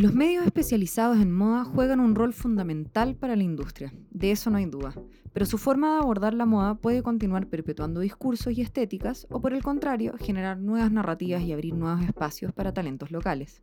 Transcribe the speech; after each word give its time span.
Los 0.00 0.14
medios 0.14 0.46
especializados 0.46 1.18
en 1.18 1.30
moda 1.30 1.62
juegan 1.62 2.00
un 2.00 2.14
rol 2.14 2.32
fundamental 2.32 3.16
para 3.16 3.36
la 3.36 3.42
industria, 3.42 3.92
de 4.10 4.30
eso 4.30 4.48
no 4.48 4.56
hay 4.56 4.64
duda, 4.64 4.94
pero 5.34 5.44
su 5.44 5.58
forma 5.58 5.92
de 5.92 5.98
abordar 5.98 6.32
la 6.32 6.46
moda 6.46 6.74
puede 6.76 7.02
continuar 7.02 7.48
perpetuando 7.48 8.00
discursos 8.00 8.56
y 8.56 8.62
estéticas 8.62 9.26
o 9.28 9.42
por 9.42 9.52
el 9.52 9.62
contrario 9.62 10.14
generar 10.18 10.56
nuevas 10.56 10.90
narrativas 10.90 11.42
y 11.42 11.52
abrir 11.52 11.74
nuevos 11.74 12.02
espacios 12.02 12.50
para 12.54 12.72
talentos 12.72 13.10
locales. 13.10 13.62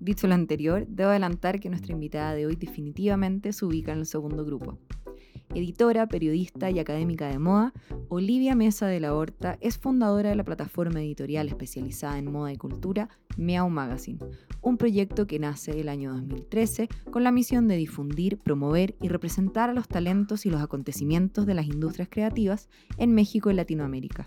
Dicho 0.00 0.26
lo 0.26 0.34
anterior, 0.34 0.88
debo 0.88 1.10
adelantar 1.10 1.60
que 1.60 1.70
nuestra 1.70 1.92
invitada 1.92 2.34
de 2.34 2.46
hoy 2.46 2.56
definitivamente 2.56 3.52
se 3.52 3.64
ubica 3.64 3.92
en 3.92 4.00
el 4.00 4.06
segundo 4.06 4.44
grupo. 4.44 4.76
Editora, 5.52 6.06
periodista 6.06 6.70
y 6.70 6.78
académica 6.78 7.26
de 7.28 7.40
moda, 7.40 7.72
Olivia 8.08 8.54
Mesa 8.54 8.86
de 8.86 9.00
la 9.00 9.14
Horta 9.14 9.58
es 9.60 9.78
fundadora 9.78 10.30
de 10.30 10.36
la 10.36 10.44
plataforma 10.44 11.00
editorial 11.00 11.48
especializada 11.48 12.18
en 12.18 12.30
moda 12.30 12.52
y 12.52 12.56
cultura 12.56 13.08
Meow 13.36 13.68
Magazine, 13.68 14.20
un 14.62 14.76
proyecto 14.76 15.26
que 15.26 15.40
nace 15.40 15.80
el 15.80 15.88
año 15.88 16.12
2013 16.12 16.88
con 17.10 17.24
la 17.24 17.32
misión 17.32 17.66
de 17.66 17.76
difundir, 17.76 18.38
promover 18.38 18.94
y 19.02 19.08
representar 19.08 19.70
a 19.70 19.74
los 19.74 19.88
talentos 19.88 20.46
y 20.46 20.50
los 20.50 20.62
acontecimientos 20.62 21.46
de 21.46 21.54
las 21.54 21.66
industrias 21.66 22.08
creativas 22.08 22.68
en 22.96 23.12
México 23.12 23.50
y 23.50 23.54
Latinoamérica. 23.54 24.26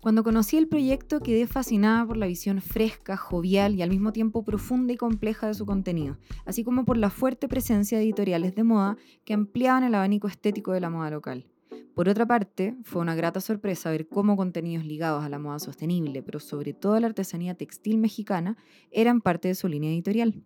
Cuando 0.00 0.24
conocí 0.24 0.56
el 0.56 0.66
proyecto 0.66 1.20
quedé 1.20 1.46
fascinada 1.46 2.06
por 2.06 2.16
la 2.16 2.26
visión 2.26 2.62
fresca, 2.62 3.18
jovial 3.18 3.74
y 3.74 3.82
al 3.82 3.90
mismo 3.90 4.12
tiempo 4.12 4.42
profunda 4.44 4.94
y 4.94 4.96
compleja 4.96 5.46
de 5.46 5.54
su 5.54 5.66
contenido, 5.66 6.16
así 6.46 6.64
como 6.64 6.86
por 6.86 6.96
la 6.96 7.10
fuerte 7.10 7.48
presencia 7.48 7.98
de 7.98 8.04
editoriales 8.04 8.54
de 8.54 8.64
moda 8.64 8.96
que 9.24 9.34
ampliaban 9.34 9.84
el 9.84 9.94
abanico 9.94 10.26
estético 10.26 10.72
de 10.72 10.80
la 10.80 10.88
moda 10.88 11.10
local. 11.10 11.46
Por 11.94 12.08
otra 12.08 12.24
parte, 12.24 12.76
fue 12.82 13.02
una 13.02 13.14
grata 13.14 13.40
sorpresa 13.40 13.90
ver 13.90 14.08
cómo 14.08 14.36
contenidos 14.36 14.86
ligados 14.86 15.22
a 15.22 15.28
la 15.28 15.38
moda 15.38 15.58
sostenible, 15.58 16.22
pero 16.22 16.40
sobre 16.40 16.72
todo 16.72 16.94
a 16.94 17.00
la 17.00 17.08
artesanía 17.08 17.54
textil 17.54 17.98
mexicana, 17.98 18.56
eran 18.90 19.20
parte 19.20 19.48
de 19.48 19.54
su 19.54 19.68
línea 19.68 19.90
editorial. 19.90 20.42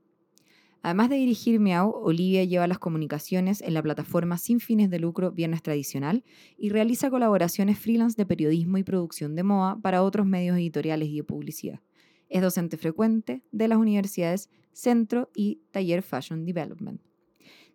Además 0.84 1.09
de 1.09 1.16
dirigir 1.16 1.61
Miau, 1.61 1.93
Olivia 1.93 2.45
lleva 2.45 2.66
las 2.66 2.79
comunicaciones 2.79 3.62
en 3.62 3.72
la 3.72 3.83
plataforma 3.83 4.36
sin 4.36 4.61
fines 4.61 4.91
de 4.91 4.98
lucro 4.98 5.33
Viernes 5.33 5.62
Tradicional 5.62 6.25
y 6.58 6.69
realiza 6.69 7.08
colaboraciones 7.08 7.78
freelance 7.78 8.17
de 8.19 8.27
periodismo 8.27 8.77
y 8.77 8.83
producción 8.83 9.34
de 9.34 9.45
moda 9.45 9.78
para 9.81 10.03
otros 10.03 10.27
medios 10.27 10.58
editoriales 10.58 11.08
y 11.08 11.17
de 11.17 11.25
publicidad. 11.25 11.81
Es 12.28 12.42
docente 12.42 12.77
frecuente 12.77 13.42
de 13.50 13.67
las 13.67 13.78
universidades 13.78 14.50
Centro 14.75 15.31
y 15.34 15.62
Taller 15.70 16.03
Fashion 16.03 16.45
Development. 16.45 17.01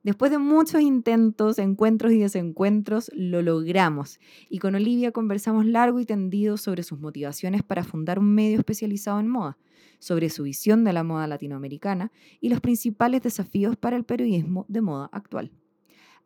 Después 0.04 0.30
de 0.30 0.38
muchos 0.38 0.80
intentos, 0.80 1.58
encuentros 1.58 2.12
y 2.12 2.20
desencuentros, 2.20 3.10
lo 3.16 3.42
logramos 3.42 4.20
y 4.52 4.60
con 4.60 4.76
Olivia 4.76 5.12
conversamos 5.12 5.66
largo 5.66 6.00
y 6.00 6.06
tendido 6.06 6.58
sobre 6.58 6.84
sus 6.84 7.00
motivaciones 7.00 7.64
para 7.64 7.84
fundar 7.84 8.20
un 8.20 8.36
medio 8.36 8.60
especializado 8.60 9.20
en 9.20 9.30
moda 9.30 9.58
sobre 10.00 10.30
su 10.30 10.44
visión 10.44 10.84
de 10.84 10.94
la 10.94 11.04
moda 11.04 11.28
latinoamericana 11.28 12.12
y 12.42 12.50
los 12.50 12.62
principales 12.62 13.22
desafíos 13.22 13.76
para 13.78 13.98
el 13.98 14.06
periodismo 14.06 14.66
de 14.68 14.82
moda 14.82 15.10
actual. 15.12 15.52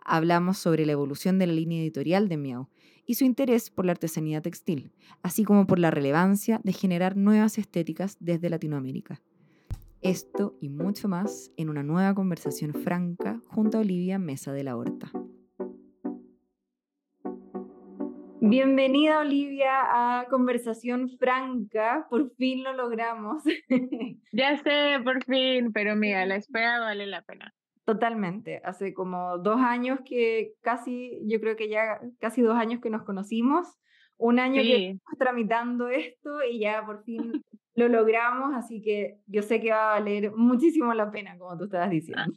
Hablamos 0.05 0.57
sobre 0.57 0.85
la 0.85 0.91
evolución 0.91 1.39
de 1.39 1.47
la 1.47 1.53
línea 1.53 1.81
editorial 1.81 2.27
de 2.29 2.37
Miau 2.37 2.67
y 3.05 3.15
su 3.15 3.25
interés 3.25 3.69
por 3.69 3.85
la 3.85 3.93
artesanía 3.93 4.41
textil, 4.41 4.91
así 5.21 5.43
como 5.43 5.65
por 5.67 5.79
la 5.79 5.91
relevancia 5.91 6.61
de 6.63 6.73
generar 6.73 7.17
nuevas 7.17 7.57
estéticas 7.57 8.17
desde 8.19 8.49
Latinoamérica. 8.49 9.21
Esto 10.01 10.57
y 10.59 10.67
mucho 10.67 11.07
más 11.07 11.51
en 11.55 11.69
una 11.69 11.83
nueva 11.83 12.13
conversación 12.13 12.73
franca 12.73 13.41
junto 13.47 13.77
a 13.77 13.81
Olivia 13.81 14.19
Mesa 14.19 14.51
de 14.51 14.63
la 14.65 14.75
Horta. 14.75 15.11
Bienvenida 18.45 19.19
Olivia 19.19 20.19
a 20.19 20.25
Conversación 20.25 21.09
Franca, 21.17 22.05
por 22.09 22.29
fin 22.35 22.61
lo 22.61 22.73
logramos. 22.73 23.41
Ya 24.33 24.57
sé, 24.57 24.99
por 25.01 25.23
fin, 25.23 25.71
pero 25.71 25.95
mira, 25.95 26.25
la 26.25 26.35
espera 26.35 26.79
vale 26.81 27.05
la 27.07 27.21
pena. 27.21 27.53
Totalmente, 27.85 28.59
hace 28.65 28.93
como 28.93 29.37
dos 29.37 29.61
años 29.61 29.99
que 30.03 30.55
casi, 30.59 31.21
yo 31.25 31.39
creo 31.39 31.55
que 31.55 31.69
ya 31.69 32.01
casi 32.19 32.41
dos 32.41 32.57
años 32.57 32.81
que 32.81 32.89
nos 32.89 33.03
conocimos, 33.03 33.65
un 34.17 34.39
año 34.39 34.61
que 34.61 34.89
estamos 34.89 35.17
tramitando 35.17 35.87
esto 35.87 36.43
y 36.43 36.59
ya 36.59 36.85
por 36.85 37.05
fin 37.05 37.41
lo 37.75 37.87
logramos, 37.87 38.53
así 38.55 38.81
que 38.81 39.19
yo 39.25 39.41
sé 39.41 39.61
que 39.61 39.71
va 39.71 39.91
a 39.95 39.99
valer 39.99 40.33
muchísimo 40.35 40.93
la 40.93 41.11
pena, 41.11 41.37
como 41.37 41.57
tú 41.57 41.65
estabas 41.65 41.91
diciendo. 41.91 42.33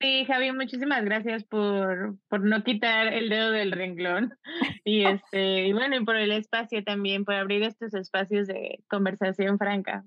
Sí, 0.00 0.24
Javi, 0.24 0.50
muchísimas 0.52 1.04
gracias 1.04 1.44
por, 1.44 2.16
por 2.28 2.40
no 2.40 2.64
quitar 2.64 3.12
el 3.12 3.28
dedo 3.28 3.50
del 3.50 3.72
renglón. 3.72 4.32
Y 4.84 5.04
este, 5.04 5.66
y 5.66 5.72
bueno, 5.74 5.96
y 5.96 6.04
por 6.04 6.16
el 6.16 6.32
espacio 6.32 6.82
también, 6.82 7.26
por 7.26 7.34
abrir 7.34 7.62
estos 7.62 7.92
espacios 7.92 8.46
de 8.46 8.82
conversación 8.88 9.58
franca. 9.58 10.04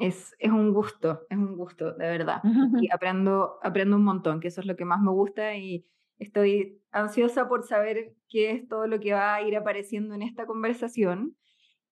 Es, 0.00 0.34
es 0.40 0.50
un 0.50 0.72
gusto, 0.72 1.22
es 1.30 1.38
un 1.38 1.56
gusto, 1.56 1.92
de 1.92 2.08
verdad. 2.08 2.42
Y 2.80 2.88
aprendo, 2.92 3.60
aprendo 3.62 3.96
un 3.96 4.02
montón, 4.02 4.40
que 4.40 4.48
eso 4.48 4.60
es 4.60 4.66
lo 4.66 4.74
que 4.74 4.84
más 4.84 5.00
me 5.00 5.12
gusta 5.12 5.56
y 5.56 5.86
estoy 6.18 6.82
ansiosa 6.90 7.48
por 7.48 7.62
saber 7.62 8.14
qué 8.28 8.50
es 8.50 8.68
todo 8.68 8.88
lo 8.88 8.98
que 8.98 9.12
va 9.12 9.36
a 9.36 9.42
ir 9.42 9.56
apareciendo 9.56 10.16
en 10.16 10.22
esta 10.22 10.46
conversación. 10.46 11.36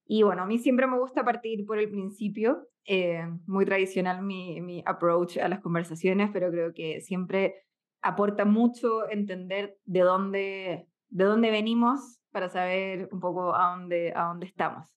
Y 0.07 0.23
bueno, 0.23 0.43
a 0.43 0.47
mí 0.47 0.59
siempre 0.59 0.87
me 0.87 0.99
gusta 0.99 1.25
partir 1.25 1.67
por 1.67 1.79
el 1.79 1.91
principio, 1.91 2.69
eh, 2.85 3.27
muy 3.47 3.65
tradicional 3.65 4.23
mi, 4.23 4.61
mi 4.61 4.83
approach 4.87 5.39
a 5.39 5.49
las 5.49 5.61
conversaciones, 5.61 6.31
pero 6.33 6.51
creo 6.51 6.73
que 6.73 7.01
siempre 7.01 7.67
aporta 8.01 8.45
mucho 8.45 9.11
entender 9.11 9.77
de 9.85 10.01
dónde, 10.01 10.89
de 11.09 11.25
dónde 11.25 11.51
venimos 11.51 12.21
para 12.31 12.49
saber 12.49 13.09
un 13.11 13.19
poco 13.19 13.55
a 13.55 13.71
dónde, 13.71 14.13
a 14.15 14.27
dónde 14.27 14.47
estamos. 14.47 14.97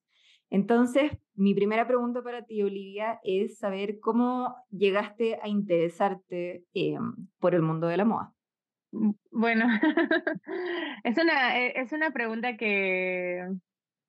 Entonces, 0.51 1.11
mi 1.35 1.53
primera 1.53 1.87
pregunta 1.87 2.21
para 2.21 2.43
ti, 2.43 2.61
Olivia, 2.61 3.19
es 3.23 3.59
saber 3.59 3.99
cómo 3.99 4.55
llegaste 4.69 5.39
a 5.41 5.47
interesarte 5.47 6.65
eh, 6.73 6.97
por 7.39 7.55
el 7.55 7.61
mundo 7.61 7.87
de 7.87 7.97
la 7.97 8.05
moda. 8.05 8.33
Mm, 8.91 9.11
bueno, 9.31 9.65
es 11.03 11.17
una, 11.17 11.59
e, 11.59 11.79
es 11.79 11.91
una 11.91 12.11
pregunta 12.11 12.57
que, 12.57 13.47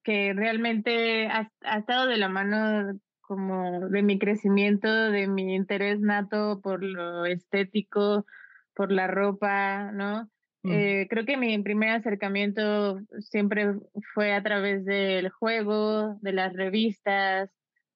que 0.02 0.32
realmente 0.32 1.26
ha, 1.26 1.50
ha, 1.62 1.78
estado 1.78 2.06
de 2.06 2.16
la 2.16 2.28
mano 2.28 2.98
como 3.20 3.88
de 3.88 4.02
mi 4.02 4.18
crecimiento, 4.18 4.88
de 4.88 5.28
mi 5.28 5.54
interés 5.54 6.00
nato 6.00 6.60
por 6.60 6.82
lo 6.82 7.26
estético, 7.26 8.26
por 8.74 8.90
la 8.90 9.06
ropa, 9.06 9.92
¿no? 9.92 10.28
Mm. 10.62 10.72
Eh, 10.72 11.06
creo 11.08 11.24
que 11.24 11.36
mi 11.36 11.56
primer 11.62 11.90
acercamiento 11.90 13.00
siempre 13.20 13.74
fue 14.14 14.34
a 14.34 14.42
través 14.42 14.84
del 14.84 15.30
juego, 15.30 16.18
de 16.20 16.32
las 16.32 16.52
revistas, 16.52 17.50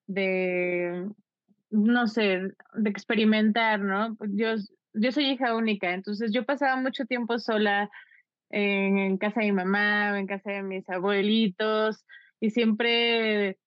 de, 0.07 1.09
no 1.71 2.07
sé, 2.07 2.41
de 2.75 2.91
experimentar, 2.91 3.81
¿no? 3.81 4.17
Yo, 4.29 4.55
yo 4.95 5.13
soy 5.13 5.31
hija 5.31 5.55
única, 5.55 5.93
entonces 5.93 6.33
yo 6.33 6.45
pasaba 6.45 6.77
mucho 6.77 7.05
tiempo 7.07 7.39
sola 7.39 7.91
en, 8.55 8.99
en 8.99 9.19
casa 9.19 9.41
de 9.41 9.47
mi 9.47 9.53
mamá, 9.53 10.19
en 10.19 10.27
casa 10.27 10.51
de 10.53 10.63
mis 10.63 10.89
abuelitos, 10.89 12.05
y 12.41 12.51
siempre 12.51 13.59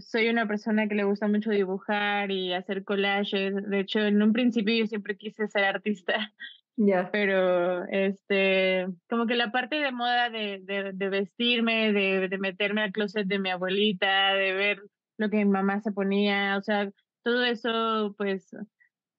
soy 0.00 0.28
una 0.28 0.46
persona 0.46 0.88
que 0.88 0.94
le 0.94 1.04
gusta 1.04 1.28
mucho 1.28 1.50
dibujar 1.50 2.30
y 2.30 2.52
hacer 2.52 2.84
collages. 2.84 3.54
De 3.68 3.80
hecho, 3.80 4.00
en 4.00 4.22
un 4.22 4.32
principio 4.32 4.74
yo 4.74 4.86
siempre 4.86 5.16
quise 5.16 5.46
ser 5.48 5.64
artista. 5.64 6.32
Ya. 6.76 7.10
Pero, 7.12 7.84
este, 7.88 8.86
como 9.08 9.26
que 9.26 9.36
la 9.36 9.52
parte 9.52 9.76
de 9.76 9.92
moda 9.92 10.28
de, 10.30 10.60
de, 10.62 10.92
de 10.92 11.08
vestirme, 11.08 11.92
de, 11.92 12.28
de, 12.28 12.38
meterme 12.38 12.82
al 12.82 12.92
closet 12.92 13.26
de 13.26 13.38
mi 13.38 13.50
abuelita, 13.50 14.34
de 14.34 14.52
ver 14.54 14.82
lo 15.16 15.30
que 15.30 15.36
mi 15.36 15.44
mamá 15.44 15.80
se 15.80 15.92
ponía, 15.92 16.56
o 16.58 16.62
sea, 16.62 16.90
todo 17.22 17.44
eso, 17.44 18.14
pues, 18.18 18.50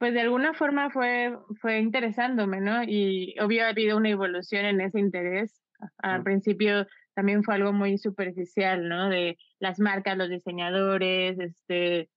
pues 0.05 0.13
de 0.13 0.21
alguna 0.21 0.53
forma 0.53 0.91
fue, 0.91 1.35
fue 1.59 1.79
interesándome, 1.79 2.61
¿no? 2.61 2.83
Y 2.83 3.33
obvio 3.39 3.66
ha 3.66 3.69
habido 3.69 3.97
una 3.97 4.11
evolución 4.11 4.63
en 4.63 4.79
ese 4.79 4.99
interés. 4.99 5.59
Al 5.97 6.21
principio 6.21 6.85
también 7.16 7.43
fue 7.43 7.55
algo 7.55 7.73
muy 7.73 7.97
superficial, 7.97 8.88
¿no? 8.88 9.09
De 9.09 9.35
las 9.57 9.79
marcas, 9.79 10.15
los 10.15 10.29
diseñadores, 10.29 11.39
este, 11.39 12.11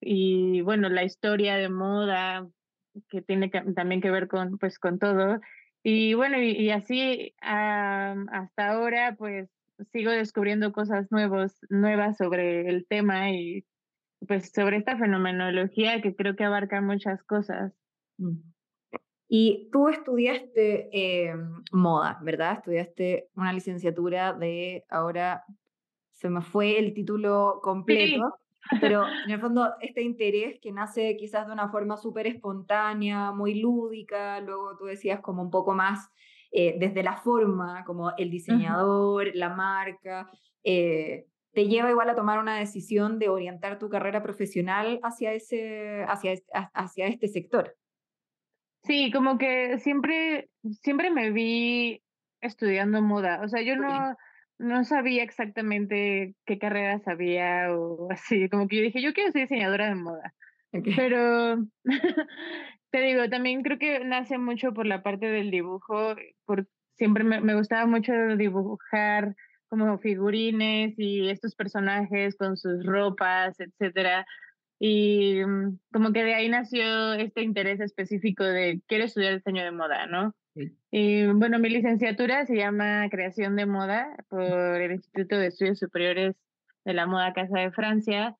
y 0.00 0.62
bueno, 0.62 0.88
la 0.88 1.04
historia 1.04 1.56
de 1.56 1.68
moda, 1.68 2.48
que 3.10 3.20
tiene 3.20 3.50
también 3.76 4.00
que 4.00 4.10
ver 4.10 4.26
con, 4.26 4.56
pues, 4.56 4.78
con 4.78 4.98
todo. 4.98 5.38
Y 5.82 6.14
bueno, 6.14 6.40
y, 6.40 6.70
así 6.70 7.34
hasta 7.42 8.70
ahora, 8.70 9.16
pues, 9.18 9.50
sigo 9.92 10.12
descubriendo 10.12 10.72
cosas 10.72 11.12
nuevos, 11.12 11.58
nuevas 11.68 12.16
sobre 12.16 12.70
el 12.70 12.86
tema 12.86 13.32
y 13.32 13.66
pues 14.26 14.50
sobre 14.52 14.76
esta 14.76 14.96
fenomenología 14.96 16.00
que 16.00 16.14
creo 16.14 16.36
que 16.36 16.44
abarca 16.44 16.80
muchas 16.80 17.22
cosas. 17.24 17.72
Y 19.28 19.68
tú 19.72 19.88
estudiaste 19.88 20.90
eh, 20.92 21.34
moda, 21.72 22.18
¿verdad? 22.22 22.58
Estudiaste 22.58 23.28
una 23.34 23.52
licenciatura 23.52 24.32
de, 24.32 24.84
ahora 24.88 25.44
se 26.12 26.30
me 26.30 26.40
fue 26.40 26.78
el 26.78 26.94
título 26.94 27.60
completo, 27.62 28.38
pero 28.80 29.02
en 29.26 29.30
el 29.30 29.40
fondo 29.40 29.74
este 29.80 30.02
interés 30.02 30.58
que 30.60 30.72
nace 30.72 31.16
quizás 31.16 31.46
de 31.46 31.52
una 31.52 31.68
forma 31.68 31.96
súper 31.96 32.26
espontánea, 32.26 33.32
muy 33.32 33.60
lúdica, 33.60 34.40
luego 34.40 34.76
tú 34.76 34.84
decías 34.84 35.20
como 35.20 35.42
un 35.42 35.50
poco 35.50 35.74
más 35.74 36.10
eh, 36.52 36.76
desde 36.78 37.02
la 37.02 37.16
forma, 37.16 37.84
como 37.84 38.12
el 38.16 38.30
diseñador, 38.30 39.34
la 39.34 39.48
marca, 39.48 40.30
eh, 40.62 41.26
te 41.54 41.66
lleva 41.66 41.90
igual 41.90 42.10
a 42.10 42.14
tomar 42.14 42.38
una 42.38 42.58
decisión 42.58 43.18
de 43.18 43.28
orientar 43.28 43.78
tu 43.78 43.88
carrera 43.88 44.22
profesional 44.22 44.98
hacia, 45.02 45.32
ese, 45.32 46.04
hacia, 46.08 46.34
hacia 46.74 47.06
este 47.06 47.28
sector. 47.28 47.76
Sí, 48.82 49.10
como 49.12 49.38
que 49.38 49.78
siempre, 49.78 50.50
siempre 50.82 51.10
me 51.10 51.30
vi 51.30 52.02
estudiando 52.40 53.00
moda. 53.00 53.40
O 53.42 53.48
sea, 53.48 53.62
yo 53.62 53.76
no, 53.76 54.16
no 54.58 54.84
sabía 54.84 55.22
exactamente 55.22 56.34
qué 56.44 56.58
carrera 56.58 56.98
sabía 57.00 57.68
o 57.74 58.08
así. 58.12 58.48
Como 58.48 58.68
que 58.68 58.76
yo 58.76 58.82
dije, 58.82 59.00
yo 59.00 59.14
quiero 59.14 59.32
ser 59.32 59.42
diseñadora 59.42 59.88
de 59.88 59.94
moda. 59.94 60.34
Pero 60.72 61.64
te 62.90 63.00
digo, 63.00 63.28
también 63.30 63.62
creo 63.62 63.78
que 63.78 64.04
nace 64.04 64.38
mucho 64.38 64.74
por 64.74 64.86
la 64.86 65.02
parte 65.02 65.26
del 65.26 65.52
dibujo, 65.52 66.16
por, 66.44 66.66
siempre 66.96 67.22
me, 67.22 67.40
me 67.40 67.54
gustaba 67.54 67.86
mucho 67.86 68.12
dibujar 68.36 69.36
como 69.78 69.98
figurines 69.98 70.94
y 70.98 71.28
estos 71.28 71.54
personajes 71.54 72.36
con 72.36 72.56
sus 72.56 72.84
ropas, 72.84 73.58
etcétera. 73.60 74.26
Y 74.78 75.44
mm, 75.44 75.78
como 75.92 76.12
que 76.12 76.24
de 76.24 76.34
ahí 76.34 76.48
nació 76.48 77.14
este 77.14 77.42
interés 77.42 77.80
específico 77.80 78.44
de 78.44 78.80
quiero 78.86 79.04
estudiar 79.04 79.34
diseño 79.34 79.64
de 79.64 79.72
moda, 79.72 80.06
¿no? 80.06 80.34
Y 80.90 81.26
bueno, 81.26 81.58
mi 81.58 81.68
licenciatura 81.68 82.46
se 82.46 82.56
llama 82.56 83.08
Creación 83.10 83.56
de 83.56 83.66
Moda 83.66 84.14
por 84.28 84.80
el 84.80 84.92
Instituto 84.92 85.36
de 85.36 85.48
Estudios 85.48 85.80
Superiores 85.80 86.36
de 86.84 86.94
la 86.94 87.06
Moda 87.06 87.32
Casa 87.32 87.58
de 87.58 87.72
Francia. 87.72 88.36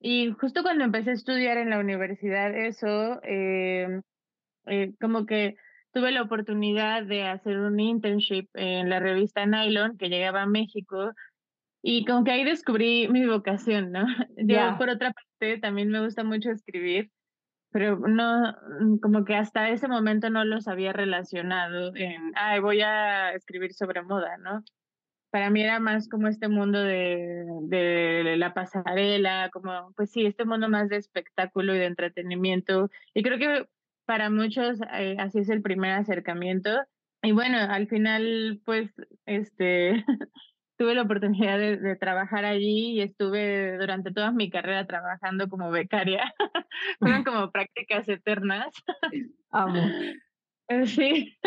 Y 0.00 0.32
justo 0.32 0.62
cuando 0.62 0.84
empecé 0.84 1.10
a 1.10 1.14
estudiar 1.14 1.56
en 1.56 1.70
la 1.70 1.78
universidad 1.78 2.54
eso, 2.54 3.20
eh, 3.22 4.00
eh, 4.66 4.92
como 5.00 5.24
que 5.24 5.56
tuve 5.92 6.12
la 6.12 6.22
oportunidad 6.22 7.04
de 7.04 7.24
hacer 7.24 7.58
un 7.58 7.78
internship 7.80 8.48
en 8.54 8.88
la 8.88 9.00
revista 9.00 9.46
Nylon 9.46 9.96
que 9.98 10.08
llegaba 10.08 10.42
a 10.42 10.46
México 10.46 11.12
y 11.82 12.04
como 12.04 12.24
que 12.24 12.32
ahí 12.32 12.44
descubrí 12.44 13.08
mi 13.08 13.26
vocación, 13.26 13.92
¿no? 13.92 14.04
Yo 14.36 14.76
por 14.78 14.90
otra 14.90 15.12
parte 15.12 15.58
también 15.58 15.90
me 15.90 16.04
gusta 16.04 16.24
mucho 16.24 16.50
escribir, 16.50 17.10
pero 17.72 17.98
no, 17.98 18.54
como 19.00 19.24
que 19.24 19.34
hasta 19.34 19.70
ese 19.70 19.88
momento 19.88 20.30
no 20.30 20.44
los 20.44 20.68
había 20.68 20.92
relacionado 20.92 21.94
en, 21.96 22.32
ay, 22.34 22.60
voy 22.60 22.82
a 22.82 23.32
escribir 23.32 23.72
sobre 23.72 24.02
moda, 24.02 24.36
¿no? 24.38 24.62
para 25.30 25.50
mí 25.50 25.62
era 25.62 25.78
más 25.78 26.08
como 26.08 26.28
este 26.28 26.48
mundo 26.48 26.82
de, 26.82 27.44
de, 27.62 28.36
la 28.36 28.52
pasarela, 28.52 29.48
como, 29.52 29.92
pues 29.96 30.10
sí, 30.10 30.26
este 30.26 30.44
mundo 30.44 30.68
más 30.68 30.88
de 30.88 30.96
espectáculo 30.96 31.74
y 31.74 31.78
de 31.78 31.86
entretenimiento. 31.86 32.90
Y 33.14 33.22
creo 33.22 33.38
que 33.38 33.68
para 34.10 34.28
muchos 34.28 34.80
eh, 34.98 35.14
así 35.20 35.38
es 35.38 35.48
el 35.50 35.62
primer 35.62 35.92
acercamiento. 35.92 36.68
Y 37.22 37.30
bueno, 37.30 37.58
al 37.58 37.86
final, 37.86 38.60
pues, 38.64 38.90
este, 39.24 40.04
tuve 40.76 40.96
la 40.96 41.02
oportunidad 41.02 41.56
de, 41.58 41.76
de, 41.76 41.94
trabajar 41.94 42.44
allí 42.44 42.94
y 42.94 43.02
estuve 43.02 43.78
durante 43.78 44.10
toda 44.10 44.32
mi 44.32 44.50
carrera 44.50 44.84
trabajando 44.84 45.48
como 45.48 45.70
becaria. 45.70 46.34
Fueron 46.98 47.22
como 47.24 47.52
prácticas 47.52 48.08
eternas. 48.08 48.74
Amo. 49.52 49.80
Eh, 50.66 50.86
sí, 50.88 51.38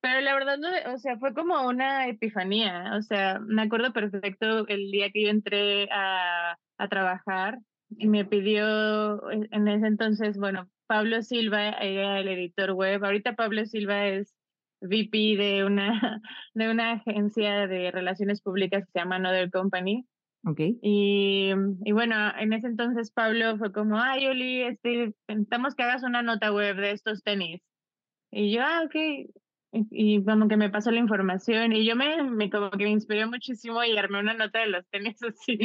pero 0.00 0.20
la 0.20 0.34
verdad, 0.34 0.58
no, 0.58 0.68
o 0.94 0.98
sea, 0.98 1.18
fue 1.18 1.34
como 1.34 1.66
una 1.66 2.06
epifanía. 2.06 2.92
O 2.96 3.02
sea, 3.02 3.40
me 3.40 3.62
acuerdo 3.62 3.92
perfecto 3.92 4.64
el 4.68 4.92
día 4.92 5.10
que 5.10 5.24
yo 5.24 5.28
entré 5.30 5.88
a, 5.90 6.56
a 6.78 6.88
trabajar 6.88 7.58
y 7.98 8.06
me 8.06 8.24
pidió 8.24 9.28
eh, 9.32 9.48
en 9.50 9.66
ese 9.66 9.88
entonces, 9.88 10.38
bueno, 10.38 10.68
Pablo 10.92 11.22
Silva 11.22 11.70
era 11.70 12.20
el 12.20 12.28
editor 12.28 12.72
web. 12.72 13.02
Ahorita 13.02 13.34
Pablo 13.34 13.64
Silva 13.64 14.08
es 14.08 14.34
VP 14.82 15.38
de 15.38 15.64
una, 15.64 16.20
de 16.54 16.70
una 16.70 16.92
agencia 16.92 17.66
de 17.66 17.90
relaciones 17.90 18.42
públicas 18.42 18.84
que 18.84 18.92
se 18.92 18.98
llama 18.98 19.16
Another 19.16 19.50
Company. 19.50 20.04
Okay. 20.44 20.78
Y, 20.82 21.50
y 21.86 21.92
bueno, 21.92 22.14
en 22.38 22.52
ese 22.52 22.66
entonces 22.66 23.10
Pablo 23.10 23.56
fue 23.56 23.72
como, 23.72 23.98
ay, 23.98 24.26
Oli, 24.26 24.64
este, 24.64 25.14
que 25.26 25.82
hagas 25.82 26.02
una 26.02 26.20
nota 26.20 26.52
web 26.52 26.76
de 26.76 26.90
estos 26.90 27.22
tenis. 27.22 27.62
Y 28.30 28.52
yo, 28.52 28.60
ah, 28.62 28.82
ok. 28.84 29.30
Y, 29.72 30.22
como 30.24 30.46
que 30.46 30.58
me 30.58 30.68
pasó 30.68 30.90
la 30.90 30.98
información 30.98 31.72
y 31.72 31.86
yo 31.86 31.96
me, 31.96 32.22
me 32.22 32.50
como 32.50 32.70
que 32.70 32.84
me 32.84 32.90
inspiré 32.90 33.24
muchísimo 33.24 33.82
y 33.82 33.96
armé 33.96 34.20
una 34.20 34.34
nota 34.34 34.58
de 34.58 34.66
los 34.66 34.86
tenis 34.90 35.16
así, 35.22 35.58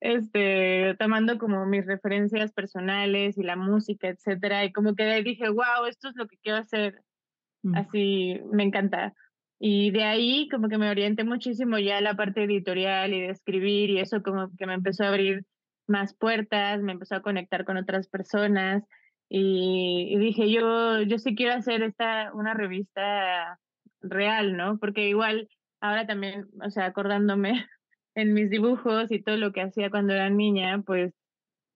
este, 0.00 0.94
tomando 0.98 1.38
como 1.38 1.66
mis 1.66 1.86
referencias 1.86 2.52
personales 2.52 3.36
y 3.38 3.42
la 3.42 3.56
música, 3.56 4.08
etcétera. 4.08 4.64
Y 4.64 4.72
como 4.72 4.94
que 4.94 5.22
dije, 5.22 5.48
wow, 5.48 5.86
esto 5.88 6.08
es 6.08 6.16
lo 6.16 6.26
que 6.26 6.36
quiero 6.38 6.58
hacer. 6.58 7.02
Mm. 7.62 7.74
Así, 7.76 8.40
me 8.52 8.62
encanta. 8.62 9.14
Y 9.60 9.90
de 9.90 10.04
ahí 10.04 10.48
como 10.50 10.68
que 10.68 10.78
me 10.78 10.90
orienté 10.90 11.24
muchísimo 11.24 11.78
ya 11.78 11.98
a 11.98 12.00
la 12.00 12.14
parte 12.14 12.44
editorial 12.44 13.12
y 13.12 13.22
de 13.22 13.30
escribir 13.30 13.90
y 13.90 13.98
eso 13.98 14.22
como 14.22 14.50
que 14.56 14.66
me 14.66 14.74
empezó 14.74 15.04
a 15.04 15.08
abrir 15.08 15.44
más 15.88 16.14
puertas, 16.14 16.80
me 16.82 16.92
empezó 16.92 17.16
a 17.16 17.22
conectar 17.22 17.64
con 17.64 17.76
otras 17.76 18.08
personas 18.08 18.84
y, 19.30 20.16
dije, 20.18 20.50
yo, 20.50 21.02
yo 21.02 21.18
sí 21.18 21.34
quiero 21.34 21.54
hacer 21.54 21.82
esta, 21.82 22.32
una 22.32 22.54
revista 22.54 23.58
real, 24.00 24.56
¿no? 24.56 24.78
Porque 24.78 25.08
igual 25.08 25.48
ahora 25.80 26.06
también, 26.06 26.46
o 26.64 26.70
sea, 26.70 26.86
acordándome 26.86 27.66
en 28.18 28.34
mis 28.34 28.50
dibujos 28.50 29.12
y 29.12 29.22
todo 29.22 29.36
lo 29.36 29.52
que 29.52 29.62
hacía 29.62 29.90
cuando 29.90 30.12
era 30.12 30.28
niña, 30.28 30.82
pues 30.84 31.14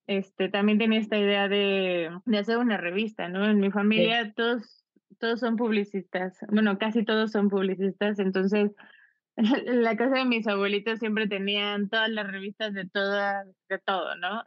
este, 0.09 0.49
también 0.49 0.79
tenía 0.79 0.99
esta 0.99 1.17
idea 1.17 1.49
de, 1.49 2.11
de 2.25 2.39
hacer 2.39 2.59
una 2.59 2.77
revista, 2.77 3.29
¿no? 3.29 3.49
En 3.49 3.61
mi 3.61 3.71
familia 3.71 4.33
todos, 4.35 4.85
todos 5.21 5.39
son 5.39 5.57
publicistas, 5.57 6.39
bueno, 6.51 6.79
casi 6.79 7.05
todos 7.05 7.31
son 7.31 7.49
publicistas, 7.49 8.19
entonces 8.19 8.73
la 9.67 9.97
casa 9.97 10.17
de 10.17 10.25
mis 10.25 10.49
abuelitos 10.49 10.99
siempre 10.99 11.29
tenían 11.29 11.89
todas 11.89 12.11
las 12.11 12.27
revistas 12.27 12.75
de 12.75 12.89
toda, 12.89 13.45
de 13.69 13.79
todo, 13.79 14.17
¿no? 14.17 14.43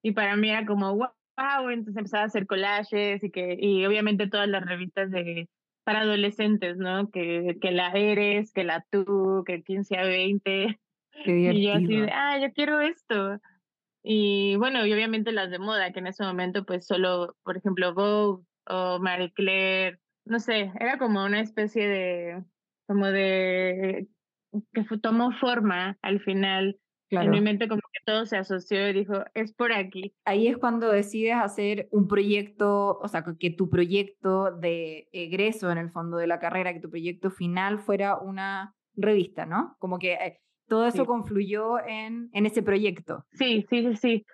Y 0.00 0.12
para 0.12 0.36
mí 0.36 0.48
era 0.48 0.64
como, 0.64 0.94
wow, 0.94 1.08
wow, 1.36 1.70
entonces 1.70 1.96
empezaba 1.96 2.22
a 2.22 2.26
hacer 2.26 2.46
collages 2.46 3.24
y 3.24 3.30
que, 3.32 3.56
y 3.58 3.84
obviamente 3.84 4.28
todas 4.28 4.48
las 4.48 4.64
revistas 4.64 5.10
de 5.10 5.48
para 5.84 6.02
adolescentes, 6.02 6.76
¿no? 6.76 7.10
Que, 7.10 7.58
que 7.60 7.72
la 7.72 7.90
Eres, 7.90 8.52
que 8.52 8.62
la 8.62 8.86
Tú, 8.88 9.42
que 9.44 9.64
15 9.64 9.98
a 9.98 10.04
20. 10.04 10.78
Y 11.24 11.66
yo 11.66 11.74
así 11.74 11.96
de, 11.96 12.10
ah, 12.12 12.38
yo 12.38 12.52
quiero 12.52 12.80
esto. 12.80 13.38
Y 14.02 14.56
bueno, 14.56 14.84
y 14.84 14.92
obviamente 14.92 15.32
las 15.32 15.50
de 15.50 15.58
moda, 15.58 15.92
que 15.92 16.00
en 16.00 16.08
ese 16.08 16.24
momento 16.24 16.64
pues 16.64 16.86
solo, 16.86 17.36
por 17.44 17.56
ejemplo, 17.56 17.94
Vogue 17.94 18.44
o 18.66 18.98
Marie 18.98 19.32
Claire, 19.32 20.00
no 20.24 20.40
sé, 20.40 20.72
era 20.80 20.98
como 20.98 21.24
una 21.24 21.40
especie 21.40 21.86
de, 21.86 22.44
como 22.86 23.06
de, 23.06 24.08
que 24.72 24.84
tomó 24.98 25.32
forma 25.32 25.98
al 26.02 26.20
final 26.20 26.78
en 27.20 27.30
mi 27.30 27.40
mente 27.40 27.68
como 27.68 27.80
que 27.92 28.00
todo 28.04 28.26
se 28.26 28.36
asoció 28.36 28.88
y 28.88 28.92
dijo, 28.92 29.24
es 29.34 29.52
por 29.52 29.72
aquí. 29.72 30.14
Ahí 30.24 30.48
es 30.48 30.56
cuando 30.56 30.90
decides 30.90 31.34
hacer 31.34 31.88
un 31.90 32.08
proyecto, 32.08 32.98
o 32.98 33.08
sea, 33.08 33.24
que 33.38 33.50
tu 33.50 33.68
proyecto 33.68 34.50
de 34.52 35.08
egreso 35.12 35.70
en 35.70 35.78
el 35.78 35.90
fondo 35.90 36.16
de 36.16 36.26
la 36.26 36.38
carrera, 36.38 36.72
que 36.72 36.80
tu 36.80 36.90
proyecto 36.90 37.30
final 37.30 37.80
fuera 37.80 38.18
una 38.18 38.74
revista, 38.94 39.46
¿no? 39.46 39.76
Como 39.78 39.98
que 39.98 40.14
eh, 40.14 40.40
todo 40.72 40.86
eso 40.86 41.04
confluyó 41.04 41.84
en, 41.86 42.30
en 42.32 42.46
ese 42.46 42.62
proyecto. 42.62 43.26
Sí, 43.32 43.66
sí, 43.68 43.82
sí, 43.82 43.96
sí. 43.96 44.26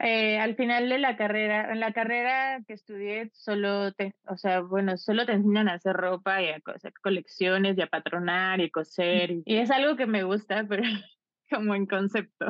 Eh, 0.00 0.40
al 0.40 0.56
final 0.56 0.88
de 0.88 0.98
la 0.98 1.16
carrera, 1.16 1.70
en 1.70 1.78
la 1.78 1.92
carrera 1.92 2.60
que 2.66 2.72
estudié, 2.72 3.30
solo 3.32 3.92
te, 3.92 4.12
o 4.26 4.36
sea, 4.36 4.60
bueno, 4.62 4.96
solo 4.96 5.24
te 5.24 5.34
enseñan 5.34 5.68
a 5.68 5.74
hacer 5.74 5.94
ropa 5.94 6.42
y 6.42 6.48
a 6.48 6.58
hacer 6.74 6.92
colecciones 7.00 7.78
y 7.78 7.82
a 7.82 7.86
patronar 7.86 8.60
y 8.60 8.72
coser. 8.72 9.30
Y, 9.30 9.42
y 9.46 9.58
es 9.58 9.70
algo 9.70 9.94
que 9.94 10.06
me 10.06 10.24
gusta, 10.24 10.66
pero 10.68 10.82
como 11.48 11.76
en 11.76 11.86
concepto. 11.86 12.46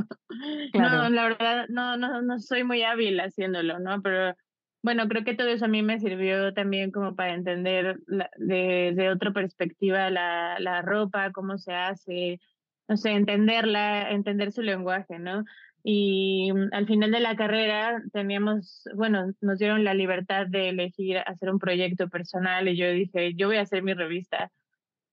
No, 0.73 1.11
la 1.11 1.25
verdad, 1.25 1.67
no, 1.69 1.99
no, 1.99 2.23
no 2.23 2.39
soy 2.39 2.65
muy 2.65 2.83
hábil 2.83 3.21
haciéndolo, 3.21 3.79
¿no? 3.79 4.01
Pero 4.01 4.35
bueno, 4.83 5.07
creo 5.07 5.23
que 5.23 5.35
todo 5.35 5.49
eso 5.49 5.67
a 5.67 5.69
mí 5.69 5.83
me 5.83 6.01
sirvió 6.01 6.55
también 6.55 6.93
como 6.93 7.15
para 7.15 7.35
entender 7.35 7.99
de, 8.39 8.95
de 8.97 9.11
otra 9.11 9.33
perspectiva 9.33 10.09
la, 10.09 10.59
la 10.61 10.81
ropa, 10.81 11.31
cómo 11.31 11.59
se 11.59 11.75
hace, 11.75 12.41
no 12.89 12.97
sé, 12.97 13.11
entenderla, 13.13 14.11
entender 14.11 14.53
su 14.53 14.63
lenguaje, 14.63 15.19
¿no? 15.19 15.45
Y 15.83 16.51
mm, 16.53 16.69
al 16.73 16.87
final 16.87 17.11
de 17.11 17.21
la 17.21 17.37
carrera 17.37 18.03
teníamos, 18.13 18.85
bueno, 18.95 19.33
nos 19.41 19.59
dieron 19.59 19.85
la 19.85 19.95
libertad 19.95 20.47
de 20.47 20.71
elegir 20.71 21.19
hacer 21.19 21.51
un 21.51 21.59
proyecto 21.59 22.09
personal 22.09 22.69
y 22.69 22.77
yo 22.77 22.91
dije, 22.91 23.35
yo 23.35 23.49
voy 23.49 23.59
a 23.59 23.63
hacer 23.63 23.83
mi 23.83 23.95
revista. 23.95 24.51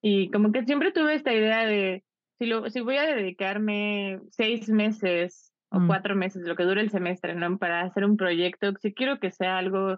Y 0.02 0.32
como 0.32 0.52
que 0.52 0.66
siempre 0.66 0.92
tuve 0.92 1.14
esta 1.16 1.34
idea 1.34 1.66
de, 1.66 2.04
si, 2.40 2.46
lo, 2.46 2.70
si 2.70 2.82
voy 2.82 2.98
a 2.98 3.06
dedicarme 3.16 4.22
seis 4.32 4.70
meses 4.70 5.54
o 5.70 5.80
mm. 5.80 5.88
cuatro 5.88 6.16
meses, 6.16 6.44
lo 6.44 6.56
que 6.56 6.64
dure 6.64 6.82
el 6.82 6.90
semestre, 6.90 7.36
¿no? 7.36 7.58
Para 7.58 7.82
hacer 7.82 8.06
un 8.06 8.18
proyecto, 8.18 8.74
si 8.82 8.94
quiero 8.94 9.20
que 9.20 9.32
sea 9.32 9.58
algo 9.58 9.98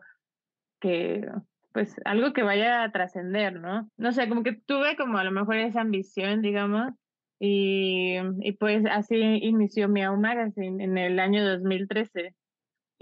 que, 0.82 1.26
pues, 1.72 1.96
algo 2.04 2.34
que 2.34 2.44
vaya 2.44 2.84
a 2.84 2.92
trascender, 2.92 3.60
¿no? 3.60 3.90
No 3.98 4.12
sé, 4.12 4.28
como 4.28 4.44
que 4.44 4.54
tuve 4.54 4.96
como 4.98 5.20
a 5.20 5.24
lo 5.24 5.32
mejor 5.32 5.56
esa 5.58 5.82
ambición, 5.82 6.42
digamos, 6.42 6.94
y, 7.40 8.18
y 8.40 8.52
pues 8.54 8.86
así 8.90 9.16
inició 9.16 9.90
mi 9.90 10.02
Magazine 10.02 10.84
en 10.84 10.98
el 10.98 11.20
año 11.20 11.46
2013. 11.46 12.34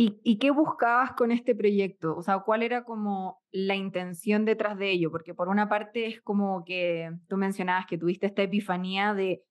¿Y, 0.04 0.40
qué 0.40 0.50
buscabas 0.50 1.12
con 1.12 1.32
este 1.32 1.54
proyecto? 1.54 2.16
O 2.18 2.24
sea, 2.24 2.40
¿cuál 2.40 2.64
era 2.64 2.84
como 2.84 3.40
la 3.52 3.76
intención 3.76 4.46
detrás 4.46 4.76
de 4.80 4.90
ello? 4.90 5.12
Porque 5.12 5.36
por 5.36 5.48
una 5.48 5.70
parte 5.70 6.08
es 6.08 6.22
como 6.22 6.66
que 6.66 7.12
tú 7.28 7.38
mencionabas 7.38 7.86
que 7.86 8.00
tuviste 8.00 8.26
esta 8.26 8.42
epifanía 8.42 9.14
de 9.14 9.44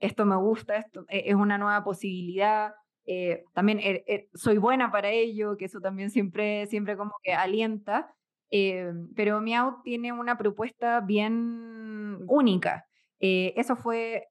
esto 0.00 0.26
me 0.26 0.34
gusta, 0.34 0.76
esto 0.76 1.04
e, 1.08 1.30
es 1.30 1.36
una 1.36 1.56
nueva 1.56 1.84
posibilidad, 1.84 2.72
eh, 3.06 3.44
también 3.52 3.78
er, 3.80 4.02
er, 4.08 4.26
soy 4.34 4.58
buena 4.58 4.90
para 4.90 5.10
ello, 5.10 5.56
que 5.56 5.66
eso 5.66 5.80
también 5.80 6.10
siempre, 6.10 6.66
siempre 6.66 6.96
como 6.96 7.12
que 7.22 7.32
alienta, 7.32 8.12
eh, 8.50 8.92
pero 9.14 9.40
Miau 9.40 9.82
tiene 9.84 10.12
una 10.12 10.36
propuesta 10.36 11.00
bien 11.00 12.18
única. 12.26 12.86
Eh, 13.22 13.54
eso 13.56 13.76
fue 13.76 14.28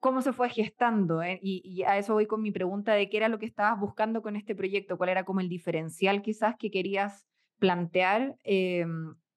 cómo 0.00 0.20
se 0.20 0.32
fue 0.32 0.48
gestando 0.50 1.22
y, 1.22 1.62
y, 1.64 1.84
a 1.84 1.96
eso 1.96 2.14
voy 2.14 2.26
con 2.26 2.42
mi 2.42 2.50
pregunta 2.50 2.92
de 2.94 3.08
qué 3.08 3.18
era 3.18 3.28
lo 3.28 3.38
que 3.38 3.46
estabas 3.46 3.78
buscando 3.78 4.20
con 4.20 4.34
este 4.34 4.56
proyecto, 4.56 4.98
cuál 4.98 5.10
era 5.10 5.24
como 5.24 5.38
el 5.38 5.48
diferencial 5.48 6.22
quizás 6.22 6.56
que 6.58 6.72
querías 6.72 7.24
plantear 7.60 8.36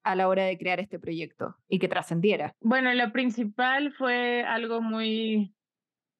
a 0.02 0.14
la 0.14 0.28
hora 0.28 0.44
de 0.44 0.56
crear 0.56 0.80
este 0.80 0.98
proyecto 0.98 1.56
y 1.68 1.78
que 1.78 1.88
trascendiera. 1.88 2.54
Bueno, 2.60 2.92
lo 2.94 3.12
principal 3.12 3.92
fue 3.92 4.42
algo 4.42 4.80
muy 4.80 5.54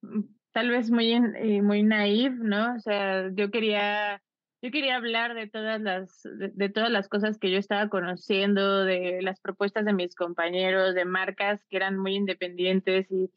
mm, 0.02 0.22
tal 0.56 0.70
vez 0.70 0.90
muy, 0.90 1.12
eh, 1.12 1.62
muy 1.62 1.82
naive, 1.82 2.34
¿no? 2.40 2.74
O 2.74 2.80
sea, 2.80 3.30
yo 3.34 3.50
quería, 3.50 4.22
yo 4.66 4.72
quería 4.72 4.96
hablar 4.96 5.34
de 5.34 5.46
todas 5.46 5.80
las, 5.80 6.22
de, 6.24 6.68
todas 6.68 6.90
las 6.90 7.08
cosas 7.08 7.38
que 7.38 7.52
yo 7.52 7.58
estaba 7.58 7.88
conociendo, 7.88 8.84
de 8.84 9.20
las 9.22 9.40
propuestas 9.40 9.84
de 9.84 9.92
mis 9.92 10.16
compañeros, 10.16 10.94
de 10.94 11.04
marcas 11.04 11.64
que 11.68 11.76
eran 11.76 11.96
muy 11.96 12.16
independientes 12.16 13.06
y, 13.12 13.30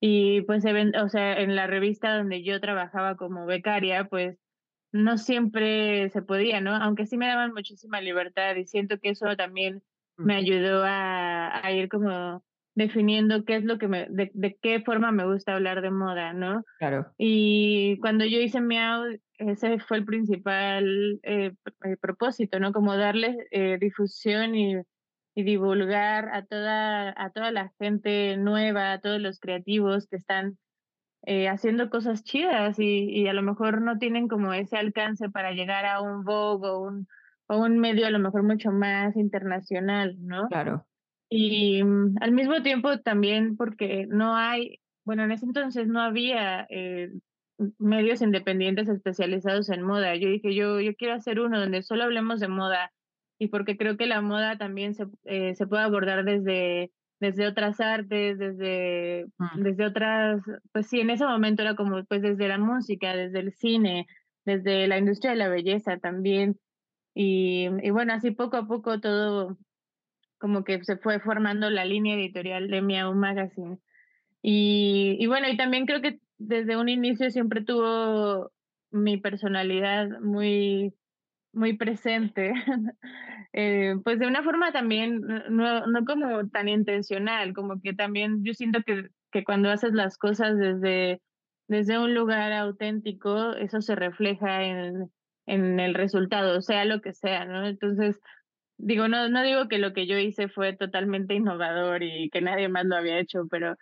y 0.00 0.42
pues, 0.42 0.64
o 0.66 1.08
sea, 1.08 1.40
en 1.40 1.56
la 1.56 1.66
revista 1.66 2.14
donde 2.14 2.42
yo 2.42 2.60
trabajaba 2.60 3.16
como 3.16 3.46
becaria, 3.46 4.04
pues 4.04 4.38
no 4.92 5.16
siempre 5.16 6.10
se 6.10 6.20
podía, 6.20 6.60
¿no? 6.60 6.74
Aunque 6.74 7.06
sí 7.06 7.16
me 7.16 7.26
daban 7.26 7.54
muchísima 7.54 8.02
libertad 8.02 8.54
y 8.56 8.66
siento 8.66 8.98
que 8.98 9.10
eso 9.10 9.34
también 9.34 9.82
me 10.18 10.36
ayudó 10.36 10.84
a, 10.84 11.64
a 11.64 11.72
ir 11.72 11.88
como 11.88 12.44
definiendo 12.76 13.44
qué 13.44 13.56
es 13.56 13.64
lo 13.64 13.78
que 13.78 13.88
me, 13.88 14.06
de, 14.10 14.30
de, 14.34 14.56
qué 14.60 14.80
forma 14.82 15.10
me 15.10 15.24
gusta 15.24 15.54
hablar 15.54 15.80
de 15.80 15.90
moda, 15.90 16.34
¿no? 16.34 16.62
Claro. 16.78 17.10
Y 17.16 17.98
cuando 18.00 18.26
yo 18.26 18.38
hice 18.38 18.60
Miau, 18.60 19.18
ese 19.38 19.78
fue 19.80 19.96
el 19.96 20.04
principal 20.04 21.18
eh, 21.22 21.52
eh, 21.84 21.96
propósito, 21.98 22.60
¿no? 22.60 22.72
Como 22.72 22.94
darle 22.96 23.34
eh, 23.50 23.78
difusión 23.80 24.54
y, 24.54 24.76
y, 25.34 25.42
divulgar 25.42 26.28
a 26.34 26.44
toda, 26.44 27.14
a 27.16 27.30
toda 27.30 27.50
la 27.50 27.72
gente 27.78 28.36
nueva, 28.36 28.92
a 28.92 29.00
todos 29.00 29.20
los 29.22 29.40
creativos 29.40 30.06
que 30.06 30.16
están 30.16 30.58
haciendo 31.50 31.90
cosas 31.90 32.22
chidas 32.22 32.78
y, 32.78 33.10
y, 33.10 33.26
a 33.26 33.32
lo 33.32 33.42
mejor 33.42 33.80
no 33.82 33.98
tienen 33.98 34.28
como 34.28 34.52
ese 34.52 34.76
alcance 34.76 35.28
para 35.28 35.50
llegar 35.50 35.84
a 35.84 36.00
un 36.00 36.22
Vogue 36.22 36.68
o 36.68 36.78
un, 36.82 37.08
o 37.48 37.56
un 37.56 37.78
medio 37.78 38.06
a 38.06 38.10
lo 38.10 38.20
mejor 38.20 38.44
mucho 38.44 38.70
más 38.70 39.16
internacional, 39.16 40.14
¿no? 40.20 40.46
Claro. 40.46 40.86
Y 41.28 41.82
mm, 41.82 42.16
al 42.20 42.32
mismo 42.32 42.62
tiempo 42.62 43.00
también 43.00 43.56
porque 43.56 44.06
no 44.08 44.36
hay, 44.36 44.80
bueno, 45.04 45.24
en 45.24 45.32
ese 45.32 45.46
entonces 45.46 45.88
no 45.88 46.00
había 46.00 46.66
eh, 46.70 47.10
medios 47.78 48.22
independientes 48.22 48.88
especializados 48.88 49.68
en 49.70 49.82
moda. 49.82 50.14
Yo 50.16 50.28
dije, 50.28 50.54
yo, 50.54 50.80
yo 50.80 50.94
quiero 50.94 51.14
hacer 51.14 51.40
uno 51.40 51.58
donde 51.58 51.82
solo 51.82 52.04
hablemos 52.04 52.40
de 52.40 52.48
moda 52.48 52.92
y 53.38 53.48
porque 53.48 53.76
creo 53.76 53.96
que 53.96 54.06
la 54.06 54.20
moda 54.20 54.56
también 54.58 54.94
se, 54.94 55.06
eh, 55.24 55.54
se 55.54 55.66
puede 55.66 55.82
abordar 55.82 56.24
desde, 56.24 56.92
desde 57.20 57.46
otras 57.46 57.80
artes, 57.80 58.38
desde, 58.38 59.26
mm. 59.38 59.62
desde 59.62 59.86
otras, 59.86 60.42
pues 60.72 60.86
sí, 60.88 61.00
en 61.00 61.10
ese 61.10 61.24
momento 61.26 61.62
era 61.62 61.74
como 61.74 62.04
pues 62.04 62.22
desde 62.22 62.48
la 62.48 62.58
música, 62.58 63.14
desde 63.14 63.40
el 63.40 63.52
cine, 63.52 64.06
desde 64.44 64.86
la 64.86 64.98
industria 64.98 65.32
de 65.32 65.38
la 65.38 65.48
belleza 65.48 65.98
también. 65.98 66.58
Y, 67.14 67.68
y 67.82 67.90
bueno, 67.90 68.12
así 68.12 68.30
poco 68.30 68.58
a 68.58 68.66
poco 68.66 69.00
todo 69.00 69.56
como 70.38 70.64
que 70.64 70.84
se 70.84 70.96
fue 70.96 71.20
formando 71.20 71.70
la 71.70 71.84
línea 71.84 72.14
editorial 72.16 72.68
de 72.68 72.82
Miau 72.82 73.14
Magazine. 73.14 73.78
Y, 74.42 75.16
y 75.18 75.26
bueno, 75.26 75.48
y 75.48 75.56
también 75.56 75.86
creo 75.86 76.02
que 76.02 76.20
desde 76.38 76.76
un 76.76 76.88
inicio 76.88 77.30
siempre 77.30 77.64
tuvo 77.64 78.52
mi 78.90 79.16
personalidad 79.16 80.20
muy, 80.20 80.94
muy 81.52 81.76
presente, 81.76 82.52
eh, 83.52 83.96
pues 84.04 84.18
de 84.18 84.26
una 84.26 84.42
forma 84.42 84.72
también, 84.72 85.22
no, 85.50 85.86
no 85.86 86.04
como 86.04 86.48
tan 86.48 86.68
intencional, 86.68 87.54
como 87.54 87.80
que 87.80 87.94
también 87.94 88.44
yo 88.44 88.54
siento 88.54 88.80
que, 88.84 89.08
que 89.32 89.44
cuando 89.44 89.70
haces 89.70 89.92
las 89.92 90.18
cosas 90.18 90.56
desde, 90.58 91.22
desde 91.68 91.98
un 91.98 92.14
lugar 92.14 92.52
auténtico, 92.52 93.52
eso 93.54 93.80
se 93.80 93.96
refleja 93.96 94.62
en, 94.64 95.10
en 95.46 95.80
el 95.80 95.94
resultado, 95.94 96.60
sea 96.60 96.84
lo 96.84 97.00
que 97.00 97.12
sea, 97.12 97.44
¿no? 97.46 97.66
Entonces, 97.66 98.20
digo, 98.78 99.08
no, 99.08 99.28
no 99.28 99.42
digo 99.42 99.68
que 99.68 99.78
lo 99.78 99.92
que 99.92 100.06
yo 100.06 100.18
hice 100.18 100.48
fue 100.48 100.74
totalmente 100.74 101.34
innovador 101.34 102.02
y 102.02 102.30
que 102.30 102.40
nadie 102.40 102.68
más 102.68 102.84
lo 102.86 102.96
había 102.96 103.18
hecho, 103.18 103.46
pero 103.50 103.76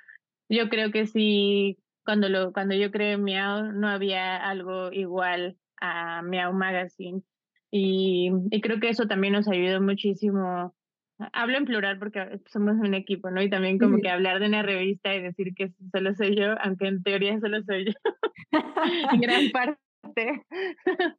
yo 0.49 0.69
creo 0.69 0.91
que 0.91 1.07
sí, 1.07 1.79
cuando, 2.05 2.29
lo, 2.29 2.53
cuando 2.53 2.75
yo 2.75 2.91
creé 2.91 3.17
Miau, 3.17 3.73
no 3.73 3.89
había 3.89 4.37
algo 4.37 4.93
igual 4.93 5.57
a 5.81 6.23
Miau 6.23 6.53
Magazine. 6.53 7.23
Y, 7.71 8.31
y 8.51 8.61
creo 8.61 8.79
que 8.79 8.89
eso 8.89 9.07
también 9.07 9.33
nos 9.33 9.49
ayudó 9.49 9.81
muchísimo. 9.81 10.75
Hablo 11.33 11.59
en 11.59 11.65
plural 11.65 11.99
porque 11.99 12.41
somos 12.47 12.77
un 12.77 12.95
equipo, 12.95 13.31
¿no? 13.31 13.43
Y 13.43 13.51
también 13.51 13.79
como 13.79 14.01
que 14.01 14.11
hablar 14.11 14.39
de 14.39 14.47
una 14.47 14.63
revista 14.63 15.15
y 15.15 15.23
decir 15.23 15.55
que 15.55 15.73
solo 15.93 16.15
soy 16.15 16.37
yo, 16.37 16.55
aunque 16.61 16.87
en 16.87 17.03
teoría 17.03 17.39
solo 17.41 17.63
soy 17.63 17.87
yo, 17.87 17.93
en 19.13 19.21
gran 19.21 19.51
parte. 19.51 20.45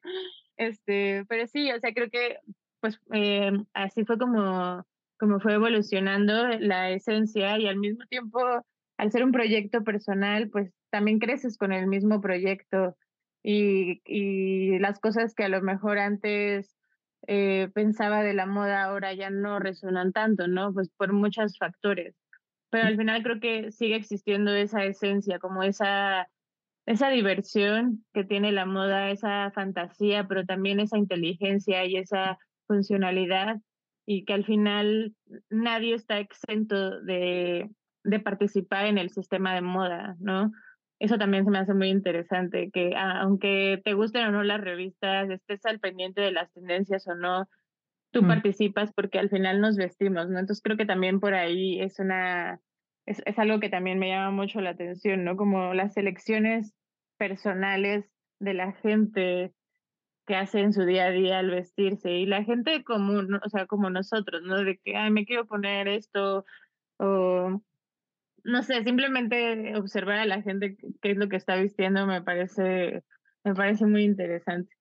este, 0.57 1.25
pero 1.27 1.47
sí, 1.47 1.71
o 1.71 1.79
sea, 1.79 1.93
creo 1.93 2.09
que 2.09 2.37
pues 2.79 2.99
eh, 3.13 3.51
así 3.73 4.05
fue 4.05 4.17
como, 4.17 4.85
como 5.19 5.39
fue 5.39 5.53
evolucionando 5.53 6.47
la 6.59 6.91
esencia 6.91 7.57
y 7.59 7.67
al 7.67 7.77
mismo 7.77 8.05
tiempo, 8.07 8.39
al 8.97 9.11
ser 9.11 9.23
un 9.23 9.31
proyecto 9.31 9.83
personal, 9.83 10.49
pues 10.49 10.71
también 10.89 11.19
creces 11.19 11.57
con 11.57 11.71
el 11.71 11.87
mismo 11.87 12.21
proyecto 12.21 12.95
y, 13.43 14.01
y 14.05 14.79
las 14.79 14.99
cosas 14.99 15.35
que 15.35 15.43
a 15.43 15.49
lo 15.49 15.61
mejor 15.61 15.99
antes 15.99 16.75
eh, 17.27 17.69
pensaba 17.73 18.23
de 18.23 18.33
la 18.33 18.45
moda 18.45 18.83
ahora 18.83 19.13
ya 19.13 19.29
no 19.29 19.59
resuenan 19.59 20.11
tanto, 20.13 20.47
¿no? 20.47 20.73
Pues 20.73 20.89
por 20.89 21.13
muchos 21.13 21.57
factores. 21.57 22.15
Pero 22.69 22.87
al 22.87 22.97
final 22.97 23.23
creo 23.23 23.39
que 23.39 23.71
sigue 23.71 23.95
existiendo 23.95 24.53
esa 24.53 24.83
esencia, 24.85 25.39
como 25.39 25.63
esa, 25.63 26.27
esa 26.85 27.09
diversión 27.09 28.05
que 28.13 28.23
tiene 28.23 28.51
la 28.51 28.65
moda, 28.65 29.11
esa 29.11 29.51
fantasía, 29.51 30.27
pero 30.27 30.45
también 30.45 30.79
esa 30.79 30.97
inteligencia 30.97 31.85
y 31.85 31.97
esa 31.97 32.37
funcionalidad 32.67 33.57
y 34.05 34.25
que 34.25 34.33
al 34.33 34.45
final 34.45 35.15
nadie 35.49 35.95
está 35.95 36.19
exento 36.19 37.01
de, 37.01 37.69
de 38.03 38.19
participar 38.19 38.85
en 38.85 38.97
el 38.97 39.09
sistema 39.09 39.55
de 39.55 39.61
moda, 39.61 40.15
¿no? 40.19 40.51
Eso 40.99 41.17
también 41.17 41.43
se 41.43 41.51
me 41.51 41.57
hace 41.57 41.73
muy 41.73 41.89
interesante, 41.89 42.69
que 42.71 42.95
aunque 42.95 43.81
te 43.83 43.93
gusten 43.93 44.27
o 44.27 44.31
no 44.31 44.43
las 44.43 44.61
revistas, 44.61 45.29
estés 45.29 45.65
al 45.65 45.79
pendiente 45.79 46.21
de 46.21 46.31
las 46.31 46.51
tendencias 46.53 47.05
o 47.07 47.15
no, 47.15 47.49
tú 48.11 48.23
mm. 48.23 48.27
participas 48.27 48.93
porque 48.93 49.19
al 49.19 49.29
final 49.29 49.59
nos 49.59 49.75
vestimos, 49.75 50.29
¿no? 50.29 50.39
Entonces 50.39 50.61
creo 50.63 50.77
que 50.77 50.85
también 50.85 51.19
por 51.19 51.33
ahí 51.33 51.81
es 51.81 51.99
una, 51.99 52.61
es, 53.05 53.21
es 53.25 53.37
algo 53.39 53.59
que 53.59 53.69
también 53.69 53.99
me 53.99 54.09
llama 54.09 54.31
mucho 54.31 54.61
la 54.61 54.69
atención, 54.69 55.25
¿no? 55.25 55.35
Como 55.35 55.73
las 55.73 55.97
elecciones 55.97 56.73
personales 57.17 58.05
de 58.39 58.53
la 58.53 58.71
gente 58.73 59.53
que 60.25 60.35
hace 60.35 60.59
en 60.59 60.73
su 60.73 60.85
día 60.85 61.05
a 61.05 61.11
día 61.11 61.39
al 61.39 61.51
vestirse 61.51 62.11
y 62.11 62.25
la 62.25 62.43
gente 62.43 62.83
común, 62.83 63.39
o 63.43 63.49
sea, 63.49 63.67
como 63.67 63.89
nosotros, 63.89 64.41
¿no? 64.43 64.63
De 64.63 64.77
que, 64.77 64.95
ay, 64.95 65.11
me 65.11 65.25
quiero 65.25 65.45
poner 65.45 65.87
esto 65.87 66.45
o 66.97 67.61
no 68.43 68.63
sé, 68.63 68.83
simplemente 68.83 69.75
observar 69.75 70.19
a 70.19 70.25
la 70.25 70.41
gente 70.41 70.77
qué 71.01 71.11
es 71.11 71.17
lo 71.17 71.27
que 71.29 71.35
está 71.35 71.55
vistiendo 71.55 72.05
me 72.05 72.21
parece 72.21 73.03
me 73.43 73.53
parece 73.53 73.85
muy 73.85 74.03
interesante. 74.03 74.75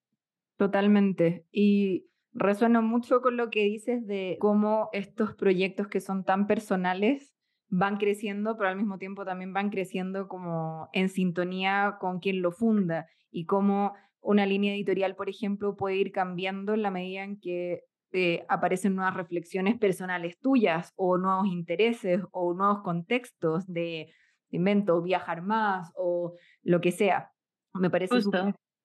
Totalmente. 0.57 1.45
Y 1.53 2.07
resueno 2.33 2.83
mucho 2.83 3.21
con 3.21 3.37
lo 3.37 3.51
que 3.51 3.65
dices 3.65 4.07
de 4.07 4.39
cómo 4.41 4.89
estos 4.93 5.35
proyectos 5.35 5.89
que 5.89 6.01
son 6.01 6.25
tan 6.25 6.47
personales 6.47 7.35
van 7.69 7.99
creciendo, 7.99 8.57
pero 8.57 8.71
al 8.71 8.77
mismo 8.77 8.99
tiempo 8.99 9.25
también 9.25 9.53
van 9.53 9.71
creciendo 9.71 10.29
como 10.29 10.89
en 10.93 11.09
sintonía 11.09 11.97
con 12.01 12.21
quien 12.21 12.41
lo 12.41 12.53
funda 12.53 13.07
y 13.31 13.47
cómo 13.47 13.95
una 14.25 14.47
línea 14.47 14.75
editorial, 14.75 15.15
por 15.15 15.29
ejemplo, 15.29 15.77
puede 15.77 15.97
ir 15.97 16.13
cambiando 16.13 16.75
en 16.75 16.83
la 16.83 16.91
medida 16.91 17.23
en 17.23 17.39
que 17.39 17.85
eh, 18.13 18.45
aparecen 18.49 18.95
nuevas 18.95 19.15
reflexiones 19.15 19.79
personales 19.79 20.39
tuyas 20.41 20.93
o 20.97 21.19
nuevos 21.19 21.47
intereses 21.47 22.23
o 22.33 22.55
nuevos 22.55 22.83
contextos 22.83 23.67
de, 23.67 24.13
invento, 24.51 25.03
viajar 25.03 25.43
más 25.43 25.93
o 25.97 26.35
lo 26.63 26.81
que 26.81 26.93
sea. 26.93 27.33
Me 27.75 27.91
parece 27.91 28.23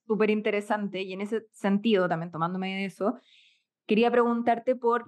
súper 0.07 0.29
interesante 0.29 1.01
y 1.01 1.13
en 1.13 1.21
ese 1.21 1.45
sentido, 1.51 2.09
también 2.09 2.31
tomándome 2.31 2.75
de 2.75 2.85
eso, 2.85 3.19
quería 3.85 4.09
preguntarte 4.11 4.75
por 4.75 5.05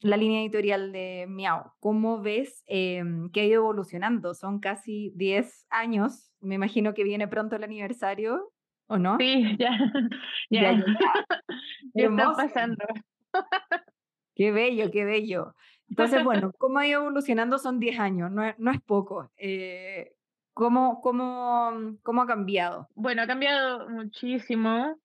la 0.00 0.16
línea 0.16 0.42
editorial 0.42 0.92
de 0.92 1.26
Miau. 1.28 1.70
¿Cómo 1.78 2.20
ves 2.20 2.64
em, 2.66 3.30
que 3.30 3.40
ha 3.40 3.44
ido 3.44 3.62
evolucionando? 3.62 4.34
Son 4.34 4.58
casi 4.58 5.12
10 5.14 5.66
años, 5.70 6.32
me 6.40 6.56
imagino 6.56 6.92
que 6.92 7.04
viene 7.04 7.28
pronto 7.28 7.56
el 7.56 7.64
aniversario 7.64 8.52
¿o 8.86 8.98
no? 8.98 9.16
Sí, 9.18 9.56
ya, 9.58 9.70
ya, 10.50 10.72
ya, 10.72 10.84
está 11.94 12.32
pasando. 12.32 12.84
Qué 14.36 14.50
bello, 14.50 14.90
qué 14.90 15.04
bello. 15.04 15.54
Entonces, 15.88 16.24
bueno, 16.24 16.52
¿cómo 16.58 16.78
ha 16.78 16.88
ido 16.88 17.02
evolucionando? 17.02 17.58
Son 17.58 17.78
10 17.78 18.00
años, 18.00 18.32
no 18.32 18.42
es, 18.44 18.58
no 18.58 18.72
es 18.72 18.80
poco. 18.80 19.30
Eh, 19.36 20.12
¿Cómo, 20.54 21.00
cómo, 21.02 21.96
cómo 22.02 22.22
ha 22.22 22.26
cambiado? 22.26 22.88
Bueno, 22.96 23.22
ha 23.22 23.26
cambiado 23.28 23.88
muchísimo. 23.88 24.96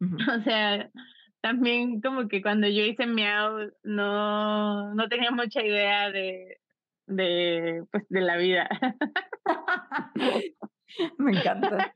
O 0.00 0.42
sea, 0.42 0.90
también 1.40 2.00
como 2.02 2.28
que 2.28 2.42
cuando 2.42 2.68
yo 2.68 2.82
hice 2.82 3.06
Miau 3.06 3.70
no, 3.84 4.94
no 4.94 5.08
tenía 5.08 5.30
mucha 5.30 5.62
idea 5.62 6.10
de, 6.10 6.58
de, 7.06 7.84
pues, 7.90 8.04
de 8.08 8.20
la 8.20 8.36
vida. 8.36 8.68
Me 11.18 11.38
encanta. 11.38 11.92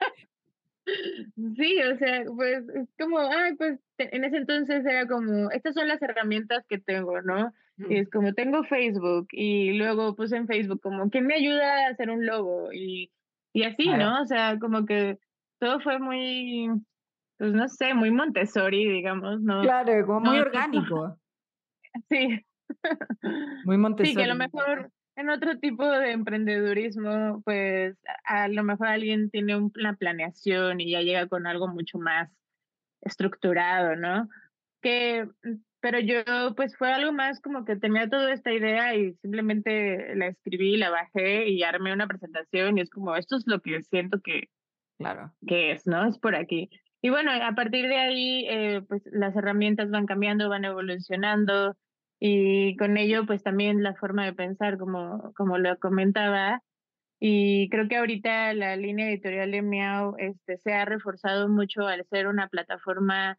Sí, 1.56 1.82
o 1.82 1.96
sea, 1.98 2.24
pues 2.34 2.68
es 2.70 2.88
como, 2.98 3.18
ay, 3.18 3.54
pues 3.56 3.78
en 3.98 4.24
ese 4.24 4.38
entonces 4.38 4.84
era 4.84 5.06
como, 5.06 5.50
estas 5.50 5.74
son 5.74 5.88
las 5.88 6.00
herramientas 6.02 6.64
que 6.68 6.78
tengo, 6.78 7.20
¿no? 7.22 7.52
Y 7.88 7.98
es 7.98 8.10
como, 8.10 8.32
tengo 8.32 8.64
Facebook 8.64 9.28
y 9.30 9.74
luego 9.74 10.16
puse 10.16 10.36
en 10.36 10.48
Facebook 10.48 10.80
como, 10.80 11.10
¿quién 11.10 11.26
me 11.26 11.34
ayuda 11.34 11.86
a 11.86 11.90
hacer 11.90 12.10
un 12.10 12.26
logo? 12.26 12.72
Y, 12.72 13.10
y 13.52 13.62
así, 13.62 13.88
¿no? 13.88 14.20
O 14.22 14.24
sea, 14.24 14.58
como 14.58 14.84
que 14.84 15.18
todo 15.60 15.80
fue 15.80 15.98
muy, 15.98 16.68
pues 17.38 17.52
no 17.52 17.68
sé, 17.68 17.94
muy 17.94 18.10
Montessori, 18.10 18.90
digamos, 18.90 19.40
¿no? 19.40 19.62
Claro, 19.62 20.06
como 20.06 20.20
muy 20.20 20.38
orgánico. 20.38 21.18
Sí. 22.10 22.44
Muy 23.64 23.78
Montessori. 23.78 24.10
Sí, 24.10 24.16
que 24.16 24.24
a 24.24 24.34
lo 24.34 24.34
mejor 24.34 24.92
en 25.18 25.30
otro 25.30 25.58
tipo 25.58 25.84
de 25.84 26.12
emprendedurismo, 26.12 27.42
pues 27.44 27.96
a 28.24 28.46
lo 28.46 28.62
mejor 28.62 28.86
alguien 28.86 29.30
tiene 29.30 29.56
una 29.56 29.96
planeación 29.96 30.80
y 30.80 30.92
ya 30.92 31.02
llega 31.02 31.26
con 31.26 31.48
algo 31.48 31.66
mucho 31.66 31.98
más 31.98 32.30
estructurado, 33.00 33.96
¿no? 33.96 34.28
Que, 34.80 35.28
pero 35.80 35.98
yo 35.98 36.22
pues 36.54 36.76
fue 36.76 36.92
algo 36.92 37.12
más 37.12 37.40
como 37.40 37.64
que 37.64 37.74
tenía 37.74 38.08
toda 38.08 38.32
esta 38.32 38.52
idea 38.52 38.94
y 38.94 39.14
simplemente 39.14 40.14
la 40.14 40.28
escribí, 40.28 40.76
la 40.76 40.90
bajé 40.90 41.48
y 41.48 41.64
armé 41.64 41.92
una 41.92 42.06
presentación 42.06 42.78
y 42.78 42.82
es 42.82 42.90
como, 42.90 43.16
esto 43.16 43.36
es 43.36 43.44
lo 43.48 43.60
que 43.60 43.82
siento 43.82 44.20
que, 44.22 44.48
claro. 44.98 45.34
que 45.48 45.72
es, 45.72 45.84
¿no? 45.84 46.06
Es 46.06 46.16
por 46.18 46.36
aquí. 46.36 46.70
Y 47.02 47.10
bueno, 47.10 47.32
a 47.32 47.54
partir 47.56 47.88
de 47.88 47.96
ahí, 47.96 48.46
eh, 48.48 48.82
pues 48.88 49.02
las 49.06 49.34
herramientas 49.34 49.90
van 49.90 50.06
cambiando, 50.06 50.48
van 50.48 50.64
evolucionando 50.64 51.76
y 52.20 52.76
con 52.76 52.96
ello 52.96 53.26
pues 53.26 53.42
también 53.42 53.82
la 53.82 53.94
forma 53.94 54.24
de 54.24 54.32
pensar 54.32 54.78
como, 54.78 55.32
como 55.34 55.58
lo 55.58 55.78
comentaba 55.78 56.62
y 57.20 57.68
creo 57.70 57.88
que 57.88 57.96
ahorita 57.96 58.54
la 58.54 58.76
línea 58.76 59.08
editorial 59.08 59.50
de 59.50 59.62
Miau 59.62 60.14
este, 60.18 60.58
se 60.58 60.72
ha 60.72 60.84
reforzado 60.84 61.48
mucho 61.48 61.86
al 61.86 62.06
ser 62.06 62.28
una 62.28 62.48
plataforma 62.48 63.38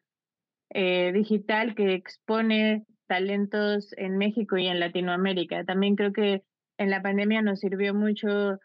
eh, 0.72 1.12
digital 1.14 1.76
que 1.76 1.94
expone 1.94 2.86
talentos 3.08 3.94
en 3.98 4.18
México 4.18 4.58
y 4.58 4.68
en 4.68 4.80
Latinoamérica. 4.80 5.64
También 5.64 5.96
creo 5.96 6.12
que 6.12 6.44
en 6.78 6.90
la 6.90 7.02
pandemia 7.02 7.42
nos 7.42 7.62
sirvió 7.62 7.94
mucho 7.94 8.60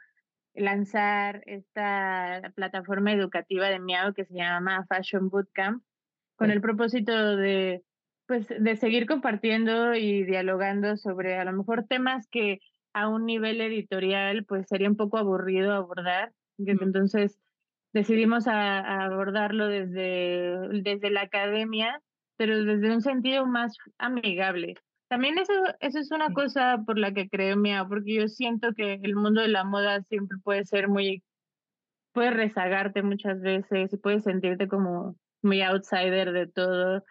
lanzar 0.54 1.42
esta 1.46 2.52
plataforma 2.54 3.12
educativa 3.12 3.68
de 3.68 3.80
Miau 3.80 4.14
que 4.14 4.24
se 4.24 4.34
llama 4.34 4.84
Fashion 4.88 5.28
Bootcamp 5.28 5.82
con 6.36 6.50
el 6.50 6.60
propósito 6.60 7.36
de 7.36 7.82
pues 8.26 8.46
de 8.48 8.76
seguir 8.76 9.06
compartiendo 9.06 9.94
y 9.94 10.24
dialogando 10.24 10.96
sobre 10.96 11.36
a 11.36 11.44
lo 11.44 11.52
mejor 11.52 11.86
temas 11.86 12.26
que 12.28 12.60
a 12.92 13.08
un 13.08 13.26
nivel 13.26 13.60
editorial 13.60 14.44
pues 14.44 14.66
sería 14.68 14.88
un 14.88 14.96
poco 14.96 15.18
aburrido 15.18 15.72
abordar. 15.72 16.32
Entonces 16.58 17.38
decidimos 17.92 18.46
a, 18.46 19.04
abordarlo 19.04 19.68
desde, 19.68 20.68
desde 20.82 21.10
la 21.10 21.22
academia, 21.22 22.00
pero 22.36 22.64
desde 22.64 22.94
un 22.94 23.02
sentido 23.02 23.46
más 23.46 23.76
amigable. 23.98 24.74
También 25.08 25.38
eso, 25.38 25.52
eso 25.80 25.98
es 25.98 26.10
una 26.10 26.32
cosa 26.32 26.82
por 26.86 26.98
la 26.98 27.12
que 27.12 27.28
creo 27.28 27.56
mía, 27.56 27.86
porque 27.88 28.14
yo 28.14 28.28
siento 28.28 28.72
que 28.74 28.94
el 28.94 29.14
mundo 29.14 29.42
de 29.42 29.48
la 29.48 29.64
moda 29.64 30.02
siempre 30.02 30.38
puede 30.42 30.64
ser 30.64 30.88
muy, 30.88 31.22
puede 32.12 32.30
rezagarte 32.30 33.02
muchas 33.02 33.40
veces 33.40 33.92
y 33.92 33.96
puedes 33.96 34.24
sentirte 34.24 34.66
como 34.66 35.16
muy 35.42 35.62
outsider 35.62 36.32
de 36.32 36.46
todo 36.46 37.04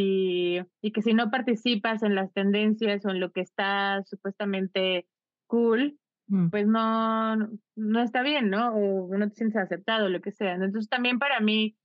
y, 0.00 0.60
y 0.80 0.92
que 0.92 1.02
si 1.02 1.12
no 1.12 1.28
participas 1.30 2.04
en 2.04 2.14
las 2.14 2.32
tendencias 2.32 3.04
o 3.04 3.10
en 3.10 3.18
lo 3.18 3.32
que 3.32 3.40
está 3.40 4.02
supuestamente 4.04 5.08
cool, 5.48 5.98
mm. 6.28 6.50
pues 6.50 6.68
no, 6.68 7.36
no 7.74 8.00
está 8.00 8.22
bien, 8.22 8.48
¿no? 8.48 8.74
O 8.74 9.16
no 9.16 9.28
te 9.28 9.34
sientes 9.34 9.60
aceptado, 9.60 10.08
lo 10.08 10.20
que 10.20 10.30
sea. 10.30 10.54
Entonces 10.54 10.88
también 10.88 11.18
para 11.18 11.40
mí, 11.40 11.76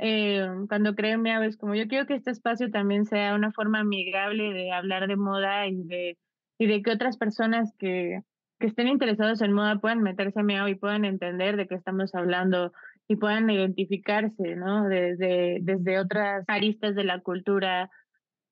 eh, 0.00 0.44
cuando 0.68 0.96
creo 0.96 1.16
me 1.18 1.46
es 1.46 1.56
como 1.56 1.76
yo 1.76 1.86
quiero 1.86 2.06
que 2.06 2.14
este 2.14 2.32
espacio 2.32 2.72
también 2.72 3.04
sea 3.04 3.36
una 3.36 3.52
forma 3.52 3.78
amigable 3.78 4.52
de 4.52 4.72
hablar 4.72 5.06
de 5.06 5.16
moda 5.16 5.68
y 5.68 5.84
de, 5.84 6.18
y 6.58 6.66
de 6.66 6.82
que 6.82 6.90
otras 6.90 7.16
personas 7.16 7.72
que, 7.78 8.22
que 8.58 8.66
estén 8.66 8.88
interesados 8.88 9.42
en 9.42 9.52
moda 9.52 9.78
puedan 9.78 10.02
meterse 10.02 10.40
a 10.40 10.42
mi 10.42 10.56
y 10.56 10.74
puedan 10.74 11.04
entender 11.04 11.56
de 11.56 11.68
qué 11.68 11.76
estamos 11.76 12.16
hablando 12.16 12.72
y 13.08 13.16
puedan 13.16 13.50
identificarse, 13.50 14.56
¿no? 14.56 14.88
Desde, 14.88 15.58
desde 15.60 15.98
otras 15.98 16.44
aristas 16.48 16.94
de 16.94 17.04
la 17.04 17.20
cultura, 17.20 17.90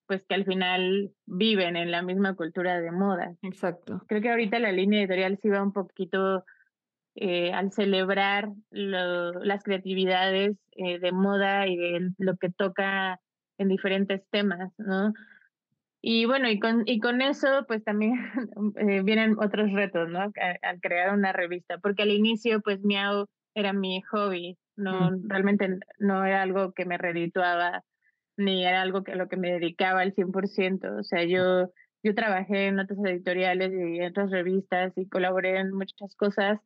pues 0.06 0.22
que 0.28 0.34
al 0.34 0.44
final 0.44 1.10
viven 1.26 1.76
en 1.76 1.90
la 1.90 2.02
misma 2.02 2.34
cultura 2.34 2.80
de 2.80 2.92
moda. 2.92 3.34
Exacto. 3.42 4.02
Creo 4.08 4.20
que 4.20 4.30
ahorita 4.30 4.58
la 4.58 4.72
línea 4.72 5.00
editorial 5.00 5.38
sí 5.40 5.48
va 5.48 5.62
un 5.62 5.72
poquito 5.72 6.44
eh, 7.14 7.52
al 7.52 7.72
celebrar 7.72 8.48
las 8.70 9.62
creatividades 9.62 10.56
eh, 10.72 10.98
de 10.98 11.12
moda 11.12 11.66
y 11.66 11.76
de 11.76 12.10
lo 12.18 12.36
que 12.36 12.50
toca 12.50 13.20
en 13.58 13.68
diferentes 13.68 14.22
temas, 14.30 14.72
¿no? 14.78 15.12
Y 16.00 16.24
bueno, 16.24 16.50
y 16.50 16.58
con, 16.58 16.82
y 16.86 16.98
con 16.98 17.22
eso 17.22 17.64
pues 17.68 17.84
también 17.84 18.14
eh, 18.76 19.02
vienen 19.02 19.36
otros 19.38 19.72
retos, 19.72 20.08
¿no? 20.08 20.20
Al, 20.20 20.80
crear 20.80 21.14
una 21.14 21.32
revista, 21.32 21.78
porque 21.78 22.02
al 22.02 22.10
inicio 22.10 22.60
pues 22.60 22.80
Miau 22.82 23.26
era 23.54 23.72
mi 23.72 24.02
hobby, 24.02 24.58
no, 24.76 25.10
mm. 25.10 25.28
realmente 25.28 25.78
no 25.98 26.24
era 26.24 26.42
algo 26.42 26.72
que 26.72 26.84
me 26.84 26.98
redituaba, 26.98 27.84
ni 28.36 28.64
era 28.64 28.82
algo 28.82 29.04
que 29.04 29.14
lo 29.14 29.28
que 29.28 29.36
me 29.36 29.52
dedicaba 29.52 30.00
al 30.00 30.14
100%, 30.14 31.00
o 31.00 31.02
sea, 31.02 31.24
yo, 31.24 31.70
yo 32.02 32.14
trabajé 32.14 32.68
en 32.68 32.78
otras 32.78 32.98
editoriales 33.04 33.72
y 33.72 33.98
en 33.98 34.10
otras 34.10 34.30
revistas 34.30 34.92
y 34.96 35.08
colaboré 35.08 35.58
en 35.58 35.72
muchas 35.72 36.14
cosas, 36.16 36.60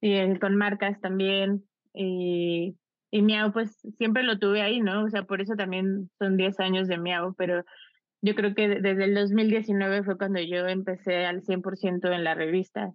y 0.00 0.38
con 0.38 0.56
marcas 0.56 1.00
también, 1.00 1.64
y, 1.94 2.76
y 3.10 3.22
Miau 3.22 3.52
pues 3.52 3.76
siempre 3.96 4.22
lo 4.22 4.38
tuve 4.38 4.62
ahí, 4.62 4.80
¿no? 4.80 5.04
O 5.04 5.10
sea, 5.10 5.22
por 5.22 5.40
eso 5.40 5.54
también 5.56 6.10
son 6.18 6.36
10 6.36 6.60
años 6.60 6.88
de 6.88 6.98
Miau, 6.98 7.34
pero 7.34 7.64
yo 8.20 8.34
creo 8.34 8.54
que 8.54 8.68
desde 8.68 9.04
el 9.04 9.14
2019 9.14 10.02
fue 10.02 10.18
cuando 10.18 10.40
yo 10.40 10.66
empecé 10.66 11.24
al 11.24 11.42
100% 11.42 12.12
en 12.12 12.24
la 12.24 12.34
revista. 12.34 12.92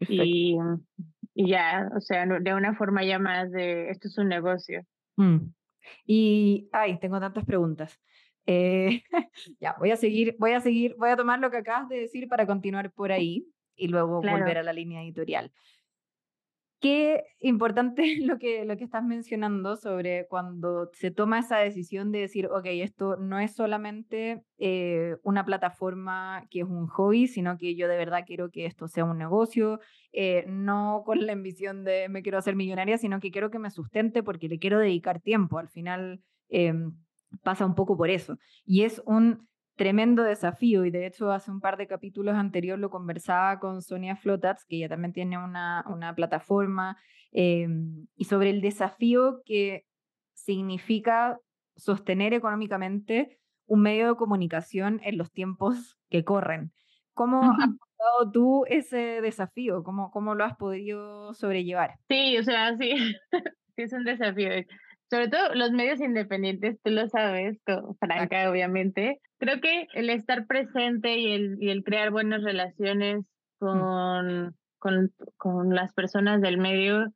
Y, 0.00 0.56
y 1.38 1.50
ya, 1.50 1.90
o 1.94 2.00
sea, 2.00 2.24
de 2.24 2.54
una 2.54 2.74
forma 2.74 3.04
ya 3.04 3.18
más 3.18 3.50
de 3.52 3.90
esto 3.90 4.08
es 4.08 4.16
un 4.16 4.28
negocio. 4.28 4.86
Mm. 5.16 5.52
Y, 6.06 6.70
ay, 6.72 6.98
tengo 6.98 7.20
tantas 7.20 7.44
preguntas. 7.44 8.00
Eh, 8.46 9.02
ya, 9.60 9.76
voy 9.78 9.90
a 9.90 9.96
seguir, 9.96 10.34
voy 10.38 10.52
a 10.52 10.60
seguir, 10.60 10.94
voy 10.96 11.10
a 11.10 11.16
tomar 11.16 11.38
lo 11.38 11.50
que 11.50 11.58
acabas 11.58 11.90
de 11.90 12.00
decir 12.00 12.26
para 12.26 12.46
continuar 12.46 12.90
por 12.90 13.12
ahí 13.12 13.46
y 13.76 13.88
luego 13.88 14.22
volver 14.22 14.56
a 14.56 14.62
la 14.62 14.72
línea 14.72 15.02
editorial. 15.02 15.52
Qué 16.78 17.24
importante 17.40 18.16
lo 18.22 18.38
que, 18.38 18.64
lo 18.64 18.76
que 18.76 18.84
estás 18.84 19.02
mencionando 19.02 19.76
sobre 19.76 20.26
cuando 20.28 20.90
se 20.92 21.10
toma 21.10 21.38
esa 21.38 21.58
decisión 21.58 22.12
de 22.12 22.20
decir, 22.20 22.46
ok, 22.46 22.66
esto 22.66 23.16
no 23.16 23.38
es 23.38 23.54
solamente 23.54 24.42
eh, 24.58 25.16
una 25.22 25.44
plataforma 25.44 26.46
que 26.50 26.60
es 26.60 26.66
un 26.66 26.86
hobby, 26.86 27.28
sino 27.28 27.56
que 27.56 27.76
yo 27.76 27.88
de 27.88 27.96
verdad 27.96 28.24
quiero 28.26 28.50
que 28.50 28.66
esto 28.66 28.88
sea 28.88 29.04
un 29.04 29.18
negocio, 29.18 29.80
eh, 30.12 30.44
no 30.48 31.02
con 31.06 31.24
la 31.26 31.32
ambición 31.32 31.84
de 31.84 32.08
me 32.08 32.22
quiero 32.22 32.38
hacer 32.38 32.56
millonaria, 32.56 32.98
sino 32.98 33.20
que 33.20 33.30
quiero 33.30 33.50
que 33.50 33.58
me 33.58 33.70
sustente 33.70 34.22
porque 34.22 34.48
le 34.48 34.58
quiero 34.58 34.78
dedicar 34.78 35.20
tiempo. 35.20 35.58
Al 35.58 35.68
final 35.68 36.20
em, 36.48 36.92
pasa 37.42 37.66
un 37.66 37.74
poco 37.74 37.96
por 37.96 38.10
eso. 38.10 38.38
Y 38.64 38.82
es 38.82 39.02
un 39.06 39.48
tremendo 39.76 40.22
desafío 40.22 40.84
y 40.84 40.90
de 40.90 41.06
hecho 41.06 41.30
hace 41.30 41.50
un 41.50 41.60
par 41.60 41.76
de 41.76 41.86
capítulos 41.86 42.34
anteriores 42.34 42.80
lo 42.80 42.90
conversaba 42.90 43.58
con 43.58 43.82
Sonia 43.82 44.16
Flotats, 44.16 44.64
que 44.64 44.76
ella 44.76 44.88
también 44.88 45.12
tiene 45.12 45.38
una, 45.38 45.84
una 45.88 46.14
plataforma, 46.14 46.98
em, 47.32 48.06
y 48.16 48.24
sobre 48.24 48.50
el 48.50 48.60
desafío 48.60 49.42
que 49.44 49.84
significa 50.32 51.38
sostener 51.76 52.32
económicamente 52.32 53.38
un 53.66 53.82
medio 53.82 54.08
de 54.08 54.16
comunicación 54.16 55.00
en 55.04 55.18
los 55.18 55.30
tiempos 55.30 55.98
que 56.08 56.24
corren. 56.24 56.72
¿Cómo 57.12 57.42
has 57.42 57.56
pasado 57.56 58.30
tú 58.32 58.64
ese 58.68 59.20
desafío? 59.20 59.82
¿Cómo, 59.82 60.10
¿Cómo 60.10 60.34
lo 60.34 60.44
has 60.44 60.56
podido 60.56 61.34
sobrellevar? 61.34 61.98
Sí, 62.08 62.38
o 62.38 62.42
sea, 62.42 62.76
sí 62.76 62.94
es 63.76 63.92
un 63.92 64.04
desafío 64.04 64.50
sobre 65.10 65.28
todo 65.28 65.54
los 65.54 65.70
medios 65.70 66.00
independientes, 66.00 66.78
tú 66.82 66.90
lo 66.90 67.08
sabes, 67.08 67.58
Franca, 68.00 68.50
obviamente. 68.50 69.20
Creo 69.38 69.60
que 69.60 69.86
el 69.94 70.10
estar 70.10 70.46
presente 70.46 71.16
y 71.16 71.32
el, 71.32 71.56
y 71.60 71.70
el 71.70 71.84
crear 71.84 72.10
buenas 72.10 72.42
relaciones 72.42 73.20
mm. 73.60 73.78
con, 73.78 74.56
con, 74.78 75.12
con 75.36 75.74
las 75.74 75.92
personas 75.92 76.40
del 76.40 76.58
medio, 76.58 77.12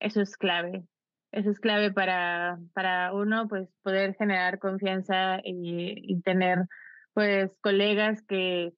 eso 0.00 0.20
es 0.20 0.36
clave. 0.36 0.84
Eso 1.32 1.50
es 1.50 1.58
clave 1.58 1.92
para, 1.92 2.58
para 2.74 3.12
uno, 3.12 3.48
pues 3.48 3.68
poder 3.82 4.14
generar 4.14 4.58
confianza 4.58 5.40
y, 5.42 5.94
y 5.96 6.20
tener 6.20 6.66
pues 7.12 7.56
colegas 7.60 8.22
que 8.22 8.72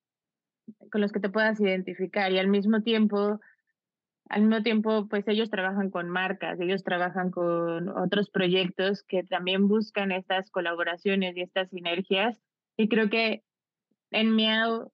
con 0.91 1.01
los 1.01 1.13
que 1.13 1.21
te 1.21 1.29
puedas 1.29 1.61
identificar 1.61 2.33
y 2.33 2.39
al 2.39 2.49
mismo 2.49 2.83
tiempo 2.83 3.41
al 4.29 4.43
mismo 4.43 4.63
tiempo, 4.63 5.07
pues 5.09 5.27
ellos 5.29 5.51
trabajan 5.51 5.91
con 5.91 6.09
marcas, 6.09 6.59
ellos 6.61 6.83
trabajan 6.83 7.31
con 7.31 7.89
otros 7.89 8.31
proyectos 8.31 9.03
que 9.05 9.23
también 9.23 9.69
buscan 9.69 10.11
estas 10.11 10.51
colaboraciones 10.51 11.37
y 11.37 11.43
estas 11.43 11.71
sinergias. 11.71 12.41
Y 12.77 12.89
creo 12.89 13.09
que 13.09 13.45
en 14.11 14.35
Miau 14.35 14.91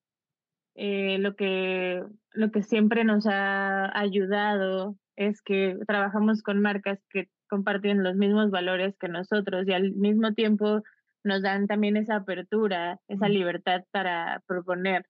eh, 0.75 1.17
lo, 1.19 1.35
que, 1.35 2.03
lo 2.31 2.51
que 2.51 2.61
siempre 2.61 3.03
nos 3.03 3.25
ha 3.27 3.97
ayudado 3.97 4.97
es 5.15 5.41
que 5.41 5.77
trabajamos 5.87 6.43
con 6.43 6.61
marcas 6.61 6.99
que 7.09 7.29
comparten 7.49 8.03
los 8.03 8.15
mismos 8.15 8.51
valores 8.51 8.95
que 8.99 9.07
nosotros 9.07 9.67
y 9.67 9.73
al 9.73 9.93
mismo 9.93 10.33
tiempo 10.33 10.81
nos 11.23 11.41
dan 11.41 11.67
también 11.67 11.97
esa 11.97 12.17
apertura, 12.17 12.99
esa 13.07 13.29
libertad 13.29 13.83
para 13.91 14.41
proponer. 14.47 15.05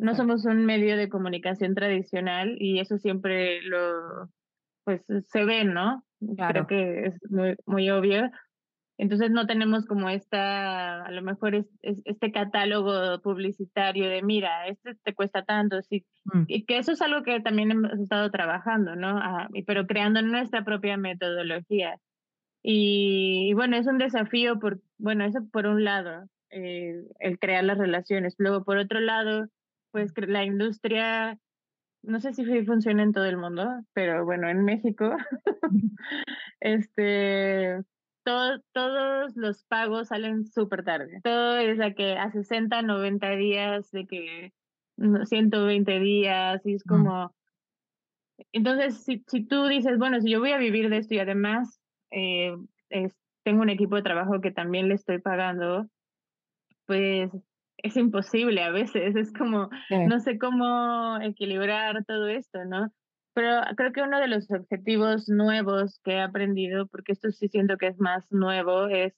No 0.00 0.14
somos 0.14 0.44
un 0.44 0.64
medio 0.64 0.96
de 0.96 1.08
comunicación 1.08 1.74
tradicional 1.74 2.56
y 2.58 2.80
eso 2.80 2.98
siempre 2.98 3.62
lo, 3.62 4.30
pues 4.84 5.02
se 5.28 5.44
ve, 5.44 5.64
¿no? 5.64 6.04
Creo 6.48 6.66
que 6.66 7.06
es 7.06 7.18
muy, 7.30 7.56
muy 7.66 7.90
obvio, 7.90 8.30
entonces 9.00 9.30
no 9.30 9.46
tenemos 9.46 9.86
como 9.86 10.10
esta, 10.10 11.06
a 11.06 11.10
lo 11.10 11.22
mejor 11.22 11.54
es, 11.54 11.66
este 11.80 12.32
catálogo 12.32 13.18
publicitario 13.22 14.10
de, 14.10 14.20
mira, 14.22 14.66
este 14.66 14.94
te 15.02 15.14
cuesta 15.14 15.42
tanto, 15.42 15.80
sí. 15.80 16.04
Mm. 16.24 16.42
Y 16.48 16.66
que 16.66 16.76
eso 16.76 16.92
es 16.92 17.00
algo 17.00 17.22
que 17.22 17.40
también 17.40 17.70
hemos 17.70 17.98
estado 17.98 18.30
trabajando, 18.30 18.96
¿no? 18.96 19.16
Ah, 19.16 19.48
pero 19.66 19.86
creando 19.86 20.20
nuestra 20.20 20.66
propia 20.66 20.98
metodología. 20.98 21.96
Y, 22.62 23.54
bueno, 23.54 23.78
es 23.78 23.86
un 23.86 23.96
desafío, 23.96 24.58
por, 24.58 24.80
bueno, 24.98 25.24
eso 25.24 25.48
por 25.50 25.66
un 25.66 25.82
lado, 25.82 26.26
eh, 26.50 27.02
el 27.20 27.38
crear 27.38 27.64
las 27.64 27.78
relaciones. 27.78 28.34
Luego, 28.36 28.64
por 28.64 28.76
otro 28.76 29.00
lado, 29.00 29.46
pues 29.90 30.12
la 30.16 30.44
industria, 30.44 31.38
no 32.02 32.20
sé 32.20 32.32
si 32.32 32.44
funciona 32.64 33.02
en 33.02 33.12
todo 33.12 33.26
el 33.26 33.36
mundo, 33.36 33.66
pero 33.92 34.24
bueno, 34.24 34.48
en 34.48 34.64
México, 34.64 35.16
este 36.60 37.82
todos 38.22 39.36
los 39.36 39.64
pagos 39.64 40.08
salen 40.08 40.46
súper 40.46 40.84
tarde. 40.84 41.20
Todo 41.22 41.58
es 41.58 41.80
a 41.80 41.92
que 41.92 42.16
a 42.16 42.30
60, 42.30 42.82
90 42.82 43.30
días, 43.36 43.90
de 43.90 44.06
que 44.06 44.52
120 44.96 45.98
días, 46.00 46.64
y 46.64 46.74
es 46.74 46.84
como... 46.84 47.34
Entonces, 48.52 49.04
si, 49.04 49.22
si 49.26 49.44
tú 49.44 49.66
dices, 49.66 49.98
bueno, 49.98 50.20
si 50.20 50.30
yo 50.30 50.40
voy 50.40 50.52
a 50.52 50.58
vivir 50.58 50.88
de 50.88 50.98
esto 50.98 51.14
y 51.14 51.18
además 51.18 51.80
eh, 52.10 52.56
tengo 53.42 53.62
un 53.62 53.68
equipo 53.68 53.96
de 53.96 54.02
trabajo 54.02 54.40
que 54.40 54.50
también 54.50 54.88
le 54.88 54.94
estoy 54.94 55.18
pagando, 55.18 55.88
pues 56.86 57.30
es 57.82 57.96
imposible 57.96 58.62
a 58.62 58.70
veces, 58.70 59.16
es 59.16 59.32
como, 59.32 59.68
no 59.90 60.20
sé 60.20 60.38
cómo 60.38 61.18
equilibrar 61.20 62.04
todo 62.04 62.28
esto, 62.28 62.64
¿no? 62.64 62.92
Pero 63.32 63.60
creo 63.76 63.92
que 63.92 64.02
uno 64.02 64.18
de 64.18 64.28
los 64.28 64.50
objetivos 64.50 65.28
nuevos 65.28 66.00
que 66.04 66.12
he 66.12 66.20
aprendido, 66.20 66.86
porque 66.88 67.12
esto 67.12 67.30
sí 67.30 67.48
siento 67.48 67.76
que 67.76 67.86
es 67.86 67.98
más 67.98 68.30
nuevo, 68.32 68.88
es 68.88 69.14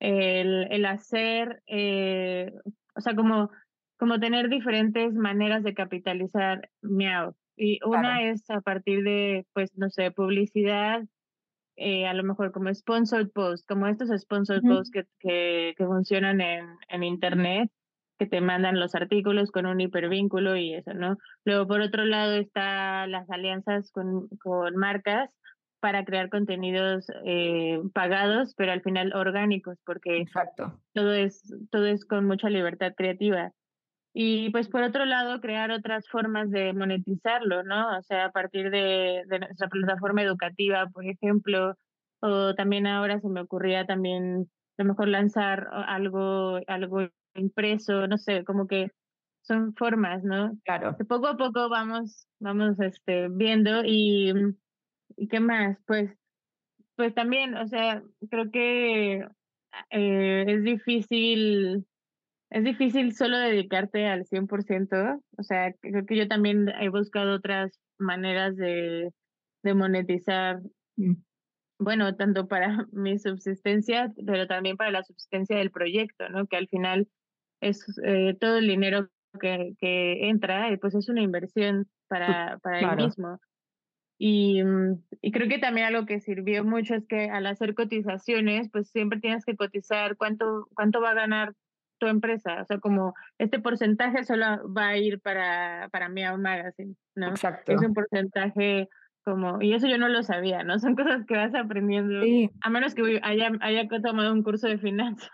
el, 0.00 0.68
el 0.70 0.84
hacer, 0.84 1.62
eh, 1.66 2.52
o 2.94 3.00
sea, 3.00 3.14
como, 3.14 3.50
como 3.96 4.20
tener 4.20 4.48
diferentes 4.48 5.14
maneras 5.14 5.62
de 5.62 5.74
capitalizar 5.74 6.68
Miau. 6.82 7.34
Y 7.56 7.80
una 7.84 8.22
es 8.30 8.48
a 8.50 8.60
partir 8.60 9.02
de, 9.02 9.46
pues, 9.52 9.76
no 9.76 9.90
sé, 9.90 10.12
publicidad, 10.12 11.02
eh, 11.76 12.06
a 12.06 12.14
lo 12.14 12.22
mejor 12.24 12.52
como 12.52 12.72
sponsored 12.72 13.30
posts, 13.30 13.66
como 13.66 13.86
estos 13.86 14.10
sponsored 14.20 14.62
posts 14.62 14.90
que, 14.90 15.04
que, 15.18 15.74
que 15.76 15.86
funcionan 15.86 16.40
en, 16.40 16.66
en 16.88 17.02
Internet, 17.02 17.70
que 18.18 18.26
te 18.26 18.40
mandan 18.40 18.80
los 18.80 18.94
artículos 18.94 19.50
con 19.50 19.66
un 19.66 19.80
hipervínculo 19.80 20.56
y 20.56 20.74
eso, 20.74 20.92
¿no? 20.94 21.16
Luego, 21.44 21.66
por 21.66 21.80
otro 21.80 22.04
lado, 22.04 22.34
están 22.34 23.10
las 23.12 23.30
alianzas 23.30 23.90
con, 23.92 24.28
con 24.42 24.76
marcas 24.76 25.34
para 25.80 26.04
crear 26.04 26.28
contenidos 26.28 27.06
eh, 27.24 27.80
pagados, 27.94 28.54
pero 28.56 28.72
al 28.72 28.82
final 28.82 29.12
orgánicos, 29.14 29.78
porque 29.86 30.18
Exacto. 30.18 30.80
todo 30.92 31.12
es 31.12 31.42
todo 31.70 31.86
es 31.86 32.04
con 32.04 32.26
mucha 32.26 32.50
libertad 32.50 32.92
creativa. 32.96 33.52
Y 34.12 34.50
pues 34.50 34.68
por 34.68 34.82
otro 34.82 35.04
lado, 35.04 35.40
crear 35.40 35.70
otras 35.70 36.08
formas 36.08 36.50
de 36.50 36.72
monetizarlo, 36.72 37.62
¿no? 37.62 37.96
O 37.96 38.02
sea, 38.02 38.24
a 38.24 38.32
partir 38.32 38.70
de, 38.70 39.22
de 39.26 39.38
nuestra 39.38 39.68
plataforma 39.68 40.22
educativa, 40.22 40.88
por 40.92 41.06
ejemplo, 41.06 41.76
o 42.20 42.54
también 42.54 42.86
ahora 42.88 43.20
se 43.20 43.28
me 43.28 43.42
ocurría 43.42 43.84
también 43.86 44.48
a 44.78 44.82
lo 44.82 44.88
mejor 44.88 45.08
lanzar 45.08 45.68
algo, 45.72 46.60
algo 46.66 47.08
impreso, 47.34 48.06
no 48.06 48.18
sé, 48.18 48.44
como 48.44 48.66
que 48.66 48.90
son 49.42 49.74
formas, 49.74 50.22
¿no? 50.24 50.58
Claro. 50.64 50.96
Que 50.96 51.04
poco 51.04 51.26
a 51.28 51.36
poco 51.36 51.68
vamos, 51.68 52.26
vamos 52.40 52.78
este, 52.80 53.28
viendo 53.28 53.82
y, 53.84 54.32
y 55.16 55.28
qué 55.28 55.40
más, 55.40 55.78
pues, 55.86 56.10
pues 56.96 57.14
también, 57.14 57.56
o 57.56 57.66
sea, 57.68 58.02
creo 58.30 58.50
que 58.50 59.26
eh, 59.90 60.44
es 60.46 60.62
difícil, 60.64 61.86
es 62.50 62.64
difícil 62.64 63.14
solo 63.14 63.38
dedicarte 63.38 64.06
al 64.06 64.26
100%, 64.26 65.22
o 65.38 65.42
sea, 65.42 65.72
creo 65.80 66.04
que 66.04 66.16
yo 66.16 66.28
también 66.28 66.68
he 66.80 66.88
buscado 66.88 67.36
otras 67.36 67.78
maneras 67.98 68.56
de, 68.56 69.12
de 69.62 69.74
monetizar 69.74 70.60
mm 70.96 71.14
bueno, 71.78 72.14
tanto 72.16 72.48
para 72.48 72.86
mi 72.92 73.18
subsistencia, 73.18 74.12
pero 74.26 74.46
también 74.46 74.76
para 74.76 74.90
la 74.90 75.04
subsistencia 75.04 75.56
del 75.58 75.70
proyecto, 75.70 76.28
¿no? 76.28 76.46
Que 76.46 76.56
al 76.56 76.68
final 76.68 77.08
es 77.60 77.84
eh, 78.04 78.36
todo 78.40 78.58
el 78.58 78.68
dinero 78.68 79.08
que, 79.40 79.74
que 79.78 80.28
entra, 80.28 80.68
pues 80.80 80.94
es 80.94 81.08
una 81.08 81.22
inversión 81.22 81.86
para, 82.08 82.58
para 82.58 82.80
él 82.80 82.96
mismo. 82.96 83.38
Y, 84.18 84.62
mm, 84.64 85.00
y 85.22 85.30
creo 85.30 85.48
que 85.48 85.58
también 85.58 85.86
algo 85.86 86.06
que 86.06 86.20
sirvió 86.20 86.64
mucho 86.64 86.94
es 86.94 87.06
que 87.06 87.30
al 87.30 87.46
hacer 87.46 87.74
cotizaciones, 87.74 88.68
pues 88.70 88.90
siempre 88.90 89.20
tienes 89.20 89.44
que 89.44 89.56
cotizar 89.56 90.16
cuánto, 90.16 90.66
cuánto 90.74 91.00
va 91.00 91.10
a 91.10 91.14
ganar 91.14 91.54
tu 91.98 92.06
empresa. 92.06 92.62
O 92.62 92.64
sea, 92.64 92.78
como 92.78 93.14
este 93.38 93.60
porcentaje 93.60 94.24
solo 94.24 94.72
va 94.72 94.88
a 94.88 94.96
ir 94.96 95.20
para, 95.20 95.88
para 95.90 96.08
Meow 96.08 96.38
Magazine, 96.38 96.94
¿no? 97.14 97.28
Exacto. 97.28 97.72
Es 97.72 97.80
un 97.80 97.94
porcentaje 97.94 98.88
como, 99.24 99.60
y 99.60 99.74
eso 99.74 99.86
yo 99.86 99.98
no 99.98 100.08
lo 100.08 100.22
sabía, 100.22 100.64
¿no? 100.64 100.78
Son 100.78 100.96
cosas 100.96 101.24
que 101.26 101.36
vas 101.36 101.54
aprendiendo, 101.54 102.20
a 102.62 102.70
menos 102.70 102.94
que 102.94 103.20
haya, 103.22 103.50
haya 103.60 103.88
tomado 104.02 104.32
un 104.32 104.42
curso 104.42 104.68
de 104.68 104.78
finanzas. 104.78 105.30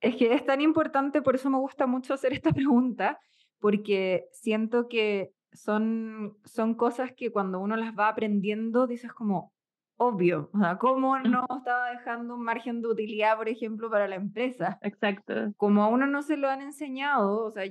Es 0.00 0.16
que 0.16 0.32
es 0.34 0.44
tan 0.44 0.60
importante, 0.60 1.22
por 1.22 1.34
eso 1.34 1.50
me 1.50 1.58
gusta 1.58 1.86
mucho 1.86 2.14
hacer 2.14 2.32
esta 2.32 2.52
pregunta, 2.52 3.18
porque 3.60 4.26
siento 4.32 4.88
que 4.88 5.32
son, 5.52 6.36
son 6.44 6.74
cosas 6.74 7.12
que 7.16 7.32
cuando 7.32 7.60
uno 7.60 7.76
las 7.76 7.94
va 7.94 8.08
aprendiendo, 8.08 8.86
dices 8.86 9.12
como, 9.12 9.52
obvio, 9.98 10.48
o 10.54 10.58
sea, 10.58 10.78
¿cómo 10.78 11.18
no 11.18 11.44
estaba 11.58 11.90
dejando 11.90 12.36
un 12.36 12.44
margen 12.44 12.80
de 12.80 12.88
utilidad, 12.88 13.36
por 13.36 13.48
ejemplo, 13.48 13.90
para 13.90 14.06
la 14.06 14.14
empresa? 14.14 14.78
Exacto. 14.82 15.52
Como 15.56 15.82
a 15.82 15.88
uno 15.88 16.06
no 16.06 16.22
se 16.22 16.36
lo 16.36 16.48
han 16.48 16.62
enseñado, 16.62 17.44
o 17.44 17.50
sea, 17.50 17.64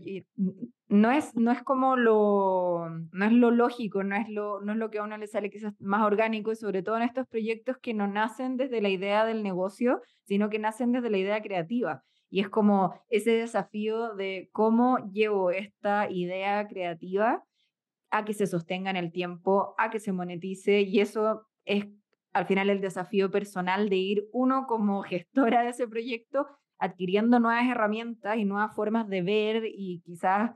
no 0.90 1.12
es, 1.12 1.36
no 1.36 1.52
es 1.52 1.64
como 1.64 1.96
lo, 1.96 2.90
no 3.12 3.26
es 3.26 3.32
lo 3.32 3.50
lógico, 3.52 4.04
no 4.04 4.16
es 4.16 4.30
lo, 4.30 4.62
no 4.62 4.74
es 4.74 4.78
lo 4.78 4.92
que 4.92 5.00
a 5.00 5.04
uno 5.04 5.18
le 5.18 5.28
sale 5.28 5.50
quizás 5.50 5.74
más 5.80 6.04
orgánico, 6.04 6.52
y 6.52 6.58
sobre 6.58 6.84
todo 6.84 6.98
en 6.98 7.04
estos 7.04 7.28
proyectos 7.28 7.78
que 7.78 7.94
no 7.94 8.08
nacen 8.08 8.58
desde 8.58 8.82
la 8.82 8.90
idea 8.90 9.26
del 9.26 9.42
negocio, 9.42 10.02
sino 10.24 10.50
que 10.50 10.60
nacen 10.60 10.92
desde 10.92 11.10
la 11.10 11.18
idea 11.18 11.42
creativa. 11.42 12.04
Y 12.30 12.42
es 12.42 12.50
como 12.50 12.94
ese 13.10 13.32
desafío 13.32 14.16
de 14.16 14.50
cómo 14.52 14.98
llevo 15.12 15.52
esta 15.52 16.10
idea 16.10 16.68
creativa 16.68 17.44
a 18.10 18.26
que 18.26 18.34
se 18.34 18.48
sostenga 18.48 18.90
en 18.90 18.98
el 18.98 19.12
tiempo, 19.12 19.76
a 19.78 19.90
que 19.90 20.00
se 20.00 20.12
monetice, 20.12 20.82
y 20.82 21.00
eso 21.00 21.48
es 21.66 21.88
al 22.34 22.46
final 22.46 22.70
el 22.70 22.82
desafío 22.82 23.32
personal 23.32 23.90
de 23.90 23.96
ir 23.96 24.28
uno 24.32 24.66
como 24.68 25.02
gestora 25.04 25.64
de 25.64 25.70
ese 25.70 25.88
proyecto 25.88 26.48
adquiriendo 26.80 27.40
nuevas 27.40 27.68
herramientas 27.68 28.38
y 28.38 28.46
nuevas 28.46 28.76
formas 28.76 29.08
de 29.08 29.22
ver 29.24 29.64
y 29.66 30.02
quizás 30.06 30.52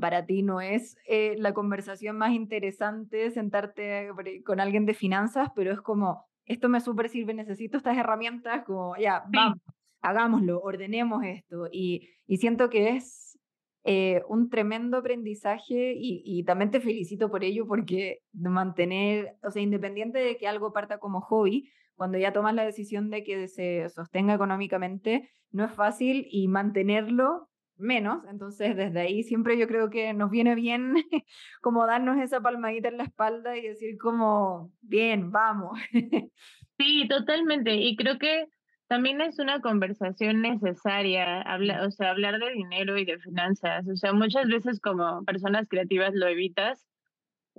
para 0.00 0.24
ti 0.26 0.42
no 0.42 0.60
es 0.60 0.96
eh, 1.06 1.36
la 1.38 1.52
conversación 1.52 2.16
más 2.16 2.32
interesante 2.32 3.30
sentarte 3.30 4.10
con 4.44 4.58
alguien 4.58 4.86
de 4.86 4.94
finanzas, 4.94 5.50
pero 5.54 5.70
es 5.70 5.80
como, 5.80 6.24
esto 6.46 6.68
me 6.68 6.80
súper 6.80 7.08
sirve, 7.08 7.34
necesito 7.34 7.76
estas 7.76 7.96
herramientas, 7.96 8.64
como, 8.64 8.96
ya, 8.96 9.24
vamos, 9.28 9.58
hagámoslo, 10.02 10.60
ordenemos 10.60 11.24
esto. 11.24 11.68
Y, 11.72 12.08
y 12.26 12.36
siento 12.38 12.68
que 12.68 12.90
es 12.90 13.38
eh, 13.84 14.22
un 14.28 14.48
tremendo 14.48 14.98
aprendizaje 14.98 15.94
y, 15.96 16.44
también 16.44 16.70
te 16.70 16.80
felicito 16.80 17.30
por 17.30 17.42
ello 17.42 17.66
porque 17.66 18.20
mantener, 18.32 19.36
o 19.42 19.50
sea, 19.50 19.60
independiente 19.60 20.20
de 20.20 20.36
que 20.36 20.46
algo 20.46 20.72
parta 20.72 20.98
como 20.98 21.20
hobby, 21.20 21.68
cuando 21.96 22.16
ya 22.16 22.32
tomas 22.32 22.54
la 22.54 22.64
decisión 22.64 23.10
de 23.10 23.24
que 23.24 23.48
se 23.48 23.88
sostenga 23.88 24.34
económicamente, 24.34 25.30
no 25.50 25.64
es 25.64 25.72
fácil 25.72 26.28
y 26.30 26.46
mantenerlo 26.46 27.48
menos. 27.76 28.24
Entonces, 28.30 28.76
desde 28.76 29.00
ahí 29.00 29.24
siempre 29.24 29.58
yo 29.58 29.66
creo 29.66 29.90
que 29.90 30.14
nos 30.14 30.30
viene 30.30 30.54
bien 30.54 30.94
como 31.60 31.84
darnos 31.84 32.20
esa 32.20 32.40
palmadita 32.40 32.88
en 32.88 32.98
la 32.98 33.04
espalda 33.04 33.56
y 33.56 33.62
decir 33.62 33.98
como, 33.98 34.72
bien, 34.80 35.30
vamos. 35.32 35.78
Sí, 36.78 37.06
totalmente. 37.06 37.76
Y 37.76 37.94
creo 37.94 38.18
que 38.18 38.48
también 38.92 39.22
es 39.22 39.38
una 39.38 39.62
conversación 39.62 40.42
necesaria, 40.42 41.40
habla, 41.40 41.86
o 41.86 41.90
sea, 41.90 42.10
hablar 42.10 42.38
de 42.38 42.52
dinero 42.52 42.98
y 42.98 43.06
de 43.06 43.18
finanzas. 43.18 43.88
O 43.88 43.96
sea, 43.96 44.12
muchas 44.12 44.46
veces 44.48 44.80
como 44.80 45.24
personas 45.24 45.66
creativas 45.66 46.12
lo 46.14 46.28
evitas 46.28 46.86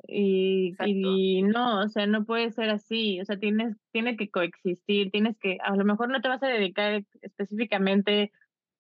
Y, 0.08 0.76
y, 0.86 1.42
no, 1.44 1.82
o 1.82 1.90
sea, 1.90 2.08
no 2.08 2.26
puede 2.26 2.52
ser 2.52 2.70
así, 2.70 3.20
o 3.22 3.26
sea, 3.26 3.38
tienes, 3.40 3.78
tiene 3.92 4.16
que 4.18 4.30
coexistir, 4.30 5.12
tienes 5.12 5.38
que, 5.40 5.58
a 5.64 5.76
lo 5.76 5.86
mejor 5.86 6.10
no 6.10 6.22
te 6.22 6.30
vas 6.30 6.44
a 6.44 6.48
dedicar 6.48 7.04
específicamente 7.22 8.32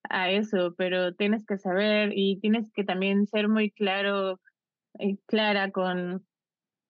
a 0.10 0.32
eso, 0.32 0.76
pero 0.78 1.16
tienes 1.16 1.46
que 1.46 1.58
saber 1.58 2.13
y 2.16 2.39
tienes 2.39 2.72
que 2.74 2.84
también 2.84 3.28
ser 3.28 3.48
muy 3.50 3.72
claro 3.72 4.39
y 5.00 5.18
clara 5.28 5.72
con, 5.72 6.26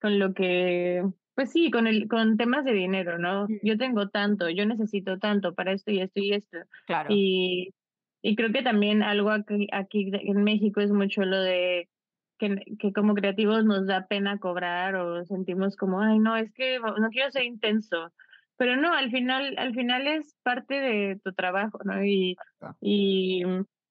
con 0.02 0.20
lo 0.20 0.34
que, 0.34 1.04
pues 1.36 1.52
sí, 1.52 1.72
con 1.72 1.88
el, 1.88 2.08
con 2.08 2.38
temas 2.38 2.64
de 2.64 2.74
dinero, 2.74 3.18
¿no? 3.18 3.48
Yo 3.64 3.78
tengo 3.78 4.10
tanto, 4.10 4.50
yo 4.50 4.66
necesito 4.66 5.18
tanto 5.18 5.54
para 5.54 5.72
esto 5.72 5.92
y 5.92 6.00
esto 6.00 6.20
y 6.20 6.34
esto. 6.34 6.58
Claro. 6.86 7.10
Y, 7.12 7.74
y 8.22 8.36
creo 8.36 8.52
que 8.52 8.62
también 8.62 9.02
algo 9.02 9.32
aquí, 9.32 9.68
aquí 9.72 10.12
en 10.14 10.44
México 10.44 10.80
es 10.80 10.92
mucho 10.92 11.24
lo 11.24 11.40
de 11.40 11.90
que, 12.38 12.58
que 12.80 12.94
como 12.94 13.16
creativos 13.16 13.66
nos 13.66 13.88
da 13.88 14.08
pena 14.08 14.38
cobrar 14.38 14.96
o 14.96 15.26
sentimos 15.26 15.76
como, 15.76 16.02
ay, 16.02 16.20
no, 16.20 16.38
es 16.38 16.52
que 16.54 16.80
no 16.80 17.10
quiero 17.10 17.32
ser 17.32 17.44
intenso. 17.44 18.12
Pero 18.56 18.78
no, 18.78 18.94
al 18.94 19.10
final, 19.10 19.56
al 19.58 19.74
final 19.74 20.08
es 20.08 20.36
parte 20.44 20.76
de 20.76 21.20
tu 21.24 21.34
trabajo, 21.34 21.80
¿no? 21.84 22.04
Y, 22.06 22.36
y 22.80 23.44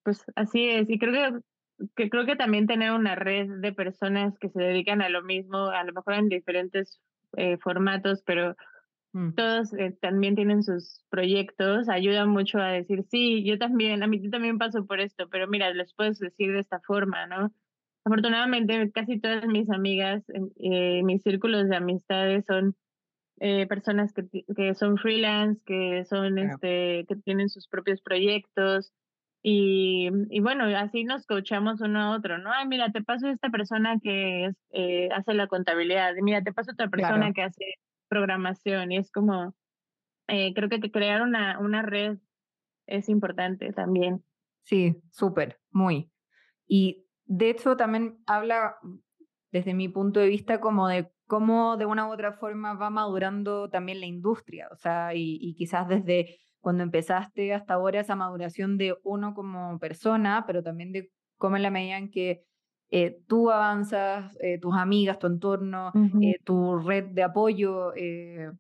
pues 0.05 0.25
así 0.37 0.69
es. 0.69 0.89
Y 0.89 0.99
creo 0.99 1.13
que, 1.79 1.87
que 1.97 2.11
creo 2.11 2.25
que 2.25 2.37
también 2.37 2.69
tener 2.69 2.93
una 2.93 3.17
red 3.17 3.49
de 3.61 3.73
personas 3.73 4.39
que 4.39 4.49
se 4.51 4.63
dedican 4.63 5.03
a 5.03 5.09
lo 5.09 5.23
mismo, 5.23 5.67
a 5.67 5.83
lo 5.83 5.93
mejor 5.93 6.15
en 6.15 6.29
diferentes 6.29 7.01
eh, 7.37 7.59
formatos, 7.59 8.23
pero 8.25 8.57
mm. 9.13 9.33
todos 9.35 9.73
eh, 9.75 9.97
también 10.01 10.35
tienen 10.35 10.63
sus 10.63 11.05
proyectos, 11.11 11.89
ayuda 11.89 12.27
mucho 12.27 12.59
a 12.59 12.69
decir, 12.69 13.05
sí, 13.11 13.45
yo 13.45 13.59
también, 13.59 14.03
a 14.03 14.07
mí 14.07 14.31
también 14.31 14.59
paso 14.59 14.87
por 14.87 15.01
esto, 15.01 15.29
pero 15.29 15.49
mira, 15.49 15.73
les 15.73 15.95
puedes 15.95 16.19
decir 16.19 16.53
de 16.53 16.61
esta 16.61 16.81
forma, 16.81 17.27
¿no? 17.27 17.53
Afortunadamente, 18.05 18.91
casi 18.93 19.21
todas 19.21 19.47
mis 19.47 19.71
amigas, 19.71 20.25
eh, 20.59 21.03
mis 21.05 21.23
círculos 21.23 21.69
de 21.69 21.77
amistades 21.77 22.45
son 22.47 22.75
eh, 23.39 23.67
personas 23.67 24.13
que, 24.13 24.45
que, 24.55 24.75
son 24.75 24.99
freelance, 24.99 25.61
que 25.65 26.05
son 26.05 26.39
este, 26.39 27.05
que 27.09 27.17
tienen 27.25 27.49
sus 27.49 27.69
propios 27.69 28.01
proyectos. 28.01 28.93
Y, 29.43 30.09
y, 30.31 30.41
bueno, 30.41 30.65
así 30.77 31.03
nos 31.03 31.27
coachamos 31.27 31.81
uno 31.81 32.01
a 32.01 32.17
otro, 32.17 32.39
¿no? 32.39 32.53
Ay, 32.53 32.69
mira, 32.69 32.93
te 32.93 33.03
paso 33.03 33.29
esta 33.29 33.51
persona 33.51 33.99
que 34.01 34.47
es, 34.47 34.57
eh, 34.71 35.09
hace 35.13 35.35
la 35.35 35.49
contabilidad, 35.49 36.15
mira, 36.23 36.43
te 36.43 36.53
paso 36.53 36.73
otra 36.73 36.89
persona 36.89 37.33
que 37.33 37.43
hace 37.43 37.65
programación, 38.09 38.93
y 38.93 38.99
es 38.99 39.11
como, 39.11 39.55
eh, 40.29 40.55
creo 40.55 40.69
que 40.69 40.81
crear 40.93 41.23
una, 41.23 41.59
una 41.59 41.83
red 41.83 42.19
es 42.87 43.09
importante 43.09 43.73
también. 43.73 44.25
Sí, 44.63 45.03
súper, 45.11 45.61
muy. 45.71 46.11
Y 46.67 47.07
de 47.25 47.51
hecho 47.51 47.77
también 47.77 48.19
habla 48.27 48.77
desde 49.51 49.75
mi 49.75 49.89
punto 49.89 50.21
de 50.21 50.29
vista 50.29 50.61
como 50.61 50.89
de 50.89 51.13
cómo 51.27 51.77
de 51.77 51.87
una 51.87 52.09
u 52.09 52.13
otra 52.13 52.33
forma 52.33 52.75
va 52.75 52.91
madurando 52.91 53.71
también 53.71 54.01
la 54.01 54.07
industria, 54.07 54.69
o 54.71 54.77
sea, 54.77 55.15
y, 55.15 55.55
quizás 55.55 55.89
desde 55.89 56.39
cuando 56.63 56.83
empezaste 56.83 57.53
hasta 57.53 57.75
ahora 57.75 58.01
esa 58.01 58.17
maduración 58.17 58.79
de 58.79 58.95
uno 59.03 59.35
como 59.35 59.79
persona, 59.79 60.45
pero 60.47 60.63
también 60.63 60.93
de 60.93 61.11
cómo 61.37 61.57
en 61.57 61.63
la 61.63 61.71
medida 61.71 61.99
en 61.99 62.11
que 62.11 62.45
eh, 62.95 63.19
tú 63.27 63.51
avanzas, 63.51 64.37
eh, 64.41 64.59
tus 64.59 64.77
amigas, 64.77 65.19
tu 65.19 65.27
entorno, 65.27 65.93
eh, 66.21 66.37
tu 66.45 66.79
red 66.79 67.07
de 67.07 67.23
apoyo 67.23 67.93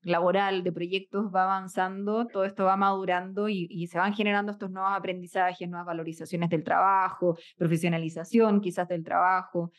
laboral, 0.03 0.65
de 0.65 0.73
proyectos 0.73 1.27
va 1.33 1.45
avanzando, 1.45 2.27
todo 2.27 2.45
esto 2.45 2.65
va 2.65 2.77
madurando 2.79 3.51
y, 3.51 3.67
y, 3.71 3.89
se 3.89 3.99
van 3.99 4.15
generando 4.15 4.51
estos 4.51 4.71
nuevos 4.71 4.93
aprendizajes, 4.95 5.69
nuevas 5.69 5.87
valorizaciones 5.87 6.49
del 6.49 6.65
trabajo, 6.65 7.37
profesionalización 7.57 8.63
quizás 8.63 8.89
del 8.89 9.05
trabajo. 9.05 9.71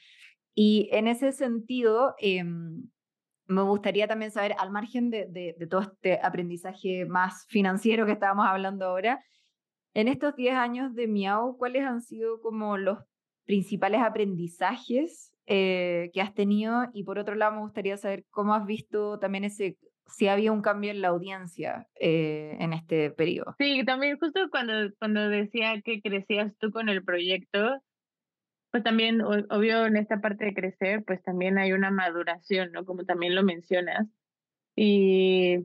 Y 0.56 0.88
en 0.92 1.08
ese 1.08 1.32
sentido, 1.32 2.14
em, 2.20 2.84
me 3.48 3.62
gustaría 3.62 4.08
también 4.08 4.32
saber, 4.32 4.56
al 4.58 4.72
margen 4.72 5.10
de, 5.10 5.56
todo 5.70 5.82
este 5.82 6.20
aprendizaje 6.22 7.06
más 7.06 7.46
financiero 7.48 8.06
que 8.06 8.14
estábamos 8.14 8.46
hablando 8.48 8.86
ahora, 8.86 9.24
en 9.94 10.08
estos 10.08 10.36
10 10.36 10.56
años 10.56 10.96
de 10.96 11.08
Miau, 11.08 11.58
¿cuáles 11.58 11.84
han 11.84 12.02
sido 12.02 12.42
como 12.42 12.78
los 12.78 13.00
principales 13.46 14.02
aprendizajes 14.02 15.36
eh, 15.46 16.10
que 16.14 16.22
has 16.22 16.34
tenido? 16.34 16.86
Y 16.94 17.04
por 17.04 17.20
otro 17.20 17.36
lado, 17.36 17.54
me 17.54 17.62
gustaría 17.62 17.98
saber 17.98 18.26
cómo 18.32 18.56
has 18.56 18.66
visto 18.66 19.20
también 19.20 19.44
ese, 19.44 19.78
si 20.08 20.28
había 20.28 20.52
un 20.52 20.62
cambio 20.62 20.90
en 20.90 21.02
la 21.02 21.10
audiencia 21.10 21.88
eh, 22.00 22.58
en 22.60 22.74
este 22.74 23.12
periodo. 23.12 23.56
Sí, 23.60 23.84
también 23.86 24.18
justo 24.18 24.40
cuando, 24.50 24.74
cuando 24.98 25.30
decía 25.30 25.80
que 25.82 26.02
crecías 26.02 26.54
tú 26.58 26.72
con 26.72 26.90
el 26.90 27.04
proyecto, 27.04 27.80
pues 28.74 28.84
también, 28.84 29.22
obvio, 29.22 29.86
en 29.86 29.98
esta 29.98 30.20
parte 30.20 30.46
de 30.46 30.56
crecer, 30.56 31.04
pues 31.06 31.22
también 31.22 31.60
hay 31.60 31.74
una 31.74 31.92
maduración, 31.92 32.72
¿no? 32.72 32.86
Como 32.86 33.06
también 33.06 33.36
lo 33.36 33.44
mencionas. 33.44 34.08
Y, 34.76 35.60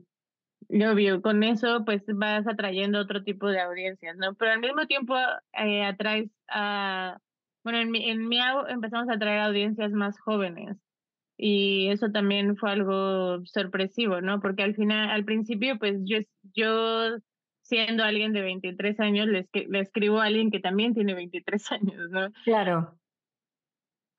obvio, 0.69 1.19
con 1.23 1.41
eso, 1.41 1.83
pues 1.85 2.03
vas 2.05 2.47
atrayendo 2.47 2.99
otro 2.99 3.23
tipo 3.23 3.47
de 3.47 3.61
audiencias, 3.61 4.15
¿no? 4.15 4.35
Pero 4.35 4.51
al 4.51 4.59
mismo 4.59 4.85
tiempo 4.85 5.15
eh, 5.53 5.85
atraes 5.85 6.29
a, 6.49 7.17
bueno, 7.63 7.79
en, 7.79 7.95
en 7.95 8.27
Miau 8.27 8.67
empezamos 8.67 9.09
a 9.09 9.13
atraer 9.13 9.39
audiencias 9.39 9.91
más 9.91 10.19
jóvenes. 10.19 10.77
Y 11.35 11.89
eso 11.89 12.11
también 12.11 12.57
fue 12.57 12.69
algo 12.69 13.43
sorpresivo, 13.45 14.21
¿no? 14.21 14.39
Porque 14.39 14.61
al 14.61 14.75
final, 14.75 15.09
al 15.09 15.25
principio, 15.25 15.79
pues 15.79 15.97
yo, 16.03 16.19
yo 16.53 17.17
siendo 17.63 18.03
alguien 18.03 18.33
de 18.33 18.41
23 18.41 18.99
años, 18.99 19.27
le 19.27 19.47
escribo 19.79 20.21
a 20.21 20.25
alguien 20.25 20.51
que 20.51 20.59
también 20.59 20.93
tiene 20.93 21.15
23 21.15 21.71
años, 21.71 22.11
¿no? 22.11 22.31
Claro 22.43 22.98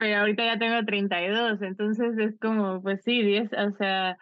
pero 0.00 0.20
ahorita 0.20 0.46
ya 0.46 0.58
tengo 0.58 0.82
32, 0.86 1.60
entonces 1.60 2.16
es 2.18 2.38
como, 2.40 2.82
pues 2.82 3.02
sí, 3.04 3.22
10, 3.22 3.50
o 3.52 3.72
sea, 3.76 4.16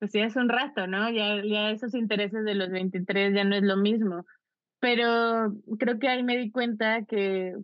pues 0.00 0.12
ya 0.12 0.24
es 0.24 0.34
un 0.34 0.48
rato, 0.48 0.88
¿no? 0.88 1.08
Ya, 1.10 1.40
ya 1.44 1.70
esos 1.70 1.94
intereses 1.94 2.44
de 2.44 2.56
los 2.56 2.70
23 2.70 3.32
ya 3.32 3.44
no 3.44 3.54
es 3.54 3.62
lo 3.62 3.76
mismo. 3.76 4.26
Pero 4.80 5.54
creo 5.78 6.00
que 6.00 6.08
ahí 6.08 6.24
me 6.24 6.36
di 6.36 6.50
cuenta 6.50 7.04
que, 7.04 7.54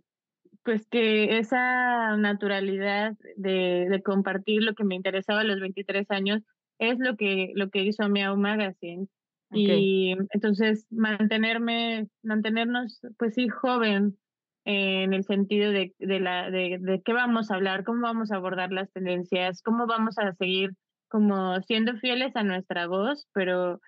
pues 0.63 0.87
que 0.87 1.39
esa 1.39 2.15
naturalidad 2.17 3.15
de, 3.35 3.87
de 3.89 4.01
compartir 4.01 4.63
lo 4.63 4.73
que 4.73 4.85
me 4.85 4.95
interesaba 4.95 5.41
a 5.41 5.43
los 5.43 5.59
23 5.59 6.09
años 6.11 6.43
es 6.79 6.99
lo 6.99 7.17
que, 7.17 7.51
lo 7.55 7.69
que 7.69 7.83
hizo 7.83 8.07
Meow 8.07 8.37
Magazine. 8.37 9.07
Y 9.53 10.15
entonces 10.33 10.87
mantenerme, 10.89 12.07
mantenernos, 12.23 13.01
pues 13.17 13.33
sí, 13.35 13.49
joven, 13.49 14.17
en 14.65 15.13
el 15.13 15.23
sentido 15.23 15.71
de, 15.71 15.93
de, 15.99 16.19
la, 16.19 16.51
de, 16.51 16.77
de 16.79 17.01
qué 17.03 17.13
vamos 17.13 17.49
a 17.51 17.55
hablar, 17.55 17.83
cómo 17.83 18.01
vamos 18.01 18.31
a 18.31 18.35
abordar 18.35 18.71
las 18.71 18.91
tendencias, 18.91 19.61
cómo 19.63 19.87
vamos 19.87 20.17
a 20.17 20.33
seguir 20.33 20.71
como 21.07 21.59
siendo 21.63 21.97
fieles 21.97 22.35
a 22.35 22.43
nuestra 22.43 22.87
voz, 22.87 23.27
pero, 23.33 23.81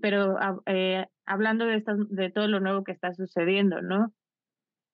pero 0.00 0.36
eh, 0.66 1.06
hablando 1.24 1.66
de, 1.66 1.76
estas, 1.76 1.98
de 2.08 2.30
todo 2.30 2.48
lo 2.48 2.60
nuevo 2.60 2.82
que 2.82 2.92
está 2.92 3.14
sucediendo, 3.14 3.80
¿no? 3.80 4.12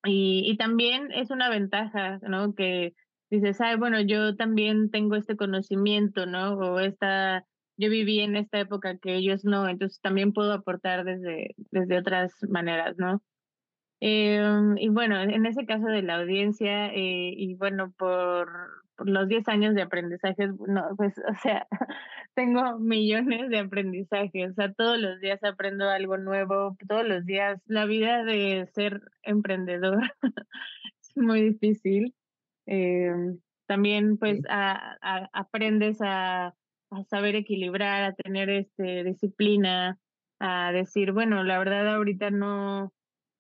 Y, 0.04 0.42
y 0.44 0.56
también 0.58 1.10
es 1.12 1.30
una 1.30 1.48
ventaja, 1.48 2.18
¿no? 2.22 2.54
Que 2.54 2.92
dices, 3.30 3.60
ay, 3.60 3.76
bueno, 3.76 4.00
yo 4.02 4.36
también 4.36 4.90
tengo 4.90 5.16
este 5.16 5.36
conocimiento, 5.36 6.26
¿no? 6.26 6.54
O 6.54 6.80
esta, 6.80 7.44
yo 7.78 7.88
viví 7.88 8.20
en 8.20 8.36
esta 8.36 8.60
época 8.60 8.98
que 8.98 9.14
ellos 9.14 9.44
no, 9.44 9.66
entonces 9.66 10.00
también 10.02 10.32
puedo 10.32 10.52
aportar 10.52 11.04
desde, 11.04 11.54
desde 11.70 11.98
otras 11.98 12.32
maneras, 12.48 12.96
¿no? 12.98 13.22
Em, 14.06 14.76
y 14.76 14.90
bueno, 14.90 15.18
en 15.22 15.46
ese 15.46 15.64
caso 15.64 15.86
de 15.86 16.02
la 16.02 16.16
audiencia, 16.16 16.88
eh, 16.88 17.32
y 17.38 17.54
bueno, 17.54 17.90
por, 17.96 18.50
por 18.96 19.08
los 19.08 19.28
10 19.28 19.48
años 19.48 19.74
de 19.74 19.80
aprendizaje, 19.80 20.48
no, 20.68 20.94
pues, 20.98 21.14
o 21.26 21.34
sea, 21.42 21.66
tengo 22.34 22.78
millones 22.78 23.48
de 23.48 23.60
aprendizajes, 23.60 24.50
o 24.50 24.54
sea, 24.56 24.74
todos 24.74 24.98
los 24.98 25.20
días 25.20 25.42
aprendo 25.42 25.88
algo 25.88 26.18
nuevo, 26.18 26.76
todos 26.86 27.06
los 27.08 27.24
días, 27.24 27.62
la 27.64 27.86
vida 27.86 28.24
de 28.24 28.68
ser 28.74 29.00
emprendedor 29.22 30.02
es 31.00 31.16
muy 31.16 31.40
difícil. 31.40 32.14
Em, 32.66 33.38
también, 33.66 34.18
pues, 34.18 34.42
a, 34.50 34.98
aprendes 35.32 36.02
a, 36.02 36.54
a 36.90 37.04
saber 37.08 37.36
equilibrar, 37.36 38.02
a 38.02 38.12
tener 38.12 38.50
este 38.50 39.02
disciplina, 39.02 39.98
a 40.40 40.72
decir, 40.72 41.12
bueno, 41.12 41.42
la 41.42 41.58
verdad 41.58 41.94
ahorita 41.94 42.30
no, 42.30 42.92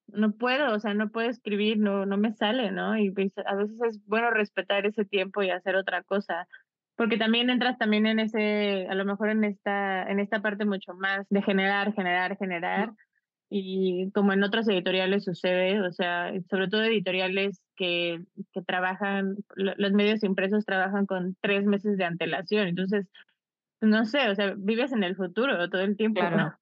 no 0.08 0.32
puedo, 0.32 0.74
o 0.74 0.80
sea, 0.80 0.94
no 0.94 1.10
puedo 1.10 1.28
escribir, 1.28 1.78
no, 1.78 2.06
no 2.06 2.16
me 2.16 2.32
sale, 2.32 2.70
¿no? 2.70 2.96
Y 2.96 3.10
pues, 3.10 3.32
a 3.44 3.54
veces 3.54 3.76
es 3.88 4.06
bueno 4.06 4.30
respetar 4.30 4.86
ese 4.86 5.04
tiempo 5.04 5.42
y 5.42 5.50
hacer 5.50 5.76
otra 5.76 6.02
cosa, 6.02 6.46
porque 6.96 7.16
también 7.16 7.50
entras 7.50 7.78
también 7.78 8.06
en 8.06 8.20
ese, 8.20 8.86
a 8.88 8.94
lo 8.94 9.04
mejor 9.04 9.30
en 9.30 9.44
esta, 9.44 10.04
en 10.04 10.20
esta 10.20 10.40
parte 10.40 10.64
mucho 10.64 10.94
más 10.94 11.26
de 11.28 11.42
generar, 11.42 11.92
generar, 11.94 12.36
generar, 12.36 12.92
y 13.50 14.10
como 14.12 14.32
en 14.32 14.42
otros 14.42 14.68
editoriales 14.68 15.24
sucede, 15.24 15.80
o 15.80 15.92
sea, 15.92 16.32
sobre 16.50 16.68
todo 16.68 16.82
editoriales 16.82 17.62
que, 17.76 18.22
que 18.52 18.62
trabajan, 18.62 19.36
los 19.54 19.92
medios 19.92 20.22
impresos 20.24 20.64
trabajan 20.64 21.06
con 21.06 21.36
tres 21.40 21.64
meses 21.64 21.96
de 21.96 22.04
antelación, 22.04 22.68
entonces, 22.68 23.06
no 23.80 24.04
sé, 24.06 24.28
o 24.30 24.34
sea, 24.34 24.54
vives 24.56 24.92
en 24.92 25.04
el 25.04 25.16
futuro 25.16 25.68
todo 25.68 25.82
el 25.82 25.96
tiempo. 25.96 26.20
Claro. 26.20 26.54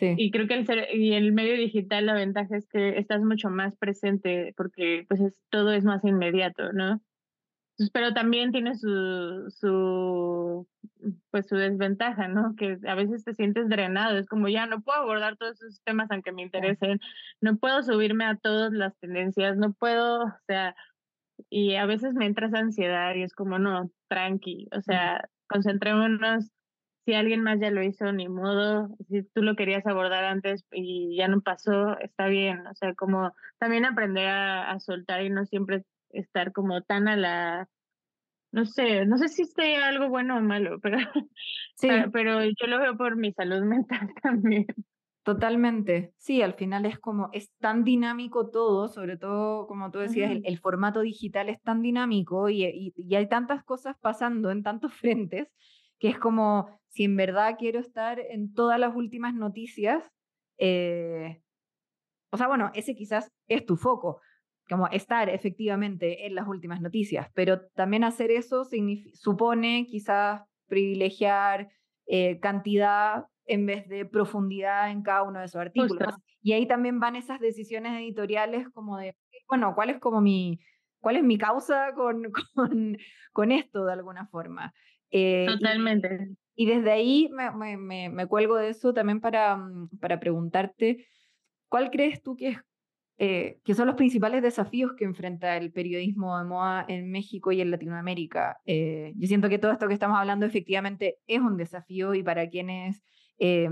Y 0.00 0.30
creo 0.30 0.48
que 0.48 0.54
el, 0.54 0.66
ser, 0.66 0.88
y 0.94 1.12
el 1.12 1.32
medio 1.32 1.56
digital 1.56 2.06
la 2.06 2.14
ventaja 2.14 2.56
es 2.56 2.66
que 2.66 2.98
estás 2.98 3.22
mucho 3.22 3.48
más 3.48 3.76
presente 3.76 4.52
porque 4.56 5.04
pues 5.08 5.20
es, 5.20 5.38
todo 5.50 5.72
es 5.72 5.84
más 5.84 6.04
inmediato, 6.04 6.72
¿no? 6.72 7.00
pues, 7.76 7.90
pero 7.90 8.14
también 8.14 8.52
tiene 8.52 8.76
su, 8.76 9.50
su, 9.50 10.66
pues 11.30 11.48
su 11.48 11.56
desventaja, 11.56 12.28
¿no? 12.28 12.54
Que 12.56 12.78
a 12.86 12.94
veces 12.94 13.24
te 13.24 13.34
sientes 13.34 13.68
drenado, 13.68 14.16
es 14.18 14.28
como 14.28 14.48
ya 14.48 14.66
no 14.66 14.82
puedo 14.82 15.00
abordar 15.00 15.36
todos 15.36 15.62
esos 15.62 15.82
temas 15.82 16.10
aunque 16.10 16.32
me 16.32 16.42
interesen, 16.42 17.00
no 17.40 17.56
puedo 17.56 17.82
subirme 17.82 18.24
a 18.24 18.36
todas 18.36 18.72
las 18.72 18.96
tendencias, 18.98 19.56
no 19.56 19.72
puedo, 19.72 20.24
o 20.24 20.38
sea, 20.46 20.76
y 21.50 21.74
a 21.74 21.86
veces 21.86 22.14
me 22.14 22.26
entra 22.26 22.46
esa 22.46 22.58
ansiedad 22.58 23.14
y 23.14 23.22
es 23.22 23.34
como, 23.34 23.58
no, 23.58 23.90
tranqui, 24.08 24.68
o 24.72 24.80
sea, 24.80 25.28
concentrémonos, 25.48 26.50
si 27.04 27.14
alguien 27.14 27.42
más 27.42 27.60
ya 27.60 27.70
lo 27.70 27.82
hizo, 27.82 28.10
ni 28.12 28.28
modo, 28.28 28.88
si 29.08 29.22
tú 29.22 29.42
lo 29.42 29.56
querías 29.56 29.86
abordar 29.86 30.24
antes 30.24 30.64
y 30.72 31.16
ya 31.16 31.28
no 31.28 31.40
pasó, 31.40 31.98
está 31.98 32.28
bien, 32.28 32.66
o 32.66 32.74
sea, 32.74 32.94
como 32.94 33.34
también 33.58 33.84
aprender 33.84 34.28
a, 34.28 34.70
a 34.70 34.80
soltar 34.80 35.22
y 35.22 35.30
no 35.30 35.44
siempre 35.44 35.84
estar 36.10 36.52
como 36.52 36.82
tan 36.82 37.08
a 37.08 37.16
la, 37.16 37.68
no 38.54 38.66
sé, 38.66 39.04
no 39.04 39.18
sé 39.18 39.28
si 39.28 39.44
sea 39.46 39.88
algo 39.88 40.08
bueno 40.08 40.36
o 40.36 40.40
malo, 40.40 40.78
pero, 40.80 40.96
sí. 41.76 41.88
pero 42.12 42.44
yo 42.44 42.66
lo 42.68 42.78
veo 42.78 42.96
por 42.96 43.16
mi 43.16 43.32
salud 43.32 43.62
mental 43.64 44.10
también. 44.22 44.66
Totalmente. 45.24 46.12
Sí, 46.18 46.42
al 46.42 46.52
final 46.52 46.84
es 46.84 46.98
como, 46.98 47.30
es 47.32 47.50
tan 47.58 47.82
dinámico 47.82 48.50
todo, 48.50 48.88
sobre 48.88 49.16
todo, 49.16 49.66
como 49.66 49.90
tú 49.90 49.98
decías, 49.98 50.30
el, 50.44 50.58
formato 50.58 51.00
digital 51.00 51.48
es 51.48 51.60
tan 51.62 51.80
dinámico 51.80 52.50
y, 52.50 52.92
y, 52.94 53.14
hay 53.14 53.26
tantas 53.26 53.64
cosas 53.64 53.96
pasando 54.00 54.50
en 54.50 54.62
tantos 54.62 54.92
frentes 55.00 55.48
que 56.04 56.10
es 56.10 56.18
como, 56.18 56.68
si 56.90 57.04
en 57.04 57.16
verdad 57.16 57.56
quiero 57.58 57.80
estar 57.80 58.20
en 58.20 58.52
todas 58.52 58.78
las 58.78 58.94
últimas 58.94 59.32
noticias, 59.32 60.12
eh, 60.58 61.40
o 62.30 62.36
sea, 62.36 62.46
bueno, 62.46 62.70
ese 62.74 62.94
quizás 62.94 63.32
es 63.48 63.64
tu 63.64 63.78
foco, 63.78 64.20
como 64.68 64.86
estar 64.88 65.30
efectivamente 65.30 66.26
en 66.26 66.34
las 66.34 66.46
últimas 66.46 66.82
noticias, 66.82 67.30
pero 67.32 67.68
también 67.68 68.04
hacer 68.04 68.30
eso 68.30 68.66
supone 69.14 69.86
quizás 69.86 70.42
privilegiar 70.66 71.70
eh, 72.04 72.38
cantidad 72.38 73.24
en 73.46 73.64
vez 73.64 73.88
de 73.88 74.04
profundidad 74.04 74.90
en 74.90 75.02
cada 75.02 75.22
uno 75.22 75.38
de 75.38 75.46
esos 75.46 75.62
artículos. 75.62 76.14
Y 76.42 76.52
ahí 76.52 76.66
también 76.66 77.00
van 77.00 77.16
esas 77.16 77.40
decisiones 77.40 77.98
editoriales 77.98 78.68
como 78.74 78.98
de, 78.98 79.16
bueno, 79.48 79.74
¿cuál 79.74 79.88
es 79.88 79.98
como 80.00 80.20
mi, 80.20 80.60
cuál 81.00 81.16
es 81.16 81.22
mi 81.22 81.38
causa 81.38 81.94
con, 81.94 82.30
con, 82.54 82.98
con 83.32 83.52
esto 83.52 83.86
de 83.86 83.92
alguna 83.94 84.26
forma? 84.26 84.74
Eh, 85.16 85.46
Totalmente. 85.46 86.30
Y, 86.56 86.66
desde 86.66 86.90
ahí 86.90 87.30
me, 87.32 87.76
me, 87.76 88.08
me, 88.08 88.26
cuelgo 88.26 88.56
de 88.56 88.70
eso 88.70 88.92
también 88.92 89.20
para, 89.20 89.56
mm, 89.56 89.90
para 90.00 90.18
preguntarte, 90.18 91.06
¿cuál 91.68 91.90
crees 91.90 92.20
tú 92.20 92.36
que 92.36 92.48
es 92.48 92.58
eh, 93.16 93.60
que 93.64 93.74
son 93.74 93.86
los 93.86 93.94
principales 93.94 94.42
desafíos 94.42 94.94
que 94.94 95.04
enfrenta 95.04 95.56
el 95.56 95.70
periodismo 95.70 96.36
de 96.36 96.44
moda 96.44 96.84
en 96.88 97.12
México 97.12 97.52
y 97.52 97.60
en 97.60 97.70
Latinoamérica. 97.70 98.58
Eh, 98.66 99.12
yo 99.14 99.28
siento 99.28 99.48
que 99.48 99.60
todo 99.60 99.70
esto 99.70 99.86
que 99.86 99.94
estamos 99.94 100.18
hablando 100.18 100.46
efectivamente 100.46 101.18
es 101.28 101.38
un 101.38 101.56
desafío 101.56 102.14
y 102.14 102.24
para 102.24 102.48
quienes 102.48 103.04
eh, 103.38 103.70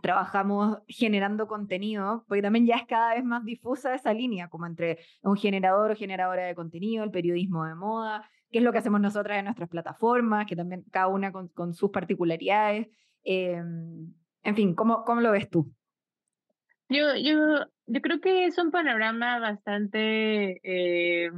trabajamos 0.00 0.78
generando 0.88 1.48
contenido, 1.48 2.24
porque 2.26 2.40
también 2.40 2.64
ya 2.64 2.76
es 2.76 2.86
cada 2.86 3.14
vez 3.14 3.24
más 3.24 3.44
difusa 3.44 3.94
esa 3.94 4.14
línea, 4.14 4.48
como 4.48 4.64
entre 4.64 5.00
un 5.20 5.36
generador 5.36 5.90
o 5.90 5.96
generadora 5.96 6.46
de 6.46 6.54
contenido, 6.54 7.04
el 7.04 7.10
periodismo 7.10 7.66
de 7.66 7.74
moda, 7.74 8.26
qué 8.52 8.58
es 8.58 8.64
lo 8.64 8.72
que 8.72 8.78
hacemos 8.78 9.00
nosotras 9.00 9.38
en 9.38 9.46
nuestras 9.46 9.68
plataformas, 9.68 10.46
que 10.46 10.56
también 10.56 10.84
cada 10.90 11.08
una 11.08 11.32
con, 11.32 11.74
sus 11.74 11.90
particularidades. 11.90 12.88
en 13.24 14.14
fin, 14.54 14.74
¿cómo, 14.74 15.04
¿cómo 15.04 15.20
lo 15.20 15.32
ves 15.32 15.48
tú? 15.50 15.72
Yo, 16.88 17.16
yo, 17.16 17.66
yo 17.86 18.00
creo 18.02 18.20
que 18.20 18.44
es 18.44 18.58
un 18.58 18.70
panorama 18.70 19.38
bastante 19.38 20.60
eh, 20.62 21.30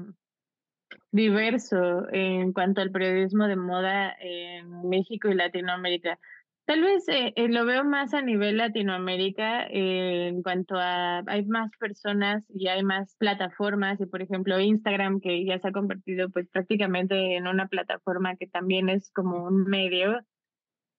diverso 1.12 2.12
en 2.12 2.52
cuanto 2.52 2.80
al 2.80 2.90
periodismo 2.90 3.46
de 3.46 3.54
moda 3.54 4.16
en 4.18 4.88
México 4.88 5.28
y 5.28 5.34
Latinoamérica. 5.34 6.18
Tal 6.66 6.80
vez 6.82 7.06
eh, 7.08 7.34
eh, 7.36 7.48
lo 7.48 7.66
veo 7.66 7.84
más 7.84 8.14
a 8.14 8.22
nivel 8.22 8.56
Latinoamérica 8.56 9.66
en 9.68 10.42
cuanto 10.42 10.76
a 10.78 11.22
hay 11.26 11.44
más 11.44 11.70
personas 11.78 12.46
y 12.48 12.68
hay 12.68 12.82
más 12.82 13.16
plataformas 13.18 14.00
y 14.00 14.06
por 14.06 14.22
ejemplo 14.22 14.58
Instagram 14.58 15.20
que 15.20 15.44
ya 15.44 15.58
se 15.58 15.68
ha 15.68 15.72
convertido 15.72 16.30
pues 16.30 16.48
prácticamente 16.48 17.36
en 17.36 17.46
una 17.48 17.68
plataforma 17.68 18.36
que 18.36 18.46
también 18.46 18.88
es 18.88 19.10
como 19.12 19.44
un 19.44 19.64
medio 19.64 20.20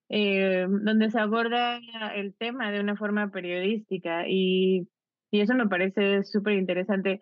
eh, 0.09 0.67
donde 0.69 1.09
se 1.09 1.19
aborda 1.19 1.79
el 2.15 2.35
tema 2.35 2.71
de 2.71 2.81
una 2.81 2.95
forma 2.95 3.31
periodística 3.31 4.27
y, 4.27 4.87
y 5.31 5.41
eso 5.41 5.55
me 5.55 5.67
parece 5.67 6.23
súper 6.23 6.53
interesante 6.53 7.21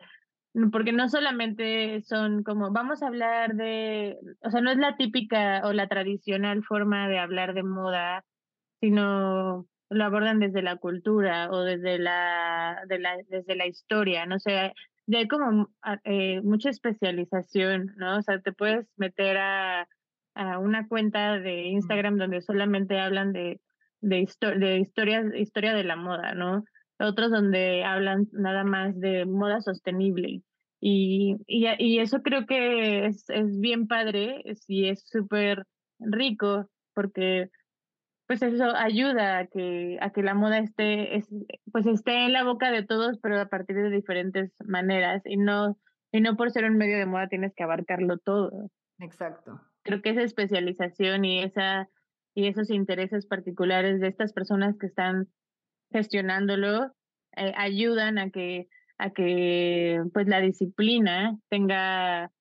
porque 0.72 0.92
no 0.92 1.10
solamente 1.10 2.02
son 2.04 2.44
como 2.44 2.72
vamos 2.72 3.02
a 3.02 3.08
hablar 3.08 3.56
de, 3.56 4.18
o 4.44 4.52
sea, 4.52 4.62
no 4.62 4.72
es 4.72 4.78
la 4.78 4.96
típica 4.98 5.62
o 5.66 5.74
la 5.74 5.88
tradicional 5.88 6.64
forma 6.64 7.08
de 7.08 7.18
hablar 7.20 7.54
de 7.54 7.64
moda, 7.64 8.24
sino 8.84 9.66
lo 9.90 10.04
abordan 10.04 10.40
desde 10.40 10.62
la 10.62 10.76
cultura 10.76 11.50
o 11.50 11.62
desde 11.64 12.00
la, 12.00 12.84
de 12.90 13.00
la 13.00 13.16
desde 13.30 13.56
la 13.56 13.66
historia, 13.66 14.26
no 14.26 14.40
sé, 14.40 14.74
ya 15.06 15.20
hay 15.20 15.28
como 15.30 15.70
eh, 16.04 16.42
mucha 16.42 16.70
especialización, 16.70 17.94
¿no? 17.96 18.18
O 18.18 18.22
sea, 18.22 18.42
te 18.42 18.52
puedes 18.52 18.86
meter 18.98 19.38
a 19.38 19.88
a 20.36 20.60
una 20.60 20.86
cuenta 20.90 21.40
de 21.40 21.64
Instagram 21.68 22.18
donde 22.18 22.42
solamente 22.42 23.00
hablan 23.00 23.32
de, 23.32 23.62
de, 24.02 24.28
de 24.58 24.80
historias, 24.80 25.34
historia 25.34 25.74
de 25.74 25.84
la 25.86 25.96
moda, 25.96 26.34
¿no? 26.34 26.66
Otros 27.00 27.32
donde 27.32 27.86
hablan 27.86 28.28
nada 28.34 28.66
más 28.66 29.00
de 29.00 29.26
moda 29.26 29.62
sostenible. 29.62 30.42
Y, 30.82 31.38
y, 31.48 31.68
y 31.80 32.00
eso 32.00 32.22
creo 32.22 32.46
que 32.46 33.06
es, 33.06 33.30
es 33.30 33.60
bien 33.60 33.88
padre 33.88 34.44
y 34.68 34.90
es 34.90 35.08
súper 35.08 35.64
rico 36.00 36.70
porque 36.94 37.50
pues 38.40 38.54
eso 38.54 38.76
ayuda 38.76 39.40
a 39.40 39.48
que, 39.48 39.98
a 40.02 40.12
que 40.12 40.24
la 40.24 40.34
moda 40.34 40.60
esté, 40.60 41.18
es, 41.18 41.28
pues 41.72 41.86
esté 41.86 42.26
en 42.26 42.34
la 42.34 42.44
boca 42.44 42.72
de 42.72 42.84
todos, 42.84 43.20
pero 43.22 43.40
a 43.40 43.48
partir 43.48 43.76
de 43.76 43.90
diferentes 43.90 44.52
maneras 44.66 45.22
y 45.26 45.38
no, 45.38 45.78
y 46.12 46.22
no 46.22 46.36
por 46.36 46.52
ser 46.52 46.66
un 46.66 46.78
medio 46.78 46.98
de 46.98 47.06
moda 47.06 47.28
tienes 47.28 47.54
que 47.56 47.64
abarcarlo 47.64 48.18
todo. 48.18 48.70
Exacto 49.00 49.60
creo 49.84 50.02
que 50.02 50.10
esa 50.10 50.24
especialización 50.24 51.26
y 51.26 51.44
esa 51.44 51.90
y 52.36 52.48
esos 52.48 52.72
intereses 52.72 53.28
particulares 53.28 54.00
de 54.00 54.08
estas 54.08 54.34
personas 54.34 54.76
que 54.80 54.88
están 54.88 55.28
gestionándolo 55.92 56.92
eh, 57.36 57.54
ayudan 57.56 58.18
a 58.18 58.32
que 58.32 58.68
a 58.98 59.12
que 59.12 60.02
pues 60.14 60.28
la 60.28 60.40
disciplina 60.40 61.38
tenga 61.50 62.32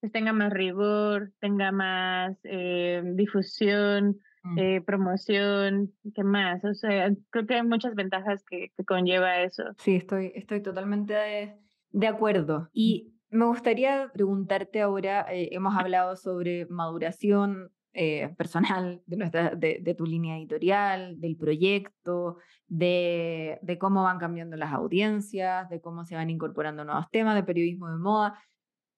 pues, 0.00 0.12
tenga 0.12 0.32
más 0.32 0.52
rigor 0.52 1.32
tenga 1.40 1.72
más 1.72 2.38
eh, 2.44 3.02
difusión. 3.04 4.18
Eh, 4.56 4.80
promoción 4.80 5.92
qué 6.14 6.24
más 6.24 6.64
o 6.64 6.74
sea 6.74 7.10
creo 7.30 7.46
que 7.46 7.54
hay 7.54 7.62
muchas 7.62 7.94
ventajas 7.94 8.42
que, 8.48 8.72
que 8.76 8.84
conlleva 8.84 9.40
eso. 9.40 9.62
Sí 9.78 9.96
estoy 9.96 10.32
estoy 10.34 10.60
totalmente 10.62 11.14
de, 11.14 11.54
de 11.92 12.06
acuerdo. 12.06 12.68
Y 12.72 13.12
me 13.30 13.46
gustaría 13.46 14.10
preguntarte 14.12 14.82
ahora, 14.82 15.26
eh, 15.32 15.48
hemos 15.52 15.74
hablado 15.76 16.16
sobre 16.16 16.66
maduración 16.66 17.70
eh, 17.94 18.34
personal 18.36 19.02
de, 19.06 19.16
nuestra, 19.16 19.54
de, 19.54 19.94
tu 19.96 20.06
línea 20.06 20.36
editorial, 20.36 21.20
del 21.20 21.36
proyecto, 21.36 22.36
de, 22.66 23.58
de, 23.62 23.78
cómo 23.78 24.02
van 24.02 24.18
cambiando 24.18 24.56
las 24.56 24.72
audiencias, 24.72 25.68
de 25.68 25.80
cómo 25.80 26.04
se 26.04 26.14
van 26.14 26.30
incorporando 26.30 26.84
nuevos 26.84 27.10
temas 27.10 27.34
de 27.34 27.42
periodismo 27.42 27.88
de 27.90 27.98
moda. 27.98 28.38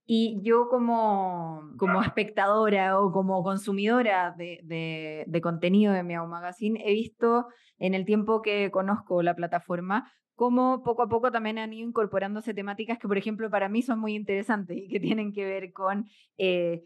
Y 0.07 0.41
yo 0.43 0.69
como, 0.69 1.71
como 1.79 2.03
espectadora 2.03 2.99
o 3.01 3.11
como 3.11 3.43
consumidora 3.43 4.35
de, 4.37 5.25
de 5.27 5.41
contenido 5.41 5.93
de 5.93 6.03
Miau 6.03 6.27
Magazine, 6.27 6.83
he 6.85 6.93
visto 6.93 7.47
en 7.79 7.95
el 7.95 8.05
tiempo 8.05 8.43
que 8.43 8.71
conozco 8.71 9.23
la 9.23 9.35
plataforma 9.35 10.13
cómo 10.35 10.83
poco 10.83 11.03
a 11.03 11.09
poco 11.09 11.31
también 11.31 11.59
han 11.59 11.73
ido 11.73 11.89
incorporándose 11.89 12.55
temáticas 12.55 12.99
que, 12.99 13.09
por 13.09 13.19
ejemplo, 13.19 13.51
para 13.51 13.69
mí 13.69 13.83
son 13.83 13.99
muy 13.99 14.15
interesantes 14.15 14.77
y 14.77 14.89
que 14.89 15.01
tienen 15.01 15.33
que 15.33 15.45
ver 15.45 15.73
con, 15.73 16.07
eh, 16.39 16.85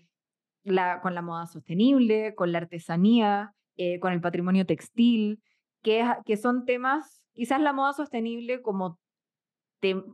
la, 0.65 1.01
con 1.01 1.15
la 1.15 1.23
moda 1.23 1.47
sostenible, 1.47 2.35
con 2.35 2.53
la 2.53 2.59
artesanía, 2.59 3.55
eh, 3.77 3.99
con 4.01 4.13
el 4.13 4.21
patrimonio 4.21 4.67
textil, 4.67 5.43
que, 5.83 6.05
que 6.25 6.37
son 6.37 6.65
temas, 6.65 7.25
quizás 7.33 7.61
la 7.61 7.73
moda 7.73 7.93
sostenible 7.93 8.61
como 8.61 8.99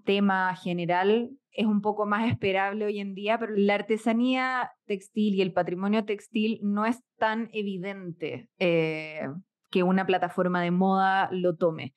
tema 0.05 0.55
general 0.57 1.31
es 1.55 1.67
un 1.67 1.81
poco 1.81 2.05
más 2.05 2.29
esperable 2.29 2.85
hoy 2.85 2.99
en 3.01 3.15
día, 3.15 3.39
pero 3.39 3.53
la 3.57 3.75
artesanía 3.75 4.73
textil 4.87 5.35
y 5.35 5.43
el 5.43 5.53
patrimonio 5.53 6.05
textil 6.05 6.59
no 6.63 6.85
es 6.85 7.01
tan 7.17 7.49
evidente 7.53 8.49
eh, 8.59 9.29
que 9.71 9.83
una 9.83 10.05
plataforma 10.05 10.63
de 10.63 10.73
moda 10.73 11.29
lo 11.31 11.57
tome. 11.57 11.95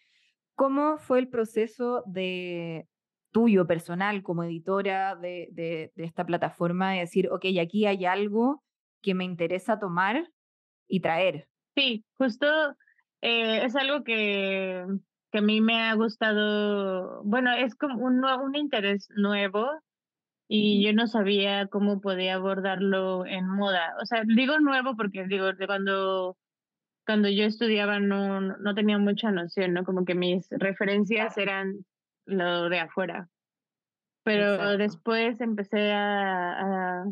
¿Cómo 0.55 0.97
fue 0.97 1.19
el 1.19 1.27
proceso 1.27 2.03
de 2.05 2.87
tuyo 3.31 3.67
personal 3.67 4.23
como 4.23 4.43
editora 4.43 5.15
de, 5.15 5.49
de, 5.51 5.91
esta 5.97 6.25
plataforma 6.25 6.93
de 6.93 6.99
decir, 6.99 7.29
ok, 7.29 7.45
aquí 7.61 7.85
hay 7.85 8.05
algo 8.05 8.63
que 9.01 9.13
me 9.13 9.25
interesa 9.25 9.79
tomar 9.79 10.29
y 10.87 10.99
traer? 10.99 11.47
Sí, 11.75 12.05
justo 12.17 12.47
eh, 13.21 13.65
es 13.65 13.75
algo 13.75 14.03
que, 14.03 14.85
que 15.31 15.39
a 15.39 15.41
mí 15.41 15.61
me 15.61 15.81
ha 15.81 15.93
gustado, 15.95 17.21
bueno, 17.23 17.51
es 17.53 17.75
como 17.75 18.05
un, 18.05 18.23
un 18.23 18.55
interés 18.55 19.09
nuevo 19.15 19.69
y 20.47 20.83
yo 20.85 20.93
no 20.93 21.07
sabía 21.07 21.67
cómo 21.67 21.99
podía 21.99 22.35
abordarlo 22.35 23.25
en 23.25 23.47
moda. 23.47 23.95
O 24.01 24.05
sea, 24.05 24.23
digo 24.25 24.59
nuevo 24.59 24.95
porque 24.95 25.25
digo, 25.27 25.51
de 25.53 25.67
cuando, 25.67 26.37
cuando 27.05 27.29
yo 27.29 27.43
estudiaba 27.43 27.99
no, 27.99 28.39
no 28.41 28.75
tenía 28.75 28.97
mucha 28.97 29.31
noción, 29.31 29.73
¿no? 29.73 29.83
Como 29.83 30.05
que 30.05 30.15
mis 30.15 30.47
referencias 30.51 31.37
eran 31.37 31.85
lo 32.25 32.69
de 32.69 32.79
afuera. 32.79 33.29
Pero 34.23 34.77
después 34.77 35.39
empecé 35.39 35.93
a, 35.93 37.01
a, 37.01 37.05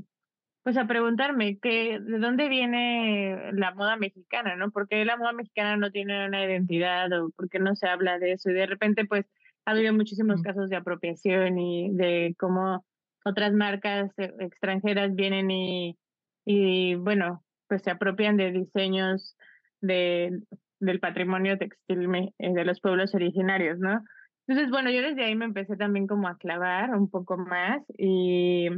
pues 0.65 0.77
a 0.77 0.87
preguntarme 0.87 1.59
que, 1.59 1.99
de 1.99 2.17
dónde 2.17 2.49
viene 2.49 3.51
la 3.53 3.75
moda 3.75 3.97
mexicana, 3.97 4.55
¿no? 4.55 4.71
¿Por 4.71 4.87
qué 4.87 5.05
la 5.05 5.15
moda 5.15 5.31
mexicana 5.31 5.77
no 5.77 5.91
tiene 5.91 6.25
una 6.25 6.43
identidad 6.43 7.13
o 7.13 7.29
por 7.29 7.49
qué 7.49 7.59
no 7.59 7.75
se 7.75 7.87
habla 7.87 8.17
de 8.17 8.31
eso? 8.31 8.49
Y 8.49 8.55
de 8.55 8.65
repente, 8.65 9.05
pues, 9.05 9.27
ha 9.65 9.71
habido 9.71 9.93
muchísimos 9.93 10.41
casos 10.41 10.71
de 10.71 10.75
apropiación 10.75 11.59
y 11.59 11.93
de 11.93 12.33
cómo 12.39 12.83
otras 13.23 13.53
marcas 13.53 14.09
e, 14.17 14.33
extranjeras 14.39 15.13
vienen 15.13 15.51
y, 15.51 15.99
y 16.45 16.95
bueno, 16.95 17.43
pues 17.67 17.83
se 17.83 17.91
apropian 17.91 18.35
de 18.35 18.51
diseños 18.51 19.37
de, 19.81 20.31
del 20.79 20.99
patrimonio 20.99 21.59
textil 21.59 22.09
eh, 22.15 22.31
de 22.39 22.65
los 22.65 22.81
pueblos 22.81 23.13
originarios, 23.13 23.77
¿no? 23.77 24.03
Entonces, 24.47 24.71
bueno, 24.71 24.89
yo 24.89 25.03
desde 25.03 25.25
ahí 25.25 25.35
me 25.35 25.45
empecé 25.45 25.77
también 25.77 26.07
como 26.07 26.27
a 26.27 26.39
clavar 26.39 26.89
un 26.95 27.07
poco 27.07 27.37
más 27.37 27.83
y, 27.99 28.69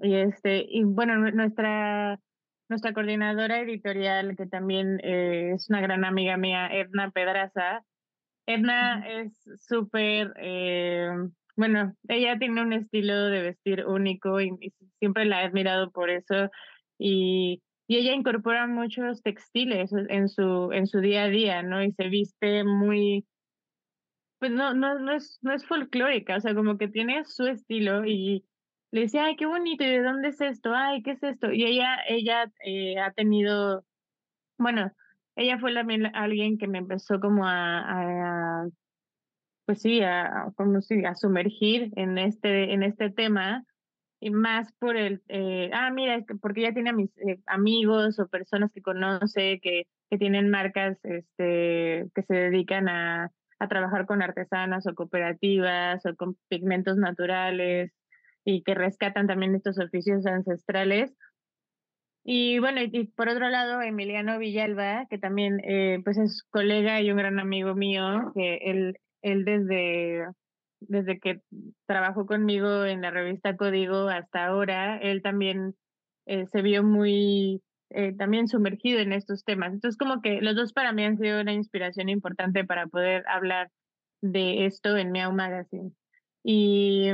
y 0.00 0.14
este, 0.14 0.64
y 0.68 0.84
bueno, 0.84 1.16
nuestra, 1.30 2.20
nuestra 2.68 2.92
coordinadora 2.92 3.60
editorial, 3.60 4.36
que 4.36 4.46
también 4.46 5.00
eh, 5.02 5.52
es 5.54 5.68
una 5.68 5.80
gran 5.80 6.04
amiga 6.04 6.36
mía, 6.36 6.68
Edna 6.72 7.10
Pedraza, 7.10 7.84
Edna 8.46 9.04
es 9.06 9.32
súper, 9.66 10.32
eh, 10.36 11.10
bueno, 11.56 11.94
ella 12.08 12.38
tiene 12.38 12.62
un 12.62 12.72
estilo 12.72 13.26
de 13.26 13.42
vestir 13.42 13.84
único 13.86 14.40
y, 14.40 14.50
siempre 14.98 15.26
la 15.26 15.42
he 15.42 15.46
admirado 15.46 15.90
por 15.90 16.10
eso. 16.10 16.50
Y, 16.98 17.62
y, 17.86 17.96
ella 17.98 18.14
incorpora 18.14 18.66
muchos 18.66 19.22
textiles 19.22 19.90
en 19.92 20.28
su, 20.28 20.72
en 20.72 20.86
su 20.86 21.00
día 21.00 21.24
a 21.24 21.28
día, 21.28 21.62
¿no? 21.62 21.82
Y 21.82 21.92
se 21.92 22.08
viste 22.08 22.64
muy, 22.64 23.26
pues 24.38 24.52
no, 24.52 24.72
no, 24.74 24.98
no 24.98 25.12
es, 25.12 25.38
no 25.42 25.52
es 25.52 25.66
folclórica, 25.66 26.36
o 26.36 26.40
sea, 26.40 26.54
como 26.54 26.78
que 26.78 26.88
tiene 26.88 27.24
su 27.24 27.46
estilo 27.46 28.04
y 28.06 28.44
le 28.90 29.02
decía, 29.02 29.24
ay, 29.26 29.36
qué 29.36 29.46
bonito, 29.46 29.84
¿y 29.84 29.88
de 29.88 30.02
dónde 30.02 30.28
es 30.28 30.40
esto? 30.40 30.72
Ay, 30.74 31.02
¿qué 31.02 31.12
es 31.12 31.22
esto? 31.22 31.52
Y 31.52 31.64
ella, 31.64 31.98
ella 32.08 32.50
eh, 32.64 32.98
ha 32.98 33.12
tenido, 33.12 33.84
bueno, 34.58 34.92
ella 35.36 35.58
fue 35.58 35.74
también 35.74 36.06
alguien 36.16 36.58
que 36.58 36.68
me 36.68 36.78
empezó 36.78 37.20
como 37.20 37.46
a, 37.46 38.66
pues 39.66 39.82
sí, 39.82 40.00
a, 40.02 40.52
como 40.56 40.78
a 40.78 41.14
sumergir 41.14 41.92
en 41.96 42.18
este, 42.18 42.72
en 42.72 42.82
este 42.82 43.10
tema 43.10 43.64
y 44.20 44.30
más 44.30 44.72
por 44.80 44.96
el, 44.96 45.22
eh, 45.28 45.70
ah, 45.72 45.90
mira, 45.90 46.24
porque 46.40 46.62
ella 46.62 46.74
tiene 46.74 46.92
mis 46.92 47.16
eh, 47.18 47.40
amigos 47.46 48.18
o 48.18 48.26
personas 48.28 48.72
que 48.72 48.82
conoce 48.82 49.60
que, 49.62 49.84
que 50.10 50.18
tienen 50.18 50.50
marcas 50.50 50.98
este, 51.04 52.08
que 52.14 52.22
se 52.26 52.34
dedican 52.34 52.88
a, 52.88 53.30
a 53.58 53.68
trabajar 53.68 54.06
con 54.06 54.22
artesanas 54.22 54.86
o 54.86 54.94
cooperativas 54.94 56.04
o 56.06 56.16
con 56.16 56.36
pigmentos 56.48 56.96
naturales 56.96 57.92
y 58.48 58.62
que 58.62 58.74
rescatan 58.74 59.26
también 59.26 59.54
estos 59.54 59.78
oficios 59.78 60.24
ancestrales. 60.24 61.14
Y 62.24 62.58
bueno, 62.60 62.80
y, 62.80 63.08
por 63.08 63.28
otro 63.28 63.50
lado, 63.50 63.82
Emiliano 63.82 64.38
Villalba, 64.38 65.04
que 65.10 65.18
también 65.18 65.60
eh, 65.64 66.00
pues 66.02 66.16
es 66.16 66.44
colega 66.48 66.98
y 67.02 67.10
un 67.10 67.18
gran 67.18 67.38
amigo 67.40 67.74
mío, 67.74 68.32
que 68.34 68.56
él, 68.62 68.96
él 69.20 69.44
desde, 69.44 70.28
desde 70.80 71.20
que 71.20 71.42
trabajó 71.86 72.24
conmigo 72.24 72.86
en 72.86 73.02
la 73.02 73.10
revista 73.10 73.54
Código 73.54 74.08
hasta 74.08 74.46
ahora, 74.46 74.96
él 74.96 75.20
también 75.20 75.74
eh, 76.24 76.46
se 76.46 76.62
vio 76.62 76.82
muy 76.82 77.60
eh, 77.90 78.14
también 78.16 78.48
sumergido 78.48 79.00
en 79.00 79.12
estos 79.12 79.44
temas. 79.44 79.74
Entonces, 79.74 79.98
como 79.98 80.22
que 80.22 80.40
los 80.40 80.56
dos 80.56 80.72
para 80.72 80.94
mí 80.94 81.04
han 81.04 81.18
sido 81.18 81.42
una 81.42 81.52
inspiración 81.52 82.08
importante 82.08 82.64
para 82.64 82.86
poder 82.86 83.24
hablar 83.28 83.70
de 84.22 84.64
esto 84.64 84.96
en 84.96 85.12
Meow 85.12 85.32
Magazine. 85.32 85.92
Y 86.42 87.10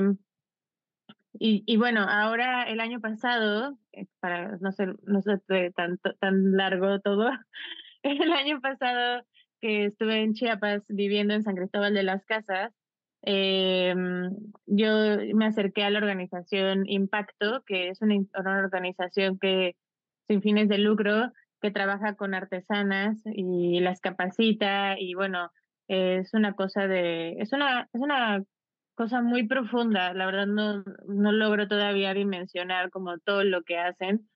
y, 1.38 1.64
y 1.66 1.76
bueno, 1.76 2.06
ahora 2.08 2.64
el 2.64 2.80
año 2.80 3.00
pasado, 3.00 3.76
eh, 3.92 4.06
para 4.20 4.56
no 4.58 4.72
ser, 4.72 4.96
no 5.04 5.20
ser 5.22 5.40
tan, 5.74 5.98
tan 6.20 6.56
largo 6.56 7.00
todo, 7.00 7.28
el 8.02 8.32
año 8.32 8.60
pasado 8.60 9.24
que 9.60 9.86
estuve 9.86 10.22
en 10.22 10.34
Chiapas 10.34 10.84
viviendo 10.88 11.34
en 11.34 11.42
San 11.42 11.56
Cristóbal 11.56 11.94
de 11.94 12.02
las 12.02 12.24
Casas, 12.24 12.72
eh, 13.26 13.94
yo 14.66 14.88
me 15.34 15.46
acerqué 15.46 15.82
a 15.84 15.90
la 15.90 15.98
organización 15.98 16.84
Impacto, 16.86 17.62
que 17.66 17.88
es 17.88 18.02
una, 18.02 18.16
una 18.38 18.58
organización 18.58 19.38
que 19.38 19.76
sin 20.28 20.42
fines 20.42 20.68
de 20.68 20.78
lucro 20.78 21.32
que 21.60 21.70
trabaja 21.70 22.14
con 22.14 22.34
artesanas 22.34 23.22
y 23.24 23.80
las 23.80 24.00
capacita 24.00 24.96
y 24.98 25.14
bueno, 25.14 25.50
es 25.88 26.34
una 26.34 26.54
cosa 26.54 26.86
de, 26.86 27.36
es 27.40 27.52
una, 27.52 27.88
es 27.92 28.00
una 28.00 28.44
cosa 28.94 29.22
muy 29.22 29.46
profunda. 29.46 30.12
La 30.14 30.26
verdad 30.26 30.46
no, 30.46 30.84
no 31.06 31.32
logro 31.32 31.68
todavía 31.68 32.14
dimensionar 32.14 32.90
como 32.90 33.18
todo 33.18 33.44
lo 33.44 33.62
que 33.62 33.78
hacen. 33.78 34.28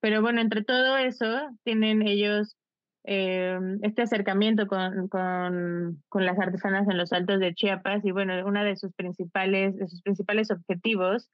Pero 0.00 0.22
bueno, 0.22 0.40
entre 0.40 0.64
todo 0.64 0.96
eso 0.96 1.48
tienen 1.64 2.02
ellos 2.02 2.56
eh, 3.04 3.58
este 3.82 4.02
acercamiento 4.02 4.66
con, 4.66 5.08
con, 5.08 6.02
con, 6.08 6.26
las 6.26 6.38
artesanas 6.38 6.86
en 6.88 6.98
los 6.98 7.12
altos 7.12 7.40
de 7.40 7.54
Chiapas 7.54 8.04
y 8.04 8.10
bueno, 8.10 8.34
uno 8.46 8.62
de 8.62 8.76
sus 8.76 8.92
principales, 8.92 9.76
de 9.76 9.88
sus 9.88 10.02
principales 10.02 10.50
objetivos 10.50 11.30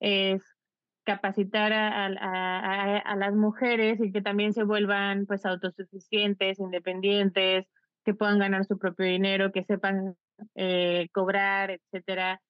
es 0.00 0.42
capacitar 1.04 1.72
a, 1.72 2.06
a, 2.06 2.98
a, 2.98 3.16
las 3.16 3.34
mujeres 3.34 4.00
y 4.00 4.12
que 4.12 4.22
también 4.22 4.52
se 4.52 4.64
vuelvan 4.64 5.26
pues 5.26 5.44
autosuficientes, 5.46 6.58
independientes, 6.58 7.66
que 8.04 8.14
puedan 8.14 8.38
ganar 8.38 8.64
su 8.64 8.78
propio 8.78 9.06
dinero, 9.06 9.52
que 9.52 9.64
sepan 9.64 10.16
eh, 10.54 11.08
cobrar, 11.12 11.70
etcétera. 11.70 12.40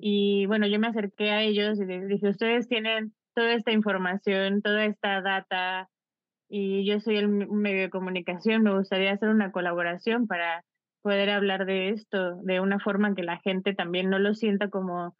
Y 0.00 0.46
bueno, 0.46 0.66
yo 0.66 0.78
me 0.78 0.88
acerqué 0.88 1.30
a 1.30 1.42
ellos 1.42 1.78
y 1.80 1.84
les 1.84 2.08
dije, 2.08 2.28
ustedes 2.28 2.68
tienen 2.68 3.14
toda 3.34 3.54
esta 3.54 3.72
información, 3.72 4.62
toda 4.62 4.84
esta 4.84 5.20
data, 5.20 5.88
y 6.48 6.86
yo 6.86 6.98
soy 7.00 7.16
el 7.16 7.28
medio 7.28 7.82
de 7.82 7.90
comunicación, 7.90 8.62
me 8.62 8.74
gustaría 8.76 9.12
hacer 9.12 9.28
una 9.28 9.52
colaboración 9.52 10.26
para 10.26 10.64
poder 11.02 11.30
hablar 11.30 11.66
de 11.66 11.90
esto 11.90 12.36
de 12.42 12.60
una 12.60 12.80
forma 12.80 13.14
que 13.14 13.22
la 13.22 13.38
gente 13.38 13.74
también 13.74 14.10
no 14.10 14.18
lo 14.18 14.34
sienta 14.34 14.70
como, 14.70 15.16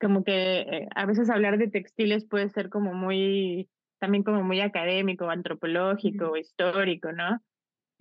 como 0.00 0.24
que 0.24 0.60
eh, 0.60 0.88
a 0.94 1.06
veces 1.06 1.30
hablar 1.30 1.58
de 1.58 1.68
textiles 1.68 2.26
puede 2.26 2.48
ser 2.48 2.70
como 2.70 2.94
muy, 2.94 3.68
también 3.98 4.24
como 4.24 4.42
muy 4.42 4.60
académico, 4.60 5.28
antropológico, 5.28 6.36
histórico, 6.36 7.12
¿no? 7.12 7.40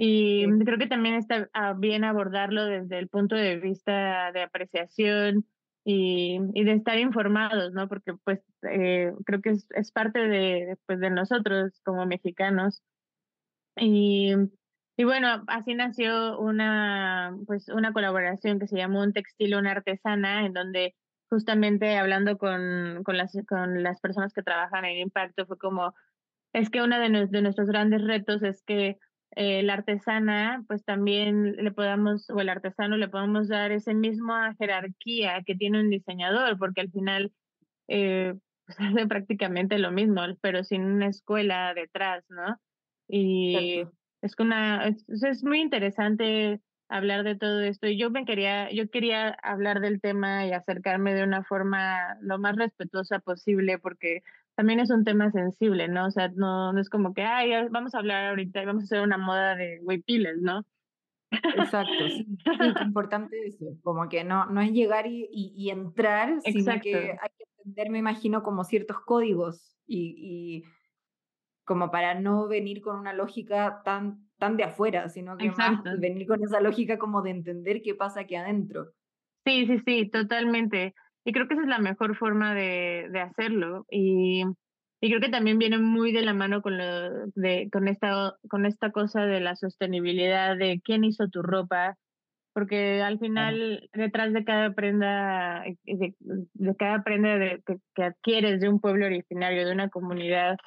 Y 0.02 0.48
creo 0.64 0.78
que 0.78 0.88
también 0.88 1.16
está 1.16 1.50
ah, 1.52 1.74
bien 1.78 2.06
abordarlo 2.06 2.64
desde 2.64 3.00
el 3.00 3.10
punto 3.10 3.36
de 3.36 3.58
vista 3.58 4.32
de 4.32 4.44
apreciación 4.44 5.46
y, 5.84 6.40
y 6.54 6.64
de 6.64 6.72
estar 6.72 6.98
informados, 6.98 7.74
¿no? 7.74 7.90
Porque 7.90 8.14
pues 8.24 8.40
eh, 8.62 9.12
creo 9.26 9.42
que 9.42 9.50
es, 9.50 9.68
es 9.72 9.92
parte 9.92 10.20
de, 10.20 10.78
pues, 10.86 11.02
de 11.02 11.10
nosotros 11.10 11.82
como 11.84 12.06
mexicanos. 12.06 12.82
Y, 13.76 14.34
y 14.96 15.04
bueno, 15.04 15.44
así 15.48 15.76
nació 15.76 16.40
una, 16.40 17.36
pues, 17.46 17.68
una 17.68 17.92
colaboración 17.92 18.58
que 18.58 18.68
se 18.68 18.78
llamó 18.78 19.02
Un 19.04 19.12
Textil, 19.12 19.56
una 19.56 19.72
artesana, 19.72 20.46
en 20.46 20.54
donde 20.54 20.96
justamente 21.30 21.98
hablando 21.98 22.38
con, 22.38 23.04
con, 23.04 23.18
las, 23.18 23.34
con 23.50 23.84
las 23.84 24.00
personas 24.00 24.32
que 24.34 24.44
trabajan 24.44 24.86
en 24.86 25.00
Impacto 25.00 25.46
fue 25.46 25.58
como, 25.58 25.94
es 26.54 26.70
que 26.70 26.82
uno 26.82 26.98
de, 26.98 27.28
de 27.28 27.42
nuestros 27.42 27.68
grandes 27.68 28.02
retos 28.02 28.42
es 28.44 28.64
que 28.64 28.98
eh, 29.36 29.62
la 29.64 29.74
artesana, 29.74 30.64
pues 30.68 30.84
también 30.84 31.56
le 31.56 31.72
podamos, 31.72 32.30
o 32.30 32.40
el 32.40 32.50
artesano 32.50 32.98
le 32.98 33.10
podamos 33.10 33.48
dar 33.48 33.72
esa 33.72 33.94
misma 33.94 34.56
jerarquía 34.56 35.44
que 35.46 35.56
tiene 35.56 35.80
un 35.80 35.90
diseñador, 35.90 36.58
porque 36.58 36.82
al 36.82 36.92
final 36.92 37.32
eh, 37.88 38.34
pues 38.66 38.80
hace 38.80 39.08
prácticamente 39.08 39.78
lo 39.80 39.92
mismo, 39.92 40.22
pero 40.42 40.64
sin 40.64 40.84
una 40.84 41.08
escuela 41.08 41.74
detrás, 41.74 42.24
¿no? 42.30 42.60
Y 43.08 43.84
es, 44.22 44.34
una, 44.38 44.88
es, 44.88 45.44
muy 45.44 45.62
interesante 45.62 46.60
hablar 46.88 47.24
de 47.24 47.36
todo 47.36 47.62
esto 47.62 47.88
y 47.88 47.98
yo 47.98 48.12
me 48.12 48.26
quería 48.26 48.72
yo 48.72 48.90
quería 48.90 49.30
hablar 49.44 49.80
del 49.80 50.02
tema 50.02 50.46
y 50.46 50.54
acercarme 50.54 51.14
de 51.14 51.24
una 51.24 51.44
forma 51.44 52.18
lo 52.22 52.38
más 52.40 52.56
respetuosa 52.56 53.20
posible 53.20 53.80
porque 53.80 54.22
también 54.60 54.82
es 54.82 54.90
un 54.90 55.06
tema 55.06 55.32
sensible, 55.32 55.88
¿no? 55.88 56.08
O 56.08 56.12
sea, 56.12 56.28
no, 56.36 56.74
no 56.74 56.82
es 56.82 56.90
como 56.90 57.14
que, 57.14 57.22
ay, 57.22 57.50
vamos 57.72 57.96
a 57.96 58.00
hablar 58.00 58.26
ahorita 58.26 58.62
y 58.62 58.66
vamos 58.66 58.84
a 58.84 58.88
hacer 58.88 59.00
una 59.00 59.18
moda 59.18 59.56
de 59.56 59.80
huipiles, 59.84 60.42
¿no? 60.42 60.66
Exacto, 61.32 62.10
sí, 62.10 62.28
es 62.44 62.82
importante 62.82 63.38
eso, 63.48 63.78
como 63.84 64.10
que 64.10 64.26
no, 64.26 64.48
no 64.48 64.60
es 64.60 64.74
llegar 64.74 65.08
y, 65.08 65.30
y, 65.32 65.70
entrar, 65.70 66.42
sino 66.42 66.74
que 66.82 66.98
hay 66.98 67.30
que 67.38 67.46
entender, 67.60 67.90
me 67.90 68.00
imagino, 68.00 68.44
como 68.44 68.66
ciertos 68.66 69.00
códigos 69.00 69.78
y, 69.88 70.16
y, 70.18 70.64
como 71.64 71.90
para 71.90 72.20
no 72.20 72.50
venir 72.50 72.82
con 72.82 73.00
una 73.00 73.14
lógica 73.14 73.82
tan, 73.86 74.28
tan 74.40 74.58
de 74.58 74.66
afuera, 74.66 75.08
sino 75.08 75.38
que 75.38 75.52
más 75.52 75.82
venir 76.00 76.28
con 76.28 76.44
esa 76.44 76.60
lógica 76.60 77.00
como 77.00 77.22
de 77.22 77.30
entender 77.30 77.82
qué 77.82 77.96
pasa 77.96 78.20
aquí 78.20 78.36
adentro. 78.36 78.92
Sí, 79.46 79.68
sí, 79.68 79.80
sí, 79.86 80.10
totalmente. 80.10 80.96
Y 81.26 81.32
creo 81.32 81.48
que 81.48 81.54
esa 81.54 81.64
es 81.64 81.70
la 81.70 81.80
mejor 81.80 82.16
forma 82.16 82.54
de, 82.54 83.08
de 83.12 83.20
hacerlo. 83.20 83.86
Y, 83.90 84.44
y, 85.02 85.10
creo 85.10 85.22
que 85.22 85.30
también 85.30 85.60
viene 85.60 85.78
muy 85.78 86.12
de 86.12 86.22
la 86.22 86.34
mano 86.34 86.62
con, 86.62 86.78
lo 86.78 87.28
de, 87.36 87.70
con, 87.72 87.88
esta, 87.88 88.36
con 88.50 88.66
esta 88.66 88.92
cosa 88.92 89.26
de 89.26 89.40
la 89.40 89.56
sostenibilidad, 89.56 90.58
de 90.58 90.82
quién 90.84 91.04
hizo 91.04 91.28
tu 91.30 91.42
ropa, 91.42 91.98
porque 92.54 93.02
al 93.02 93.20
final 93.20 93.90
detrás 93.94 94.34
de 94.34 94.44
cada 94.44 94.74
prenda, 94.74 95.64
de, 95.84 96.16
de 96.20 96.76
cada 96.76 97.04
prenda 97.04 97.38
de, 97.38 97.62
que, 97.66 97.78
que, 97.96 98.04
adquieres 98.04 98.60
de 98.60 98.70
un 98.70 98.80
pueblo 98.80 99.06
originario, 99.06 99.66
de 99.66 99.74
una 99.74 99.90
comunidad, 99.90 100.58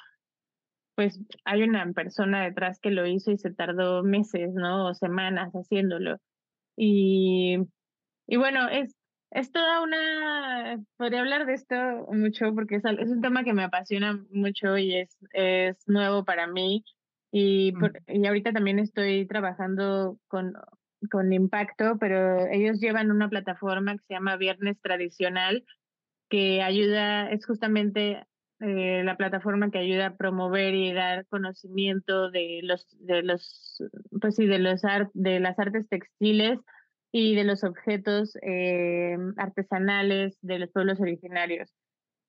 pues 0.95 1.19
hay 1.45 1.63
una 1.63 1.91
persona 1.93 2.43
detrás 2.43 2.79
que 2.79 2.91
lo 2.91 3.05
hizo 3.07 3.31
y 3.31 3.37
se 3.37 3.53
tardó 3.53 4.03
meses, 4.03 4.53
¿no? 4.53 4.87
O 4.87 4.93
semanas 4.93 5.51
haciéndolo. 5.53 6.17
Y, 6.77 7.57
y 8.27 8.37
bueno, 8.37 8.69
es, 8.69 8.95
es 9.33 9.51
toda 9.51 9.81
una, 9.81 10.79
podría 10.95 11.21
hablar 11.21 11.45
de 11.45 11.53
esto 11.53 11.75
mucho 12.11 12.53
porque 12.53 12.75
es, 12.75 12.85
es 12.85 13.09
un 13.09 13.21
tema 13.21 13.43
que 13.43 13.53
me 13.53 13.63
apasiona 13.63 14.23
mucho 14.31 14.77
y 14.77 14.95
es, 14.95 15.17
es 15.33 15.87
nuevo 15.87 16.23
para 16.23 16.47
mí. 16.47 16.83
Y, 17.31 17.71
por, 17.73 17.99
y 18.07 18.27
ahorita 18.27 18.53
también 18.53 18.77
estoy 18.77 19.25
trabajando 19.25 20.19
con, 20.27 20.53
con 21.09 21.33
Impacto, 21.33 21.97
pero 21.99 22.45
ellos 22.45 22.79
llevan 22.79 23.09
una 23.09 23.27
plataforma 23.27 23.93
que 23.93 24.03
se 24.07 24.13
llama 24.13 24.37
Viernes 24.37 24.79
Tradicional, 24.81 25.65
que 26.29 26.61
ayuda, 26.61 27.31
es 27.31 27.43
justamente 27.47 28.23
eh, 28.59 29.01
la 29.03 29.17
plataforma 29.17 29.71
que 29.71 29.79
ayuda 29.79 30.07
a 30.07 30.15
promover 30.15 30.75
y 30.75 30.93
dar 30.93 31.25
conocimiento 31.25 32.29
de 32.29 32.59
los, 32.61 32.87
de 32.99 33.23
los, 33.23 33.81
pues 34.21 34.35
sí, 34.35 34.45
de 34.45 34.59
los 34.59 34.85
art, 34.85 35.09
de 35.15 35.39
las 35.39 35.57
artes 35.57 35.89
textiles 35.89 36.59
y 37.15 37.35
de 37.35 37.43
los 37.43 37.63
objetos 37.63 38.35
eh, 38.41 39.15
artesanales 39.37 40.35
de 40.41 40.57
los 40.57 40.71
pueblos 40.71 40.99
originarios. 40.99 41.71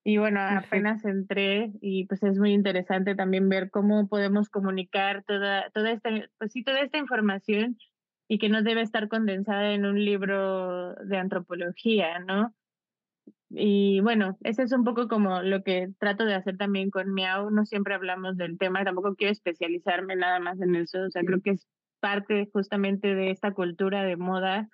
Y 0.05 0.18
bueno, 0.18 0.41
apenas 0.43 1.03
entré 1.07 1.72
y 1.80 2.05
pues 2.07 2.22
es 2.22 2.39
muy 2.39 2.53
interesante 2.53 3.14
también 3.14 3.49
ver 3.49 3.70
cómo 3.70 4.07
podemos 4.09 4.51
comunicar 4.51 5.24
toda, 5.26 5.70
toda, 5.70 5.91
esta, 5.91 6.11
pues 6.39 6.53
sí, 6.53 6.62
toda 6.62 6.80
esta 6.80 6.99
información 6.99 7.78
y 8.28 8.39
que 8.39 8.51
no 8.51 8.62
debe 8.62 8.82
estar 8.82 9.09
condensada 9.09 9.72
en 9.72 9.87
un 9.87 10.05
libro 10.05 10.95
de 10.97 11.16
antropología, 11.16 12.18
¿no? 12.18 12.55
Y 13.49 14.01
bueno, 14.01 14.37
ese 14.43 14.64
es 14.64 14.72
un 14.72 14.85
poco 14.85 15.09
como 15.09 15.41
lo 15.41 15.62
que 15.62 15.93
trato 15.99 16.26
de 16.26 16.35
hacer 16.35 16.59
también 16.59 16.91
con 16.91 17.14
Miau. 17.14 17.51
No 17.51 17.64
siempre 17.64 17.95
hablamos 17.95 18.37
del 18.37 18.59
tema, 18.59 18.85
tampoco 18.85 19.14
quiero 19.14 19.32
especializarme 19.32 20.16
nada 20.16 20.41
más 20.41 20.61
en 20.61 20.74
eso. 20.74 21.05
O 21.05 21.11
sea, 21.11 21.22
creo 21.24 21.41
que 21.41 21.53
es 21.53 21.66
parte 22.05 22.50
justamente 22.52 23.14
de 23.14 23.30
esta 23.30 23.52
cultura 23.52 24.02
de 24.02 24.16
moda 24.18 24.68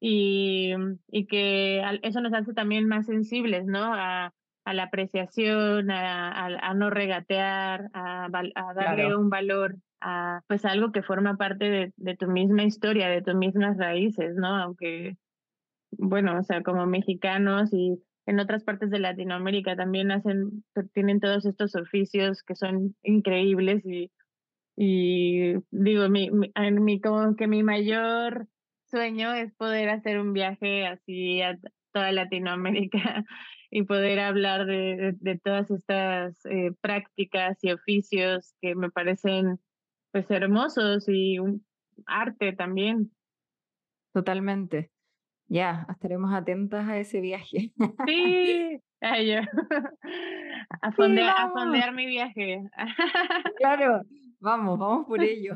y, 0.00 0.72
y 1.12 1.26
que 1.26 1.80
eso 2.02 2.20
nos 2.20 2.32
hace 2.32 2.54
también 2.54 2.88
más 2.88 3.06
sensibles, 3.06 3.66
¿no? 3.66 3.94
A, 3.94 4.34
a 4.64 4.74
la 4.74 4.82
apreciación, 4.82 5.92
a, 5.92 6.32
a, 6.32 6.46
a 6.70 6.74
no 6.74 6.90
regatear, 6.90 7.88
a, 7.92 8.24
a 8.24 8.74
darle 8.74 9.04
claro. 9.04 9.20
un 9.20 9.30
valor 9.30 9.76
a 10.00 10.40
pues 10.48 10.64
algo 10.64 10.90
que 10.90 11.04
forma 11.04 11.36
parte 11.36 11.70
de, 11.70 11.92
de, 11.96 12.16
tu 12.16 12.26
misma 12.26 12.64
historia, 12.64 13.08
de 13.08 13.22
tus 13.22 13.36
mismas 13.36 13.78
raíces, 13.78 14.34
¿no? 14.34 14.48
Aunque, 14.48 15.16
bueno, 15.92 16.36
o 16.36 16.42
sea, 16.42 16.64
como 16.64 16.84
mexicanos 16.84 17.72
y 17.72 18.02
en 18.26 18.40
otras 18.40 18.64
partes 18.64 18.90
de 18.90 18.98
Latinoamérica 18.98 19.76
también 19.76 20.10
hacen, 20.10 20.64
tienen 20.94 21.20
todos 21.20 21.46
estos 21.46 21.76
oficios 21.76 22.42
que 22.42 22.56
son 22.56 22.96
increíbles 23.04 23.86
y 23.86 24.10
y 24.76 25.54
digo, 25.70 26.08
mi, 26.08 26.30
mi, 26.30 26.52
mi, 26.80 27.00
como 27.00 27.34
que 27.36 27.46
mi 27.46 27.62
mayor 27.62 28.46
sueño 28.84 29.32
es 29.34 29.52
poder 29.54 29.88
hacer 29.88 30.20
un 30.20 30.32
viaje 30.32 30.86
así 30.86 31.40
a 31.42 31.58
toda 31.92 32.12
Latinoamérica 32.12 33.24
y 33.70 33.82
poder 33.84 34.20
hablar 34.20 34.66
de, 34.66 34.96
de, 34.96 35.12
de 35.18 35.38
todas 35.38 35.70
estas 35.70 36.44
eh, 36.46 36.72
prácticas 36.80 37.58
y 37.62 37.72
oficios 37.72 38.54
que 38.60 38.74
me 38.74 38.90
parecen 38.90 39.58
pues 40.12 40.30
hermosos 40.30 41.08
y 41.08 41.38
un 41.38 41.64
arte 42.06 42.52
también. 42.52 43.10
Totalmente. 44.12 44.90
Ya, 45.48 45.86
estaremos 45.90 46.34
atentas 46.34 46.88
a 46.88 46.98
ese 46.98 47.20
viaje. 47.20 47.72
Sí, 48.06 48.80
Ay, 49.00 49.28
yo. 49.28 49.40
A, 50.82 50.92
fondear, 50.92 51.34
sí, 51.36 51.42
a 51.42 51.50
fondear 51.50 51.92
mi 51.94 52.06
viaje. 52.06 52.62
Claro, 53.58 54.02
Vamos, 54.38 54.78
vamos 54.78 55.06
por 55.06 55.22
ello. 55.22 55.54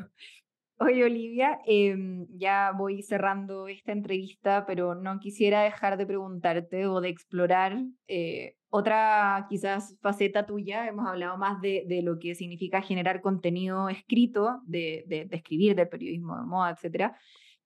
Oye, 0.79 1.05
Olivia, 1.05 1.61
eh, 1.67 1.95
ya 2.31 2.73
voy 2.75 3.03
cerrando 3.03 3.69
esta 3.69 3.93
entrevista, 3.93 4.65
pero 4.67 4.95
no 4.95 5.19
quisiera 5.19 5.63
dejar 5.63 5.99
de 5.99 6.07
preguntarte 6.07 6.87
o 6.87 7.03
de 7.03 7.11
explorar 7.11 7.77
eh, 8.09 8.57
otra 8.71 9.47
quizás 9.51 9.99
faceta 10.01 10.47
tuya. 10.47 10.87
Hemos 10.89 11.07
hablado 11.07 11.37
más 11.37 11.61
de, 11.61 11.85
de, 11.87 12.01
lo 12.01 12.19
que 12.19 12.35
significa 12.35 12.81
generar 12.81 13.21
contenido 13.21 13.91
escrito, 13.91 14.63
de, 14.65 15.05
de, 15.07 15.29
escribir, 15.33 15.77
del 15.77 15.89
periodismo 15.89 16.39
de 16.39 16.47
moda, 16.47 16.71
etc. 16.81 17.13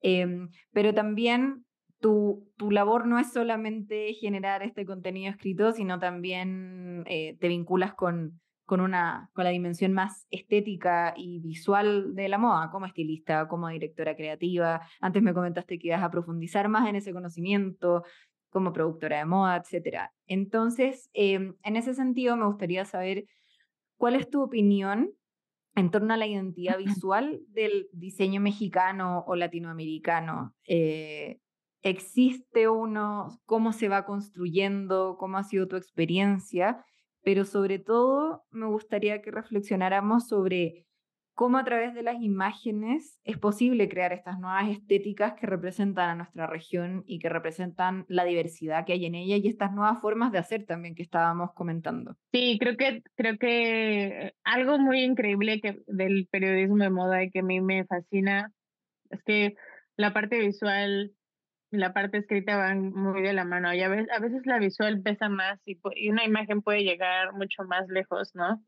Eh, 0.02 0.48
pero 0.72 0.92
también 0.92 1.64
tu, 2.00 2.50
tu, 2.56 2.72
labor 2.72 3.06
no 3.06 3.20
es 3.20 3.32
solamente 3.32 4.12
generar 4.14 4.64
este 4.64 4.84
contenido 4.84 5.30
escrito, 5.30 5.72
sino 5.72 6.00
también 6.00 7.04
eh, 7.06 7.36
te 7.38 7.46
vinculas 7.46 7.94
con 7.94 8.40
con, 8.64 8.80
una, 8.80 9.30
con 9.34 9.44
la 9.44 9.50
dimensión 9.50 9.92
más 9.92 10.26
estética 10.30 11.14
y 11.16 11.40
visual 11.40 12.14
de 12.14 12.28
la 12.28 12.38
moda, 12.38 12.70
como 12.70 12.86
estilista, 12.86 13.48
como 13.48 13.68
directora 13.68 14.16
creativa. 14.16 14.80
Antes 15.00 15.22
me 15.22 15.34
comentaste 15.34 15.78
que 15.78 15.88
ibas 15.88 16.02
a 16.02 16.10
profundizar 16.10 16.68
más 16.68 16.88
en 16.88 16.96
ese 16.96 17.12
conocimiento, 17.12 18.04
como 18.50 18.72
productora 18.72 19.18
de 19.18 19.24
moda, 19.24 19.56
etc. 19.56 20.10
Entonces, 20.26 21.10
eh, 21.12 21.52
en 21.62 21.76
ese 21.76 21.92
sentido, 21.92 22.36
me 22.36 22.46
gustaría 22.46 22.84
saber 22.84 23.24
cuál 23.96 24.14
es 24.14 24.30
tu 24.30 24.42
opinión 24.42 25.10
en 25.74 25.90
torno 25.90 26.14
a 26.14 26.16
la 26.16 26.26
identidad 26.26 26.78
visual 26.78 27.40
del 27.48 27.88
diseño 27.92 28.40
mexicano 28.40 29.24
o 29.26 29.34
latinoamericano. 29.34 30.54
Eh, 30.68 31.40
¿Existe 31.82 32.68
uno? 32.68 33.40
¿Cómo 33.44 33.72
se 33.72 33.88
va 33.88 34.06
construyendo? 34.06 35.16
¿Cómo 35.18 35.36
ha 35.36 35.42
sido 35.42 35.66
tu 35.66 35.76
experiencia? 35.76 36.84
Pero 37.24 37.44
sobre 37.44 37.78
todo 37.78 38.44
me 38.50 38.66
gustaría 38.66 39.22
que 39.22 39.30
reflexionáramos 39.30 40.28
sobre 40.28 40.86
cómo 41.34 41.58
a 41.58 41.64
través 41.64 41.94
de 41.94 42.02
las 42.02 42.22
imágenes 42.22 43.18
es 43.24 43.38
posible 43.38 43.88
crear 43.88 44.12
estas 44.12 44.38
nuevas 44.38 44.68
estéticas 44.68 45.34
que 45.34 45.46
representan 45.46 46.10
a 46.10 46.14
nuestra 46.14 46.46
región 46.46 47.02
y 47.06 47.18
que 47.18 47.28
representan 47.28 48.04
la 48.08 48.24
diversidad 48.24 48.86
que 48.86 48.92
hay 48.92 49.06
en 49.06 49.16
ella 49.16 49.36
y 49.36 49.48
estas 49.48 49.72
nuevas 49.72 50.00
formas 50.00 50.30
de 50.30 50.38
hacer 50.38 50.64
también 50.64 50.94
que 50.94 51.02
estábamos 51.02 51.52
comentando. 51.54 52.16
Sí, 52.32 52.56
creo 52.60 52.76
que 52.76 53.02
creo 53.16 53.36
que 53.38 54.34
algo 54.44 54.78
muy 54.78 55.00
increíble 55.00 55.60
que 55.60 55.80
del 55.88 56.28
periodismo 56.30 56.84
de 56.84 56.90
moda 56.90 57.24
y 57.24 57.30
que 57.30 57.40
a 57.40 57.44
mí 57.44 57.60
me 57.60 57.84
fascina 57.84 58.52
es 59.10 59.22
que 59.24 59.56
la 59.96 60.12
parte 60.12 60.38
visual 60.38 61.12
la 61.74 61.92
parte 61.92 62.18
escrita 62.18 62.56
van 62.56 62.92
muy 62.92 63.22
de 63.22 63.32
la 63.32 63.44
mano 63.44 63.72
y 63.74 63.82
a 63.82 63.88
veces, 63.88 64.08
a 64.10 64.20
veces 64.20 64.46
la 64.46 64.58
visual 64.58 65.02
pesa 65.02 65.28
más 65.28 65.60
y, 65.66 65.78
una 66.08 66.24
imagen 66.24 66.62
puede 66.62 66.84
llegar 66.84 67.32
mucho 67.34 67.64
más 67.64 67.88
lejos, 67.88 68.34
¿no? 68.34 68.62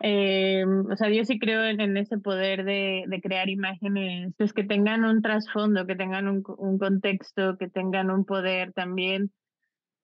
Eh, 0.00 0.64
o 0.66 0.96
sea, 0.96 1.08
yo 1.08 1.24
sí 1.24 1.38
creo 1.38 1.64
en, 1.64 1.96
ese 1.96 2.18
poder 2.18 2.64
de, 2.64 3.04
de, 3.06 3.20
crear 3.20 3.48
imágenes 3.48 4.34
pues, 4.36 4.52
que 4.52 4.64
tengan 4.64 5.04
un 5.04 5.22
trasfondo, 5.22 5.86
que 5.86 5.96
tengan 5.96 6.28
un, 6.28 6.42
un, 6.58 6.78
contexto, 6.78 7.56
que 7.58 7.68
tengan 7.68 8.10
un 8.10 8.24
poder 8.24 8.72
también. 8.72 9.32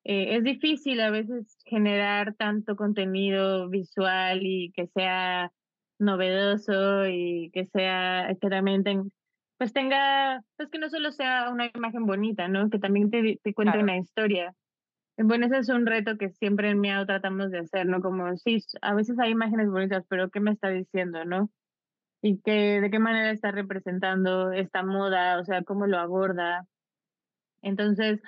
Eh, 0.04 0.36
es 0.36 0.44
difícil 0.44 1.00
a 1.00 1.10
veces 1.10 1.58
generar 1.66 2.34
tanto 2.36 2.76
contenido 2.76 3.68
visual 3.68 4.40
y 4.42 4.72
que 4.72 4.86
sea 4.88 5.52
novedoso 5.98 7.06
y 7.06 7.50
que 7.52 7.66
sea 7.66 8.34
que 8.40 8.48
pues 9.60 9.74
tenga, 9.74 10.42
pues 10.56 10.70
que 10.70 10.78
no 10.78 10.88
solo 10.88 11.12
sea 11.12 11.50
una 11.50 11.70
imagen 11.74 12.06
bonita, 12.06 12.48
¿no? 12.48 12.70
Que 12.70 12.78
también 12.78 13.10
te, 13.10 13.38
te 13.42 13.52
cuente 13.52 13.72
claro. 13.72 13.82
una 13.82 13.98
historia. 13.98 14.54
Bueno, 15.18 15.44
ese 15.44 15.58
es 15.58 15.68
un 15.68 15.84
reto 15.84 16.16
que 16.16 16.30
siempre 16.30 16.70
en 16.70 16.80
Miau 16.80 17.04
tratamos 17.04 17.50
de 17.50 17.58
hacer, 17.58 17.84
¿no? 17.84 18.00
Como, 18.00 18.34
sí, 18.38 18.64
a 18.80 18.94
veces 18.94 19.18
hay 19.18 19.32
imágenes 19.32 19.68
bonitas, 19.68 20.06
pero 20.08 20.30
¿qué 20.30 20.40
me 20.40 20.52
está 20.52 20.70
diciendo, 20.70 21.26
no? 21.26 21.50
Y 22.22 22.40
que, 22.40 22.80
de 22.80 22.90
qué 22.90 22.98
manera 22.98 23.32
está 23.32 23.50
representando 23.50 24.50
esta 24.50 24.82
moda, 24.82 25.38
o 25.38 25.44
sea, 25.44 25.62
cómo 25.62 25.86
lo 25.86 25.98
aborda. 25.98 26.64
Entonces, 27.60 28.22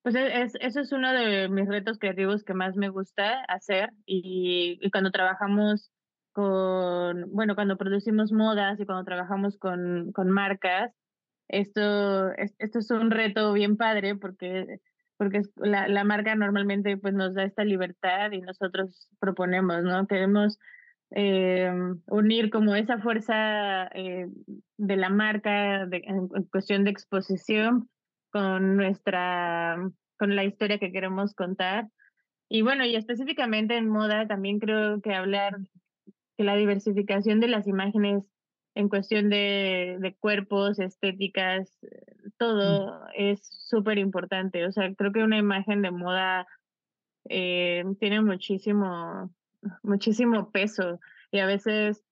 pues 0.00 0.14
e, 0.14 0.40
es, 0.40 0.54
eso 0.58 0.80
es 0.80 0.90
uno 0.92 1.12
de 1.12 1.50
mis 1.50 1.68
retos 1.68 1.98
creativos 1.98 2.44
que 2.44 2.54
más 2.54 2.76
me 2.76 2.88
gusta 2.88 3.42
hacer 3.44 3.90
y, 4.06 4.78
y 4.80 4.90
cuando 4.90 5.10
trabajamos 5.10 5.92
con, 6.32 7.32
bueno, 7.32 7.54
cuando 7.54 7.76
producimos 7.76 8.32
modas 8.32 8.78
y 8.80 8.86
cuando 8.86 9.04
trabajamos 9.04 9.58
con, 9.58 10.12
con 10.12 10.30
marcas, 10.30 10.92
esto, 11.48 12.32
esto 12.32 12.78
es 12.78 12.90
un 12.90 13.10
reto 13.10 13.52
bien 13.52 13.76
padre 13.76 14.14
porque, 14.16 14.80
porque 15.16 15.42
la, 15.56 15.88
la 15.88 16.04
marca 16.04 16.34
normalmente 16.34 16.96
pues, 16.96 17.14
nos 17.14 17.34
da 17.34 17.44
esta 17.44 17.64
libertad 17.64 18.32
y 18.32 18.40
nosotros 18.40 19.08
proponemos, 19.18 19.82
¿no? 19.82 20.06
Queremos 20.06 20.58
eh, 21.10 21.72
unir 22.06 22.50
como 22.50 22.74
esa 22.74 22.98
fuerza 22.98 23.86
eh, 23.94 24.26
de 24.76 24.96
la 24.96 25.08
marca 25.08 25.86
de, 25.86 26.02
en, 26.04 26.28
en, 26.34 26.44
cuestión 26.44 26.84
de 26.84 26.90
exposición 26.90 27.88
con 28.30 28.76
nuestra 28.76 29.76
con 30.18 30.36
la 30.36 30.44
historia 30.44 30.78
que 30.78 30.92
queremos 30.92 31.34
contar. 31.34 31.88
Y 32.50 32.62
bueno, 32.62 32.84
y 32.84 32.96
específicamente 32.96 33.76
en 33.76 33.88
moda 33.88 34.26
también 34.26 34.58
creo 34.58 35.00
que 35.00 35.14
hablar 35.14 35.58
que 36.38 36.44
la 36.44 36.54
diversificación 36.54 37.40
de 37.40 37.48
las 37.48 37.66
imágenes 37.66 38.24
en 38.76 38.88
cuestión 38.88 39.28
de, 39.28 39.96
de 39.98 40.14
cuerpos, 40.14 40.78
estéticas, 40.78 41.76
mm. 41.82 42.28
todo 42.38 43.02
es 43.14 43.40
súper 43.42 43.98
importante. 43.98 44.64
O 44.64 44.72
sea, 44.72 44.94
creo 44.94 45.12
que 45.12 45.24
una 45.24 45.36
imagen 45.36 45.82
de 45.82 45.90
moda 45.90 46.46
eh, 47.28 47.82
tiene 47.98 48.22
muchísimo, 48.22 49.34
muchísimo 49.82 50.52
peso 50.52 51.00
y 51.32 51.40
a 51.40 51.46
veces 51.46 52.04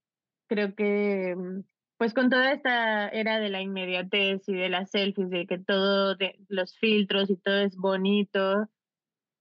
creo 0.48 0.74
que 0.74 1.36
mm, 1.36 1.60
pues 1.98 2.12
con 2.12 2.28
toda 2.28 2.52
esta 2.52 3.08
era 3.08 3.38
de 3.38 3.48
la 3.48 3.62
inmediatez 3.62 4.48
y 4.48 4.54
de 4.54 4.68
las 4.68 4.90
selfies, 4.90 5.30
de 5.30 5.46
que 5.46 5.58
todo, 5.58 6.16
de 6.16 6.36
los 6.48 6.76
filtros 6.78 7.30
y 7.30 7.36
todo 7.36 7.58
es 7.60 7.76
bonito, 7.76 8.68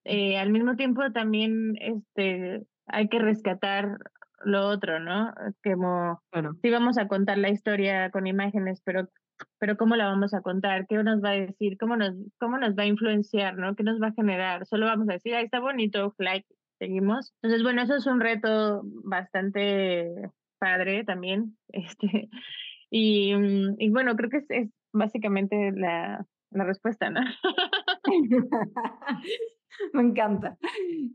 eh, 0.03 0.37
al 0.37 0.51
mismo 0.51 0.75
tiempo 0.75 1.01
también 1.11 1.75
este, 1.81 2.67
hay 2.85 3.09
que 3.09 3.17
rescatar 3.17 3.97
lo 4.43 4.67
otro, 4.67 4.99
¿no? 4.99 5.33
Como 5.63 6.21
bueno. 6.31 6.55
sí 6.61 6.69
vamos 6.69 6.97
a 6.97 7.07
contar 7.07 7.37
la 7.37 7.49
historia 7.49 8.09
con 8.11 8.27
imágenes, 8.27 8.81
pero, 8.83 9.09
pero 9.59 9.77
¿cómo 9.77 9.95
la 9.95 10.07
vamos 10.07 10.33
a 10.33 10.41
contar? 10.41 10.85
¿Qué 10.87 10.95
nos 11.03 11.23
va 11.23 11.29
a 11.29 11.33
decir? 11.33 11.77
¿Cómo 11.77 11.95
nos, 11.95 12.15
cómo 12.39 12.57
nos 12.57 12.75
va 12.75 12.83
a 12.83 12.87
influenciar? 12.87 13.57
¿no? 13.57 13.75
¿Qué 13.75 13.83
nos 13.83 14.01
va 14.01 14.07
a 14.07 14.13
generar? 14.13 14.65
Solo 14.65 14.85
vamos 14.85 15.09
a 15.09 15.13
decir, 15.13 15.35
ahí 15.35 15.45
está 15.45 15.59
bonito, 15.59 16.13
like, 16.17 16.47
seguimos. 16.79 17.33
Entonces, 17.41 17.63
bueno, 17.63 17.81
eso 17.81 17.95
es 17.95 18.05
un 18.05 18.19
reto 18.19 18.81
bastante 19.03 20.31
padre 20.59 21.03
también. 21.03 21.57
Este, 21.69 22.29
y, 22.89 23.35
mm, 23.35 23.75
y 23.79 23.89
bueno, 23.89 24.15
creo 24.15 24.29
que 24.29 24.37
es, 24.37 24.45
es 24.49 24.69
básicamente 24.93 25.71
la, 25.73 26.25
la 26.51 26.63
respuesta, 26.63 27.09
¿no? 27.09 27.21
Me 29.93 30.01
encanta. 30.01 30.57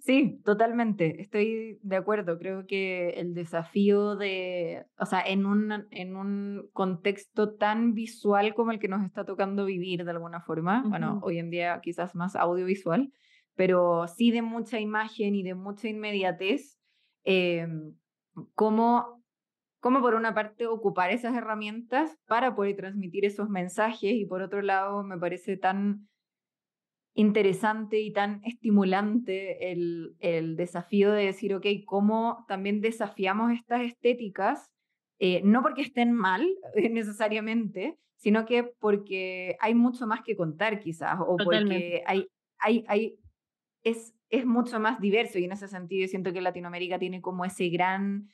Sí, 0.00 0.40
totalmente. 0.44 1.20
Estoy 1.20 1.78
de 1.82 1.96
acuerdo. 1.96 2.38
Creo 2.38 2.66
que 2.66 3.10
el 3.10 3.34
desafío 3.34 4.16
de, 4.16 4.86
o 4.98 5.06
sea, 5.06 5.20
en 5.20 5.46
un, 5.46 5.86
en 5.90 6.16
un 6.16 6.68
contexto 6.72 7.54
tan 7.54 7.94
visual 7.94 8.54
como 8.54 8.72
el 8.72 8.78
que 8.78 8.88
nos 8.88 9.04
está 9.04 9.24
tocando 9.24 9.64
vivir 9.64 10.04
de 10.04 10.10
alguna 10.10 10.40
forma, 10.40 10.82
bueno, 10.86 11.20
hoy 11.22 11.38
en 11.38 11.50
día 11.50 11.80
quizás 11.82 12.14
más 12.14 12.36
audiovisual, 12.36 13.12
pero 13.54 14.06
sí 14.08 14.30
de 14.30 14.42
mucha 14.42 14.80
imagen 14.80 15.34
y 15.34 15.42
de 15.42 15.54
mucha 15.54 15.88
inmediatez, 15.88 16.78
eh, 17.24 17.66
cómo, 18.54 19.22
cómo 19.80 20.00
por 20.00 20.14
una 20.14 20.34
parte 20.34 20.66
ocupar 20.66 21.10
esas 21.10 21.34
herramientas 21.34 22.16
para 22.26 22.54
poder 22.54 22.76
transmitir 22.76 23.24
esos 23.24 23.48
mensajes 23.48 24.12
y 24.12 24.24
por 24.24 24.42
otro 24.42 24.62
lado 24.62 25.02
me 25.02 25.18
parece 25.18 25.56
tan 25.56 26.08
interesante 27.20 28.00
y 28.00 28.12
tan 28.12 28.40
estimulante 28.44 29.70
el, 29.72 30.16
el 30.20 30.56
desafío 30.56 31.12
de 31.12 31.26
decir, 31.26 31.54
ok, 31.54 31.66
¿cómo 31.84 32.44
también 32.48 32.80
desafiamos 32.80 33.52
estas 33.52 33.82
estéticas? 33.82 34.70
Eh, 35.18 35.42
no 35.44 35.62
porque 35.62 35.82
estén 35.82 36.12
mal 36.12 36.48
necesariamente, 36.90 37.98
sino 38.16 38.46
que 38.46 38.64
porque 38.64 39.56
hay 39.60 39.74
mucho 39.74 40.06
más 40.06 40.22
que 40.22 40.34
contar 40.34 40.80
quizás, 40.80 41.18
o 41.20 41.36
porque 41.36 42.02
hay, 42.06 42.26
hay, 42.58 42.84
hay, 42.88 43.18
es, 43.82 44.14
es 44.30 44.46
mucho 44.46 44.80
más 44.80 44.98
diverso 44.98 45.38
y 45.38 45.44
en 45.44 45.52
ese 45.52 45.68
sentido 45.68 46.08
siento 46.08 46.32
que 46.32 46.40
Latinoamérica 46.40 46.98
tiene 46.98 47.20
como 47.20 47.44
ese 47.44 47.68
gran, 47.68 48.28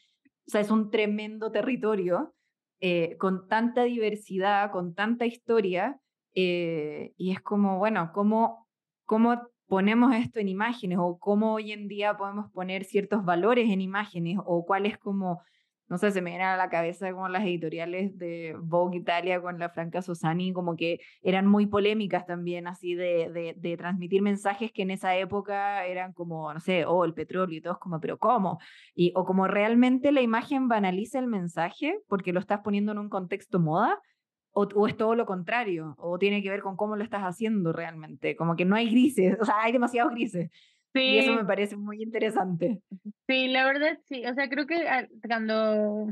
o 0.47 0.51
sea, 0.51 0.61
es 0.61 0.70
un 0.70 0.91
tremendo 0.91 1.51
territorio 1.51 2.34
eh, 2.80 3.16
con 3.18 3.49
tanta 3.49 3.82
diversidad, 3.82 4.70
con 4.70 4.95
tanta 4.95 5.26
historia, 5.26 5.99
eh, 6.34 7.14
y 7.16 7.32
es 7.32 7.41
como, 7.41 7.78
bueno, 7.78 8.11
¿cómo 8.12 8.65
cómo 9.07 9.40
ponemos 9.66 10.14
esto 10.14 10.38
en 10.40 10.48
imágenes 10.48 10.98
o 11.00 11.18
cómo 11.18 11.54
hoy 11.54 11.72
en 11.72 11.88
día 11.88 12.16
podemos 12.16 12.50
poner 12.52 12.84
ciertos 12.84 13.24
valores 13.24 13.70
en 13.70 13.80
imágenes 13.80 14.38
o 14.44 14.64
cuál 14.64 14.86
es 14.86 14.98
como, 14.98 15.42
no 15.88 15.98
sé, 15.98 16.11
se 16.12 16.22
me 16.22 16.30
vienen 16.30 16.48
a 16.48 16.57
la 16.57 16.68
cabeza 16.68 17.11
como 17.12 17.28
las 17.28 17.44
editoriales 17.44 18.16
de 18.16 18.57
Vogue 18.61 18.98
Italia 18.98 19.40
con 19.40 19.59
la 19.59 19.70
Franca 19.70 20.02
Sosani, 20.02 20.52
como 20.52 20.76
que 20.76 21.00
eran 21.22 21.46
muy 21.46 21.66
polémicas 21.66 22.26
también, 22.26 22.66
así 22.68 22.94
de, 22.94 23.54
de, 23.57 23.76
transmitir 23.76 24.22
mensajes 24.22 24.72
que 24.72 24.82
en 24.82 24.90
esa 24.92 25.16
época 25.16 25.84
eran 25.86 26.12
como, 26.12 26.52
no 26.52 26.61
sé, 26.61 26.84
oh, 26.84 27.04
el 27.04 27.14
petróleo 27.14 27.59
y 27.59 27.61
todos 27.61 27.78
como, 27.78 28.00
pero 28.00 28.18
¿cómo? 28.18 28.59
Y, 28.94 29.12
o 29.16 29.24
como 29.24 29.48
realmente 29.48 30.12
la 30.12 30.22
imagen 30.22 30.68
banaliza 30.68 31.18
el 31.18 31.26
mensaje 31.26 31.98
porque 32.09 32.32
lo 32.32 32.40
estás 32.40 32.61
poniendo 32.61 32.92
en 32.92 32.98
un 32.98 33.09
contexto 33.09 33.59
moda 33.59 34.00
o, 34.57 34.86
es 34.86 34.96
todo 34.96 35.14
lo 35.14 35.26
contrario, 35.26 35.94
o 35.98 36.18
tiene 36.18 36.42
que 36.42 36.48
ver 36.48 36.62
con 36.62 36.76
cómo 36.76 36.96
lo 36.96 37.04
estás 37.04 37.22
haciendo 37.22 37.74
realmente, 37.74 38.36
como 38.36 38.57
que 38.57 38.64
no 38.64 38.74
hay 38.74 38.90
grises, 38.90 39.36
o 39.40 39.44
sea, 39.44 39.62
hay 39.62 39.72
demasiados 39.72 40.12
grises. 40.12 40.50
Sí. 40.94 41.00
Y 41.02 41.18
eso 41.18 41.34
me 41.34 41.44
parece 41.44 41.76
muy 41.76 42.02
interesante. 42.02 42.80
Sí, 43.28 43.48
la 43.48 43.66
verdad 43.66 43.98
sí, 44.07 44.24
o 44.24 44.32
sea, 44.32 44.48
creo 44.48 44.66
que 44.66 44.88
ah, 44.88 45.07
cuando 45.26 46.09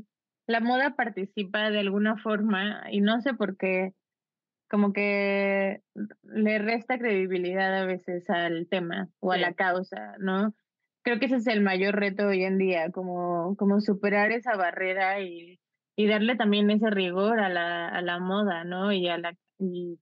la 0.47 0.61
moda 0.61 0.95
participa 0.95 1.71
de 1.71 1.81
alguna 1.81 2.19
forma, 2.19 2.83
y 2.91 3.01
no 3.01 3.23
sé 3.23 3.33
por 3.33 3.57
qué, 3.57 3.95
como 4.69 4.93
que 4.93 5.81
le 6.23 6.59
resta 6.59 6.99
credibilidad 6.99 7.83
a 7.83 7.87
veces 7.87 8.29
al 8.29 8.69
tema 8.69 9.09
o 9.21 9.33
a 9.33 9.39
la 9.39 9.55
causa, 9.55 10.17
¿no? 10.19 10.55
Creo 11.03 11.19
que 11.19 11.27
ese 11.27 11.37
es 11.37 11.47
el 11.47 11.63
mayor 11.63 11.95
reto 11.97 12.27
hoy 12.27 12.45
en 12.45 12.59
día, 12.59 12.91
como, 12.91 13.57
como 13.57 13.81
superar 13.81 14.33
esa 14.33 14.57
barrera 14.57 15.21
y 15.21 15.61
y 15.97 16.07
darle 16.07 16.37
también 16.37 16.71
ese 16.71 16.91
rigor 16.91 17.41
a 17.41 17.49
la, 17.49 17.89
a 17.89 18.03
la 18.03 18.19
moda, 18.19 18.65
¿no? 18.65 18.93
Y 18.93 19.09
a 19.09 19.19
la, 19.19 19.37
y, 19.59 19.99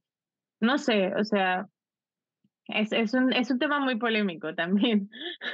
no 0.61 0.79
sé, 0.79 1.15
o 1.15 1.25
sea, 1.25 1.69
es, 2.69 2.93
es, 2.93 3.15
un, 3.15 3.33
es 3.33 3.51
un 3.51 3.59
tema 3.59 3.81
muy 3.81 3.97
polémico 3.97 4.55
también. 4.55 5.11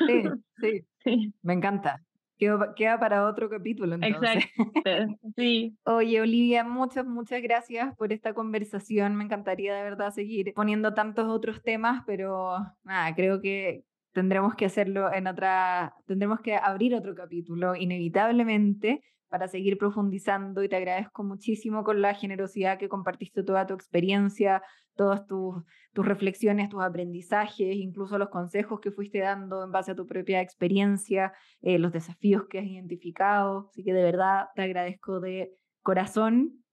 Sí, 0.06 0.22
sí, 0.60 0.84
sí. 1.04 1.34
me 1.42 1.54
encanta. 1.54 2.02
Queda, 2.38 2.72
queda 2.76 3.00
para 3.00 3.26
otro 3.26 3.50
capítulo 3.50 3.96
entonces. 3.96 4.44
Exacto, 4.56 5.18
sí. 5.36 5.76
Oye, 5.84 6.20
Olivia, 6.20 6.62
muchas, 6.62 7.04
muchas 7.04 7.42
gracias 7.42 7.96
por 7.96 8.12
esta 8.12 8.32
conversación. 8.32 9.16
Me 9.16 9.24
encantaría 9.24 9.74
de 9.74 9.82
verdad 9.82 10.12
seguir 10.12 10.52
poniendo 10.54 10.94
tantos 10.94 11.26
otros 11.28 11.62
temas, 11.62 12.04
pero 12.06 12.58
nada, 12.84 13.12
creo 13.16 13.40
que 13.40 13.82
tendremos 14.12 14.54
que 14.54 14.66
hacerlo 14.66 15.12
en 15.12 15.26
otra, 15.26 15.96
tendremos 16.06 16.40
que 16.40 16.54
abrir 16.54 16.94
otro 16.94 17.16
capítulo 17.16 17.74
inevitablemente 17.74 19.02
para 19.28 19.48
seguir 19.48 19.78
profundizando 19.78 20.62
y 20.62 20.68
te 20.68 20.76
agradezco 20.76 21.22
muchísimo 21.24 21.84
con 21.84 22.00
la 22.02 22.14
generosidad 22.14 22.78
que 22.78 22.88
compartiste 22.88 23.42
toda 23.42 23.66
tu 23.66 23.74
experiencia, 23.74 24.62
todas 24.96 25.26
tus, 25.26 25.54
reflexiones, 25.94 26.68
tus 26.68 26.82
aprendizajes, 26.82 27.76
incluso 27.76 28.18
los 28.18 28.28
consejos 28.28 28.80
que 28.80 28.92
fuiste 28.92 29.18
dando 29.18 29.64
en 29.64 29.72
base 29.72 29.92
a 29.92 29.94
tu 29.96 30.06
propia 30.06 30.40
experiencia, 30.40 31.32
eh, 31.60 31.78
los 31.78 31.92
desafíos 31.92 32.44
que 32.48 32.60
has 32.60 32.66
identificado. 32.66 33.68
Así 33.70 33.82
que 33.82 33.92
de 33.92 34.02
verdad 34.02 34.46
te 34.54 34.62
agradezco 34.62 35.20
de 35.20 35.52
corazón 35.82 36.64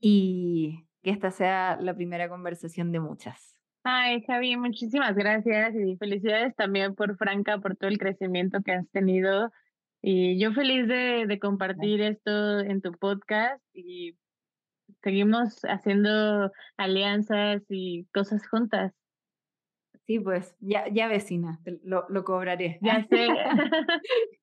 y 0.00 0.84
que 1.02 1.10
esta 1.10 1.30
sea 1.30 1.76
la 1.80 1.94
primera 1.94 2.28
conversación 2.28 2.90
de 2.90 3.00
muchas. 3.00 3.56
Ay, 3.84 4.22
Javi, 4.22 4.56
muchísimas 4.56 5.14
gracias 5.16 5.74
y 5.74 5.96
felicidades 5.96 6.54
también 6.54 6.94
por 6.94 7.16
Franca, 7.16 7.58
por 7.58 7.76
todo 7.76 7.90
el 7.90 7.98
crecimiento 7.98 8.62
que 8.62 8.72
has 8.72 8.88
tenido 8.90 9.50
y 10.02 10.38
yo 10.38 10.52
feliz 10.52 10.88
de, 10.88 11.26
de 11.26 11.38
compartir 11.38 12.00
esto 12.00 12.58
en 12.58 12.82
tu 12.82 12.92
podcast 12.92 13.62
y 13.72 14.16
seguimos 15.02 15.60
haciendo 15.62 16.50
alianzas 16.76 17.62
y 17.68 18.06
cosas 18.12 18.46
juntas. 18.48 18.92
Sí, 20.06 20.18
pues 20.18 20.56
ya, 20.58 20.88
ya 20.88 21.06
vecina, 21.06 21.60
lo, 21.84 22.04
lo 22.08 22.24
cobraré. 22.24 22.80
Ya 22.82 23.06
sé. 23.08 23.28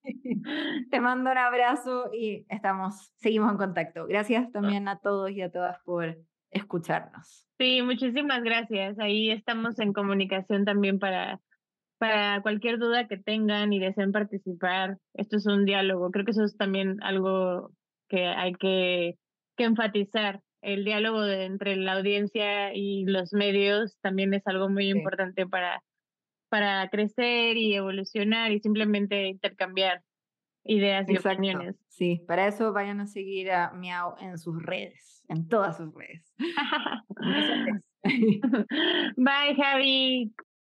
Te 0.89 1.01
mando 1.01 1.31
un 1.31 1.37
abrazo 1.37 2.09
y 2.13 2.45
estamos, 2.47 3.11
seguimos 3.17 3.51
en 3.51 3.57
contacto. 3.57 4.07
Gracias 4.07 4.49
también 4.53 4.87
a 4.87 4.99
todos 4.99 5.31
y 5.31 5.41
a 5.41 5.51
todas 5.51 5.77
por 5.83 6.17
escucharnos. 6.51 7.45
Sí, 7.57 7.81
muchísimas 7.81 8.41
gracias. 8.41 8.97
Ahí 8.99 9.31
estamos 9.31 9.77
en 9.79 9.91
comunicación 9.91 10.63
también 10.63 10.97
para 10.97 11.41
para 11.99 12.41
cualquier 12.41 12.79
duda 12.79 13.07
que 13.07 13.17
tengan 13.17 13.71
y 13.73 13.79
deseen 13.79 14.11
participar. 14.11 14.97
Esto 15.13 15.37
es 15.37 15.45
un 15.45 15.65
diálogo. 15.65 16.09
Creo 16.11 16.25
que 16.25 16.31
eso 16.31 16.43
es 16.43 16.57
también 16.57 16.97
algo 17.03 17.71
que 18.07 18.25
hay 18.25 18.53
que, 18.53 19.15
que 19.55 19.65
enfatizar. 19.65 20.41
El 20.61 20.85
diálogo 20.85 21.25
entre 21.25 21.75
la 21.75 21.93
audiencia 21.93 22.73
y 22.73 23.05
los 23.05 23.33
medios 23.33 23.97
también 24.01 24.33
es 24.33 24.45
algo 24.47 24.69
muy 24.69 24.89
importante 24.89 25.45
para, 25.45 25.83
para 26.49 26.89
crecer 26.89 27.57
y 27.57 27.75
evolucionar 27.75 28.51
y 28.51 28.59
simplemente 28.59 29.27
intercambiar 29.27 30.01
ideas 30.63 31.09
y 31.09 31.17
opiniones. 31.17 31.75
Sí, 31.89 32.23
para 32.27 32.47
eso 32.47 32.73
vayan 32.73 33.01
a 33.01 33.07
seguir 33.07 33.51
a 33.51 33.71
Miau 33.71 34.15
en 34.21 34.37
sus 34.37 34.61
redes, 34.63 35.23
en 35.27 35.47
todas 35.47 35.77
sus 35.77 35.93
redes. 35.93 36.33
Bye, 39.17 39.55
Javi. 39.57 40.33